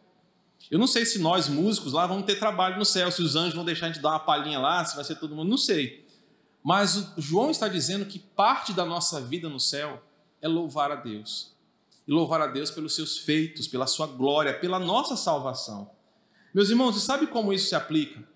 Eu 0.69 0.77
não 0.77 0.87
sei 0.87 1.05
se 1.05 1.17
nós, 1.17 1.47
músicos, 1.47 1.93
lá 1.93 2.05
vamos 2.05 2.25
ter 2.25 2.37
trabalho 2.37 2.77
no 2.77 2.85
céu, 2.85 3.11
se 3.11 3.21
os 3.21 3.35
anjos 3.35 3.55
vão 3.55 3.65
deixar 3.65 3.87
a 3.87 3.89
gente 3.89 4.01
dar 4.01 4.09
uma 4.09 4.19
palhinha 4.19 4.59
lá, 4.59 4.85
se 4.85 4.95
vai 4.95 5.03
ser 5.03 5.15
todo 5.15 5.35
mundo, 5.35 5.49
não 5.49 5.57
sei. 5.57 6.07
Mas 6.63 7.11
João 7.17 7.49
está 7.49 7.67
dizendo 7.67 8.05
que 8.05 8.19
parte 8.19 8.73
da 8.73 8.85
nossa 8.85 9.19
vida 9.19 9.49
no 9.49 9.59
céu 9.59 10.03
é 10.41 10.47
louvar 10.47 10.91
a 10.91 10.95
Deus 10.95 11.55
e 12.07 12.11
louvar 12.11 12.41
a 12.41 12.47
Deus 12.47 12.69
pelos 12.69 12.95
seus 12.95 13.17
feitos, 13.19 13.67
pela 13.67 13.87
sua 13.87 14.07
glória, 14.07 14.59
pela 14.59 14.79
nossa 14.79 15.15
salvação. 15.15 15.89
Meus 16.53 16.69
irmãos, 16.69 16.95
você 16.95 17.05
sabe 17.05 17.27
como 17.27 17.53
isso 17.53 17.69
se 17.69 17.75
aplica? 17.75 18.27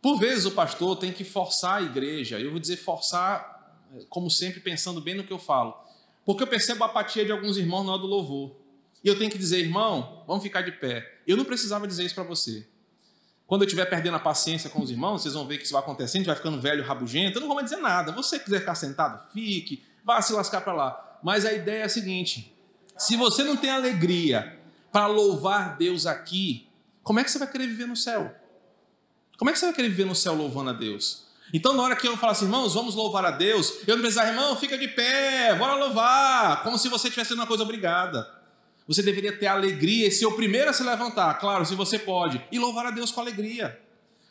Por 0.00 0.18
vezes 0.18 0.46
o 0.46 0.50
pastor 0.50 0.96
tem 0.96 1.12
que 1.12 1.24
forçar 1.24 1.78
a 1.78 1.82
igreja, 1.82 2.40
eu 2.40 2.50
vou 2.50 2.58
dizer 2.58 2.76
forçar, 2.76 3.80
como 4.08 4.28
sempre, 4.28 4.60
pensando 4.60 5.00
bem 5.00 5.14
no 5.14 5.22
que 5.22 5.32
eu 5.32 5.38
falo, 5.38 5.76
porque 6.24 6.42
eu 6.42 6.46
percebo 6.46 6.82
a 6.82 6.86
apatia 6.86 7.24
de 7.24 7.30
alguns 7.30 7.56
irmãos 7.56 7.84
na 7.84 7.92
hora 7.92 8.02
do 8.02 8.08
louvor. 8.08 8.61
E 9.04 9.08
eu 9.08 9.18
tenho 9.18 9.30
que 9.30 9.38
dizer, 9.38 9.58
irmão, 9.58 10.24
vamos 10.26 10.42
ficar 10.42 10.62
de 10.62 10.72
pé. 10.72 11.20
Eu 11.26 11.36
não 11.36 11.44
precisava 11.44 11.86
dizer 11.86 12.04
isso 12.04 12.14
para 12.14 12.24
você. 12.24 12.68
Quando 13.46 13.62
eu 13.62 13.66
estiver 13.66 13.84
perdendo 13.84 14.16
a 14.16 14.20
paciência 14.20 14.70
com 14.70 14.80
os 14.80 14.90
irmãos, 14.90 15.22
vocês 15.22 15.34
vão 15.34 15.46
ver 15.46 15.58
que 15.58 15.64
isso 15.64 15.72
vai 15.72 15.82
acontecendo, 15.82 16.24
vai 16.24 16.36
ficando 16.36 16.60
velho, 16.60 16.84
rabugento, 16.84 17.36
eu 17.36 17.40
não 17.40 17.48
vou 17.48 17.56
mais 17.56 17.68
dizer 17.68 17.82
nada. 17.82 18.12
Você 18.12 18.38
quiser 18.38 18.60
ficar 18.60 18.74
sentado, 18.74 19.30
fique, 19.32 19.84
vá 20.04 20.22
se 20.22 20.32
lascar 20.32 20.60
para 20.60 20.72
lá. 20.72 21.18
Mas 21.22 21.44
a 21.44 21.52
ideia 21.52 21.82
é 21.82 21.84
a 21.84 21.88
seguinte: 21.88 22.56
se 22.96 23.16
você 23.16 23.42
não 23.42 23.56
tem 23.56 23.70
alegria 23.70 24.58
para 24.90 25.06
louvar 25.06 25.76
Deus 25.76 26.06
aqui, 26.06 26.68
como 27.02 27.20
é 27.20 27.24
que 27.24 27.30
você 27.30 27.38
vai 27.38 27.50
querer 27.50 27.66
viver 27.66 27.86
no 27.86 27.96
céu? 27.96 28.34
Como 29.36 29.50
é 29.50 29.52
que 29.52 29.58
você 29.58 29.66
vai 29.66 29.74
querer 29.74 29.88
viver 29.88 30.06
no 30.06 30.14
céu 30.14 30.34
louvando 30.34 30.70
a 30.70 30.72
Deus? 30.72 31.26
Então, 31.52 31.74
na 31.74 31.82
hora 31.82 31.96
que 31.96 32.08
eu 32.08 32.16
falo 32.16 32.32
assim, 32.32 32.46
irmãos, 32.46 32.72
vamos 32.72 32.94
louvar 32.94 33.24
a 33.26 33.30
Deus, 33.30 33.86
eu 33.86 33.96
não 33.96 34.02
precisar, 34.02 34.28
irmão, 34.28 34.56
fica 34.56 34.78
de 34.78 34.88
pé, 34.88 35.54
bora 35.56 35.74
louvar, 35.74 36.62
como 36.62 36.78
se 36.78 36.88
você 36.88 37.08
estivesse 37.08 37.34
uma 37.34 37.46
coisa 37.46 37.62
obrigada. 37.62 38.41
Você 38.86 39.02
deveria 39.02 39.36
ter 39.36 39.46
alegria 39.46 40.08
e 40.08 40.10
ser 40.10 40.26
o 40.26 40.32
primeiro 40.32 40.70
a 40.70 40.72
se 40.72 40.82
levantar, 40.82 41.34
claro, 41.38 41.64
se 41.64 41.74
você 41.74 41.98
pode, 41.98 42.44
e 42.50 42.58
louvar 42.58 42.86
a 42.86 42.90
Deus 42.90 43.10
com 43.10 43.20
alegria. 43.20 43.80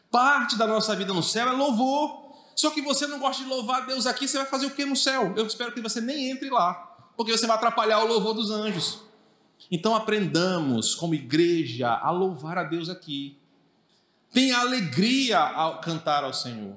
Parte 0.10 0.58
da 0.58 0.68
nossa 0.68 0.96
vida 0.96 1.14
no 1.14 1.24
céu 1.24 1.48
é 1.48 1.52
louvor. 1.52 2.22
Só 2.54 2.70
que 2.70 2.82
você 2.82 3.08
não 3.08 3.18
gosta 3.18 3.44
de 3.44 3.50
louvar 3.50 3.84
a 3.84 3.86
Deus 3.86 4.06
aqui, 4.06 4.28
você 4.28 4.38
vai 4.38 4.46
fazer 4.46 4.66
o 4.66 4.72
que 4.72 4.86
no 4.86 4.96
céu? 4.96 5.34
Eu 5.38 5.48
espero 5.48 5.72
que 5.72 5.82
você 5.82 6.02
nem 6.02 6.30
entre 6.30 6.50
lá, 6.50 6.74
porque 7.16 7.32
você 7.32 7.48
vai 7.48 7.56
atrapalhar 7.56 8.04
o 8.04 8.08
louvor 8.08 8.34
dos 8.34 8.52
anjos. 8.52 9.00
Então 9.72 9.96
aprendamos, 9.96 10.94
como 10.94 11.16
igreja, 11.16 11.90
a 11.90 12.12
louvar 12.12 12.58
a 12.58 12.64
Deus 12.64 12.90
aqui. 12.90 13.38
Tenha 14.34 14.60
alegria 14.60 15.40
ao 15.40 15.80
cantar 15.80 16.24
ao 16.24 16.34
Senhor. 16.34 16.76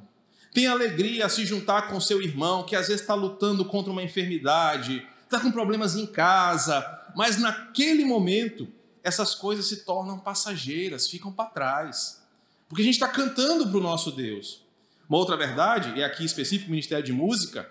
Tenha 0.53 0.71
alegria 0.71 1.27
a 1.27 1.29
se 1.29 1.45
juntar 1.45 1.89
com 1.89 1.99
seu 2.01 2.23
irmão 2.23 2.63
que 2.63 2.77
às 2.77 2.87
vezes 2.87 3.01
está 3.01 3.15
lutando 3.15 3.65
contra 3.65 3.91
uma 3.91 4.03
enfermidade, 4.03 5.05
está 5.25 5.41
com 5.41 5.51
problemas 5.51 5.97
em 5.97 6.07
casa, 6.07 6.81
mas 7.15 7.39
naquele 7.39 8.05
momento 8.05 8.69
essas 9.03 9.35
coisas 9.35 9.67
se 9.67 9.85
tornam 9.85 10.19
passageiras, 10.19 11.09
ficam 11.09 11.31
para 11.31 11.51
trás. 11.51 12.23
Porque 12.69 12.83
a 12.83 12.85
gente 12.85 12.95
está 12.95 13.09
cantando 13.09 13.69
para 13.69 13.77
o 13.77 13.83
nosso 13.83 14.11
Deus. 14.11 14.63
Uma 15.09 15.19
outra 15.19 15.37
verdade, 15.37 15.99
e 15.99 16.03
aqui 16.03 16.25
específico, 16.25 16.69
o 16.69 16.71
Ministério 16.71 17.05
de 17.05 17.13
Música, 17.13 17.69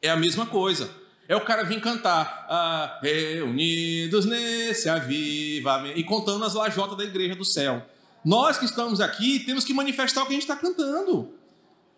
é 0.00 0.08
a 0.08 0.16
mesma 0.16 0.46
coisa. 0.46 0.88
É 1.26 1.34
o 1.34 1.40
cara 1.40 1.64
vir 1.64 1.80
cantar, 1.80 2.46
ah, 2.48 3.00
reunidos 3.02 4.26
nesse 4.26 4.88
avivamento, 4.88 5.98
e 5.98 6.04
contando 6.04 6.44
as 6.44 6.54
lajotas 6.54 6.96
da 6.96 7.04
igreja 7.04 7.34
do 7.34 7.44
céu. 7.44 7.84
Nós 8.24 8.56
que 8.56 8.64
estamos 8.64 9.00
aqui 9.00 9.40
temos 9.40 9.64
que 9.64 9.74
manifestar 9.74 10.22
o 10.22 10.26
que 10.26 10.32
a 10.32 10.34
gente 10.34 10.42
está 10.42 10.56
cantando. 10.56 11.34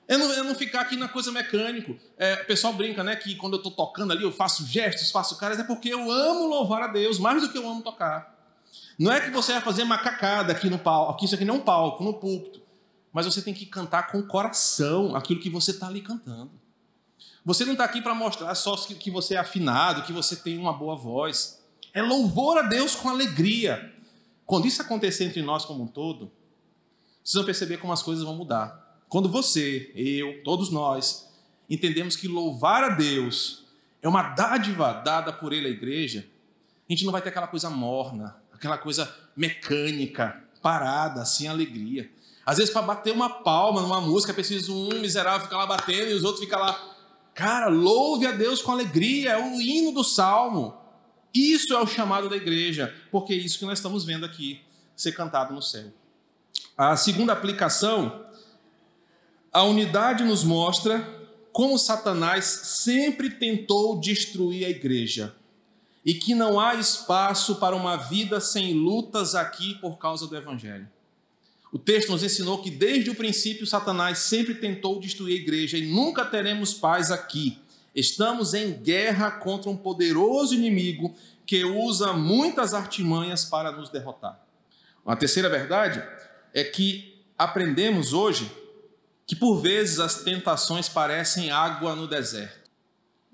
É 0.09 0.17
não, 0.17 0.33
é 0.33 0.43
não, 0.43 0.55
ficar 0.55 0.83
aqui 0.83 0.97
na 0.97 1.09
coisa 1.09 1.33
mecânico. 1.33 1.97
É, 2.17 2.43
o 2.43 2.47
pessoal 2.47 2.73
brinca, 2.73 3.03
né? 3.03 3.17
Que 3.17 3.35
quando 3.35 3.55
eu 3.55 3.59
estou 3.59 3.73
tocando 3.73 4.13
ali, 4.13 4.23
eu 4.23 4.31
faço 4.31 4.65
gestos, 4.67 5.11
faço 5.11 5.37
caras, 5.37 5.59
é 5.59 5.65
porque 5.65 5.89
eu 5.89 6.11
amo 6.11 6.47
louvar 6.47 6.83
a 6.83 6.87
Deus, 6.87 7.19
mais 7.19 7.43
do 7.43 7.51
que 7.51 7.59
eu 7.59 7.69
amo 7.69 7.83
tocar. 7.83 8.35
Não 8.99 9.13
é 9.13 9.21
que 9.21 9.31
você 9.31 9.53
vai 9.53 9.61
fazer 9.61 9.85
macacada 9.85 10.53
aqui 10.53 10.71
no 10.71 10.79
palco, 10.79 11.13
aqui 11.13 11.25
isso 11.25 11.35
aqui 11.35 11.45
não 11.45 11.57
é 11.57 11.59
um 11.59 11.61
palco, 11.61 12.05
no 12.05 12.15
púlpito. 12.15 12.63
Mas 13.13 13.27
você 13.27 13.43
tem 13.43 13.53
que 13.53 13.67
cantar 13.67 14.11
com 14.11 14.19
o 14.19 14.27
coração 14.27 15.17
aquilo 15.17 15.41
que 15.41 15.51
você 15.51 15.73
está 15.73 15.89
ali 15.89 16.01
cantando. 16.01 16.51
Você 17.45 17.65
não 17.65 17.73
está 17.73 17.85
aqui 17.85 18.01
para 18.03 18.15
mostrar 18.15 18.55
só 18.55 18.77
que 18.77 19.11
você 19.11 19.35
é 19.35 19.39
afinado, 19.39 20.03
que 20.03 20.13
você 20.13 20.37
tem 20.37 20.59
uma 20.59 20.73
boa 20.73 20.97
voz. 20.97 21.63
É 21.93 22.03
louvor 22.03 22.59
a 22.59 22.63
Deus 22.63 22.95
com 22.95 23.09
alegria. 23.09 23.93
Quando 24.45 24.67
isso 24.67 24.83
acontecer 24.83 25.25
entre 25.25 25.43
nós 25.43 25.65
como 25.65 25.85
um 25.85 25.87
todo, 25.87 26.31
vocês 27.23 27.35
vão 27.35 27.45
perceber 27.45 27.79
como 27.79 27.93
as 27.93 28.03
coisas 28.03 28.25
vão 28.25 28.35
mudar. 28.35 28.86
Quando 29.09 29.29
você, 29.29 29.93
eu, 29.95 30.43
todos 30.43 30.71
nós, 30.71 31.33
entendemos 31.71 32.17
que 32.17 32.27
louvar 32.27 32.85
a 32.85 32.89
Deus 32.91 33.65
é 34.03 34.09
uma 34.09 34.23
dádiva 34.23 34.93
dada 34.93 35.33
por 35.33 35.53
Ele 35.53 35.69
à 35.69 35.71
igreja, 35.71 36.27
a 36.89 36.93
gente 36.93 37.05
não 37.05 37.13
vai 37.13 37.23
ter 37.23 37.31
aquela 37.31 37.47
coisa 37.47 37.69
morna, 37.69 38.37
aquela 38.53 38.79
coisa 38.79 39.13
mecânica, 39.37 40.43
parada, 40.63 41.25
sem 41.25 41.49
alegria. 41.49 42.11
Às 42.45 42.59
vezes, 42.59 42.73
para 42.73 42.83
bater 42.83 43.13
uma 43.13 43.29
palma 43.29 43.83
numa 43.83 44.01
música, 44.01 44.33
é 44.33 44.35
preciso 44.35 44.73
um 44.73 45.01
miserável 45.01 45.47
ficar 45.47 45.57
lá 45.57 45.67
batendo 45.67 46.11
e 46.11 46.15
os 46.15 46.23
outros 46.23 46.45
ficam 46.45 46.61
lá. 46.61 46.95
Cara, 47.35 47.69
louve 47.69 48.27
a 48.27 48.33
Deus 48.33 48.63
com 48.63 48.73
alegria, 48.73 49.33
é 49.33 49.39
o 49.39 49.61
hino 49.61 49.93
do 49.93 50.05
salmo. 50.05 50.77
Isso 51.35 51.75
é 51.75 51.81
o 51.81 51.87
chamado 51.87 52.29
da 52.29 52.37
igreja, 52.37 52.95
porque 53.11 53.35
é 53.35 53.37
isso 53.37 53.59
que 53.59 53.67
nós 53.67 53.79
estamos 53.79 54.05
vendo 54.05 54.25
aqui 54.25 54.63
ser 54.95 55.13
cantado 55.13 55.53
no 55.53 55.61
céu. 55.61 55.93
A 56.79 56.97
segunda 56.97 57.33
aplicação 57.33 58.26
a 59.57 59.63
unidade 59.63 60.23
nos 60.23 60.45
mostra 60.45 61.03
como 61.51 61.79
Satanás 61.79 62.45
sempre 62.45 63.31
tentou 63.31 63.99
destruir 63.99 64.67
a 64.67 64.69
igreja 64.69 65.35
e 66.05 66.13
que 66.13 66.35
não 66.35 66.61
há 66.61 66.75
espaço 66.75 67.55
para 67.55 67.75
uma 67.75 67.97
vida 67.97 68.39
sem 68.39 68.75
lutas 68.75 69.35
aqui 69.35 69.75
por 69.77 69.97
causa 69.97 70.27
do 70.27 70.37
Evangelho. 70.37 70.87
O 71.73 71.79
texto 71.79 72.13
nos 72.13 72.23
ensinou 72.23 72.59
que 72.59 72.71
desde 72.71 73.09
o 73.09 73.15
princípio 73.15 73.67
Satanás 73.67 74.19
sempre 74.19 74.57
tentou 74.57 75.01
destruir 75.01 75.39
a 75.39 75.43
igreja 75.43 75.79
e 75.79 75.87
nunca 75.87 76.27
teremos 76.27 76.75
paz 76.75 77.11
aqui. 77.11 77.59
Estamos 77.95 78.53
em 78.53 78.75
guerra 78.75 79.31
contra 79.31 79.71
um 79.71 79.77
poderoso 79.77 80.55
inimigo 80.55 81.15
que 81.47 81.65
usa 81.65 82.13
muitas 82.13 82.75
artimanhas 82.75 83.47
para 83.47 83.73
nos 83.73 83.89
derrotar. 83.89 84.39
Uma 85.03 85.17
terceira 85.17 85.49
verdade 85.49 86.05
é 86.53 86.63
que 86.63 87.25
aprendemos 87.39 88.13
hoje 88.13 88.53
que 89.27 89.35
por 89.35 89.61
vezes 89.61 89.99
as 89.99 90.23
tentações 90.23 90.89
parecem 90.89 91.51
água 91.51 91.97
no 91.97 92.07
deserto. 92.07 92.71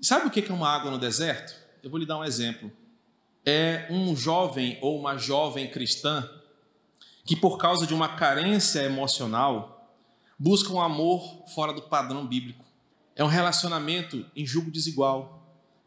Sabe 0.01 0.27
o 0.27 0.31
que 0.31 0.39
é 0.41 0.53
uma 0.53 0.69
água 0.69 0.89
no 0.89 0.97
deserto? 0.97 1.55
Eu 1.83 1.89
vou 1.89 1.99
lhe 1.99 2.05
dar 2.05 2.17
um 2.17 2.23
exemplo. 2.23 2.71
É 3.45 3.87
um 3.89 4.15
jovem 4.15 4.77
ou 4.81 4.99
uma 4.99 5.17
jovem 5.17 5.69
cristã 5.69 6.27
que, 7.25 7.35
por 7.35 7.57
causa 7.57 7.85
de 7.85 7.93
uma 7.93 8.15
carência 8.15 8.81
emocional, 8.81 9.95
busca 10.37 10.73
um 10.73 10.81
amor 10.81 11.43
fora 11.53 11.71
do 11.71 11.83
padrão 11.83 12.25
bíblico. 12.25 12.65
É 13.15 13.23
um 13.23 13.27
relacionamento 13.27 14.25
em 14.35 14.45
julgo 14.45 14.71
desigual. 14.71 15.42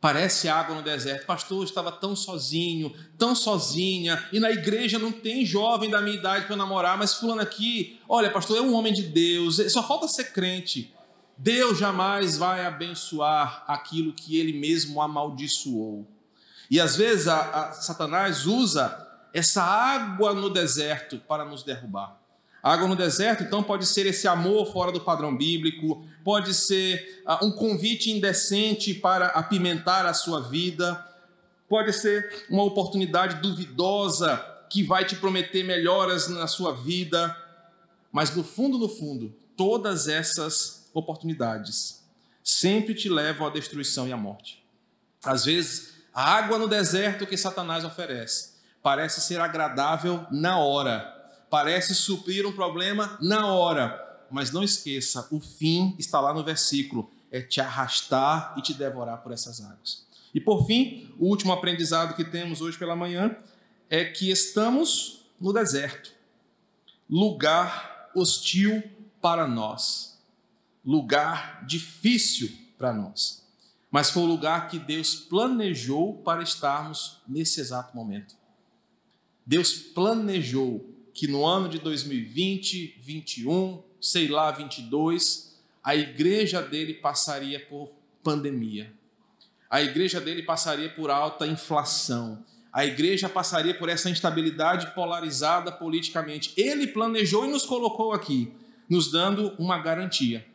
Parece 0.07 0.49
água 0.49 0.77
no 0.77 0.83
deserto. 0.83 1.27
Pastor, 1.27 1.59
eu 1.59 1.65
estava 1.65 1.91
tão 1.91 2.15
sozinho, 2.15 2.95
tão 3.19 3.35
sozinha, 3.35 4.25
e 4.33 4.39
na 4.39 4.53
igreja 4.53 5.01
não 5.01 5.11
tem 5.11 5.45
jovem 5.45 5.91
da 5.91 6.01
minha 6.01 6.17
idade 6.17 6.47
para 6.47 6.55
namorar, 6.55 6.97
mas 6.97 7.15
fulano 7.15 7.41
aqui, 7.41 7.99
olha, 8.09 8.31
pastor, 8.31 8.57
é 8.57 8.61
um 8.61 8.73
homem 8.73 8.93
de 8.93 9.03
Deus, 9.03 9.57
só 9.73 9.83
falta 9.83 10.07
ser 10.07 10.33
crente. 10.33 10.95
Deus 11.37 11.79
jamais 11.79 12.37
vai 12.39 12.65
abençoar 12.65 13.65
aquilo 13.67 14.13
que 14.13 14.39
ele 14.39 14.53
mesmo 14.53 15.03
amaldiçoou. 15.03 16.07
E 16.71 16.81
às 16.81 16.95
vezes 16.95 17.27
a, 17.27 17.41
a 17.41 17.73
Satanás 17.73 18.47
usa 18.47 18.97
essa 19.35 19.65
água 19.65 20.33
no 20.33 20.49
deserto 20.49 21.19
para 21.19 21.45
nos 21.45 21.65
derrubar. 21.65 22.17
Água 22.73 22.89
no 22.89 22.97
deserto, 22.97 23.45
então, 23.45 23.63
pode 23.63 23.87
ser 23.87 24.07
esse 24.07 24.27
amor 24.27 24.73
fora 24.73 24.91
do 24.91 25.01
padrão 25.01 25.37
bíblico, 25.37 26.05
pode 26.25 26.53
ser 26.53 27.23
uh, 27.25 27.45
um 27.45 27.53
convite 27.53 28.11
indecente 28.11 28.93
para 28.93 29.27
apimentar 29.29 30.05
a 30.05 30.13
sua 30.13 30.41
vida, 30.41 31.01
pode 31.69 31.93
ser 31.93 32.45
uma 32.51 32.65
oportunidade 32.65 33.41
duvidosa 33.41 34.37
que 34.69 34.83
vai 34.83 35.05
te 35.05 35.15
prometer 35.15 35.63
melhoras 35.63 36.27
na 36.29 36.49
sua 36.49 36.73
vida, 36.73 37.37
mas 38.11 38.35
no 38.35 38.43
fundo, 38.43 38.79
no 38.79 38.89
fundo, 38.89 39.33
todas 39.57 40.09
essas 40.09 40.91
oportunidades 40.93 42.05
sempre 42.43 42.95
te 42.95 43.09
levam 43.09 43.47
à 43.47 43.51
destruição 43.51 44.09
e 44.09 44.13
à 44.13 44.17
morte. 44.17 44.61
Às 45.25 45.45
vezes, 45.45 45.95
a 46.13 46.35
água 46.35 46.59
no 46.59 46.67
deserto 46.67 47.27
que 47.27 47.37
Satanás 47.37 47.85
oferece 47.85 48.57
parece 48.83 49.21
ser 49.21 49.41
agradável 49.41 50.25
na 50.31 50.59
hora, 50.59 51.16
parece 51.51 51.95
suprir 51.95 52.47
um 52.47 52.53
problema 52.53 53.19
na 53.21 53.47
hora, 53.47 54.25
mas 54.31 54.51
não 54.51 54.63
esqueça, 54.63 55.27
o 55.31 55.41
fim 55.41 55.95
está 55.99 56.21
lá 56.21 56.35
no 56.35 56.45
versículo, 56.45 57.11
é 57.31 57.41
te 57.41 57.61
arrastar 57.61 58.55
e 58.57 58.63
te 58.63 58.75
devorar 58.75 59.23
por 59.23 59.33
essas 59.33 59.61
águas. 59.61 60.07
E 60.35 60.41
por 60.41 60.67
fim, 60.67 61.15
o 61.19 61.27
último 61.27 61.53
aprendizado 61.53 62.15
que 62.15 62.25
temos 62.25 62.61
hoje 62.61 62.79
pela 62.79 62.97
manhã 62.97 63.37
é 63.89 64.05
que 64.05 64.31
estamos 64.31 65.27
no 65.41 65.53
deserto, 65.53 66.13
lugar 67.09 68.11
hostil 68.15 68.83
para 69.21 69.47
nós, 69.47 70.19
lugar 70.85 71.65
difícil 71.67 72.51
para 72.77 72.93
nós, 72.93 73.47
mas 73.91 74.11
foi 74.11 74.23
o 74.23 74.27
lugar 74.27 74.69
que 74.69 74.79
Deus 74.79 75.15
planejou 75.15 76.19
para 76.19 76.43
estarmos 76.43 77.23
nesse 77.27 77.61
exato 77.61 77.97
momento. 77.97 78.35
Deus 79.45 79.73
planejou 79.75 80.96
que 81.17 81.27
no 81.27 81.47
ano 81.47 81.67
de 81.67 81.79
2020, 81.79 82.99
21, 83.01 83.83
sei 83.99 84.29
lá, 84.29 84.51
22, 84.51 85.57
a 85.83 85.97
igreja 85.97 86.61
dele 86.61 86.93
passaria 86.93 87.59
por 87.59 87.91
pandemia. 88.23 88.93
A 89.71 89.81
igreja 89.81 90.21
dele 90.21 90.43
passaria 90.43 90.91
por 90.91 91.11
alta 91.11 91.47
inflação. 91.47 92.45
A 92.71 92.85
igreja 92.85 93.31
passaria 93.31 93.73
por 93.73 93.89
essa 93.89 94.11
instabilidade 94.11 94.95
polarizada 94.95 95.73
politicamente. 95.73 96.53
Ele 96.55 96.87
planejou 96.87 97.47
e 97.47 97.51
nos 97.51 97.65
colocou 97.65 98.13
aqui, 98.13 98.53
nos 98.87 99.11
dando 99.11 99.55
uma 99.59 99.79
garantia. 99.79 100.47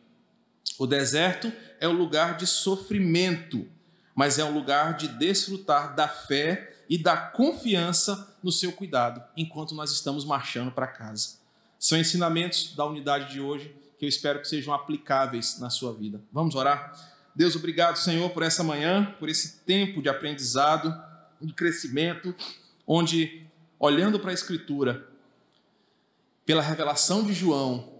O 0.78 0.86
deserto 0.86 1.52
é 1.80 1.88
um 1.88 1.92
lugar 1.92 2.36
de 2.36 2.46
sofrimento, 2.46 3.66
mas 4.14 4.38
é 4.38 4.44
um 4.44 4.54
lugar 4.54 4.96
de 4.96 5.08
desfrutar 5.08 5.96
da 5.96 6.06
fé 6.06 6.71
e 6.88 6.98
da 6.98 7.16
confiança 7.16 8.36
no 8.42 8.52
seu 8.52 8.72
cuidado 8.72 9.22
enquanto 9.36 9.74
nós 9.74 9.90
estamos 9.92 10.24
marchando 10.24 10.70
para 10.72 10.86
casa. 10.86 11.38
São 11.78 11.98
ensinamentos 11.98 12.74
da 12.76 12.84
unidade 12.84 13.32
de 13.32 13.40
hoje 13.40 13.74
que 13.98 14.04
eu 14.04 14.08
espero 14.08 14.40
que 14.40 14.48
sejam 14.48 14.74
aplicáveis 14.74 15.58
na 15.58 15.70
sua 15.70 15.92
vida. 15.92 16.20
Vamos 16.32 16.54
orar? 16.54 16.92
Deus, 17.34 17.56
obrigado, 17.56 17.96
Senhor, 17.96 18.30
por 18.30 18.42
essa 18.42 18.62
manhã, 18.62 19.14
por 19.18 19.28
esse 19.28 19.60
tempo 19.60 20.02
de 20.02 20.08
aprendizado, 20.08 20.94
de 21.40 21.52
crescimento, 21.52 22.34
onde, 22.86 23.46
olhando 23.78 24.20
para 24.20 24.30
a 24.30 24.34
Escritura, 24.34 25.08
pela 26.44 26.60
revelação 26.60 27.24
de 27.24 27.32
João, 27.32 27.92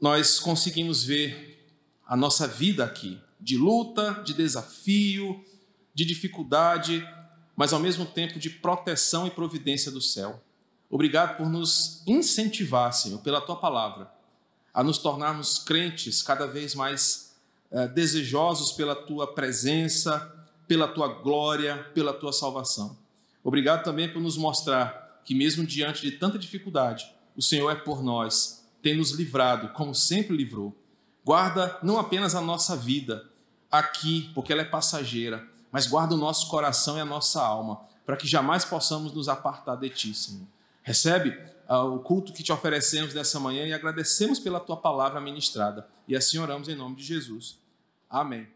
nós 0.00 0.40
conseguimos 0.40 1.04
ver 1.04 1.68
a 2.06 2.16
nossa 2.16 2.48
vida 2.48 2.84
aqui, 2.84 3.20
de 3.40 3.56
luta, 3.56 4.22
de 4.24 4.34
desafio, 4.34 5.44
de 5.94 6.04
dificuldade, 6.04 7.06
mas 7.56 7.72
ao 7.72 7.80
mesmo 7.80 8.04
tempo 8.04 8.38
de 8.38 8.50
proteção 8.50 9.26
e 9.26 9.30
providência 9.30 9.90
do 9.90 10.00
céu. 10.00 10.42
Obrigado 10.90 11.36
por 11.36 11.48
nos 11.48 12.02
incentivar, 12.06 12.92
Senhor, 12.92 13.18
pela 13.20 13.40
tua 13.40 13.56
palavra, 13.56 14.12
a 14.74 14.82
nos 14.82 14.98
tornarmos 14.98 15.58
crentes 15.58 16.22
cada 16.22 16.46
vez 16.46 16.74
mais 16.74 17.34
eh, 17.70 17.88
desejosos 17.88 18.72
pela 18.72 18.94
tua 18.94 19.32
presença, 19.34 20.30
pela 20.68 20.88
tua 20.88 21.08
glória, 21.08 21.78
pela 21.94 22.12
tua 22.12 22.32
salvação. 22.32 22.96
Obrigado 23.42 23.82
também 23.82 24.12
por 24.12 24.20
nos 24.20 24.36
mostrar 24.36 25.20
que, 25.24 25.34
mesmo 25.34 25.66
diante 25.66 26.02
de 26.02 26.12
tanta 26.12 26.38
dificuldade, 26.38 27.12
o 27.36 27.42
Senhor 27.42 27.70
é 27.70 27.74
por 27.74 28.02
nós, 28.02 28.66
tem 28.82 28.96
nos 28.96 29.12
livrado, 29.12 29.68
como 29.70 29.94
sempre 29.94 30.36
livrou. 30.36 30.76
Guarda 31.24 31.78
não 31.82 31.98
apenas 31.98 32.34
a 32.34 32.40
nossa 32.40 32.76
vida 32.76 33.30
aqui, 33.70 34.30
porque 34.34 34.52
ela 34.52 34.62
é 34.62 34.66
passageira, 34.66 35.48
mas 35.72 35.86
guarda 35.86 36.14
o 36.14 36.18
nosso 36.18 36.48
coração 36.48 36.98
e 36.98 37.00
a 37.00 37.04
nossa 37.04 37.42
alma, 37.42 37.80
para 38.04 38.16
que 38.16 38.28
jamais 38.28 38.64
possamos 38.64 39.12
nos 39.12 39.28
apartar 39.28 39.76
de 39.76 39.88
Ti, 39.88 40.14
Senhor. 40.14 40.46
Recebe 40.82 41.30
uh, 41.68 41.94
o 41.94 42.00
culto 42.00 42.32
que 42.32 42.42
te 42.42 42.52
oferecemos 42.52 43.14
nessa 43.14 43.40
manhã 43.40 43.66
e 43.66 43.72
agradecemos 43.72 44.38
pela 44.38 44.60
Tua 44.60 44.76
palavra 44.76 45.20
ministrada. 45.20 45.88
E 46.06 46.14
assim 46.14 46.38
oramos 46.38 46.68
em 46.68 46.74
nome 46.74 46.96
de 46.96 47.04
Jesus. 47.04 47.58
Amém. 48.10 48.46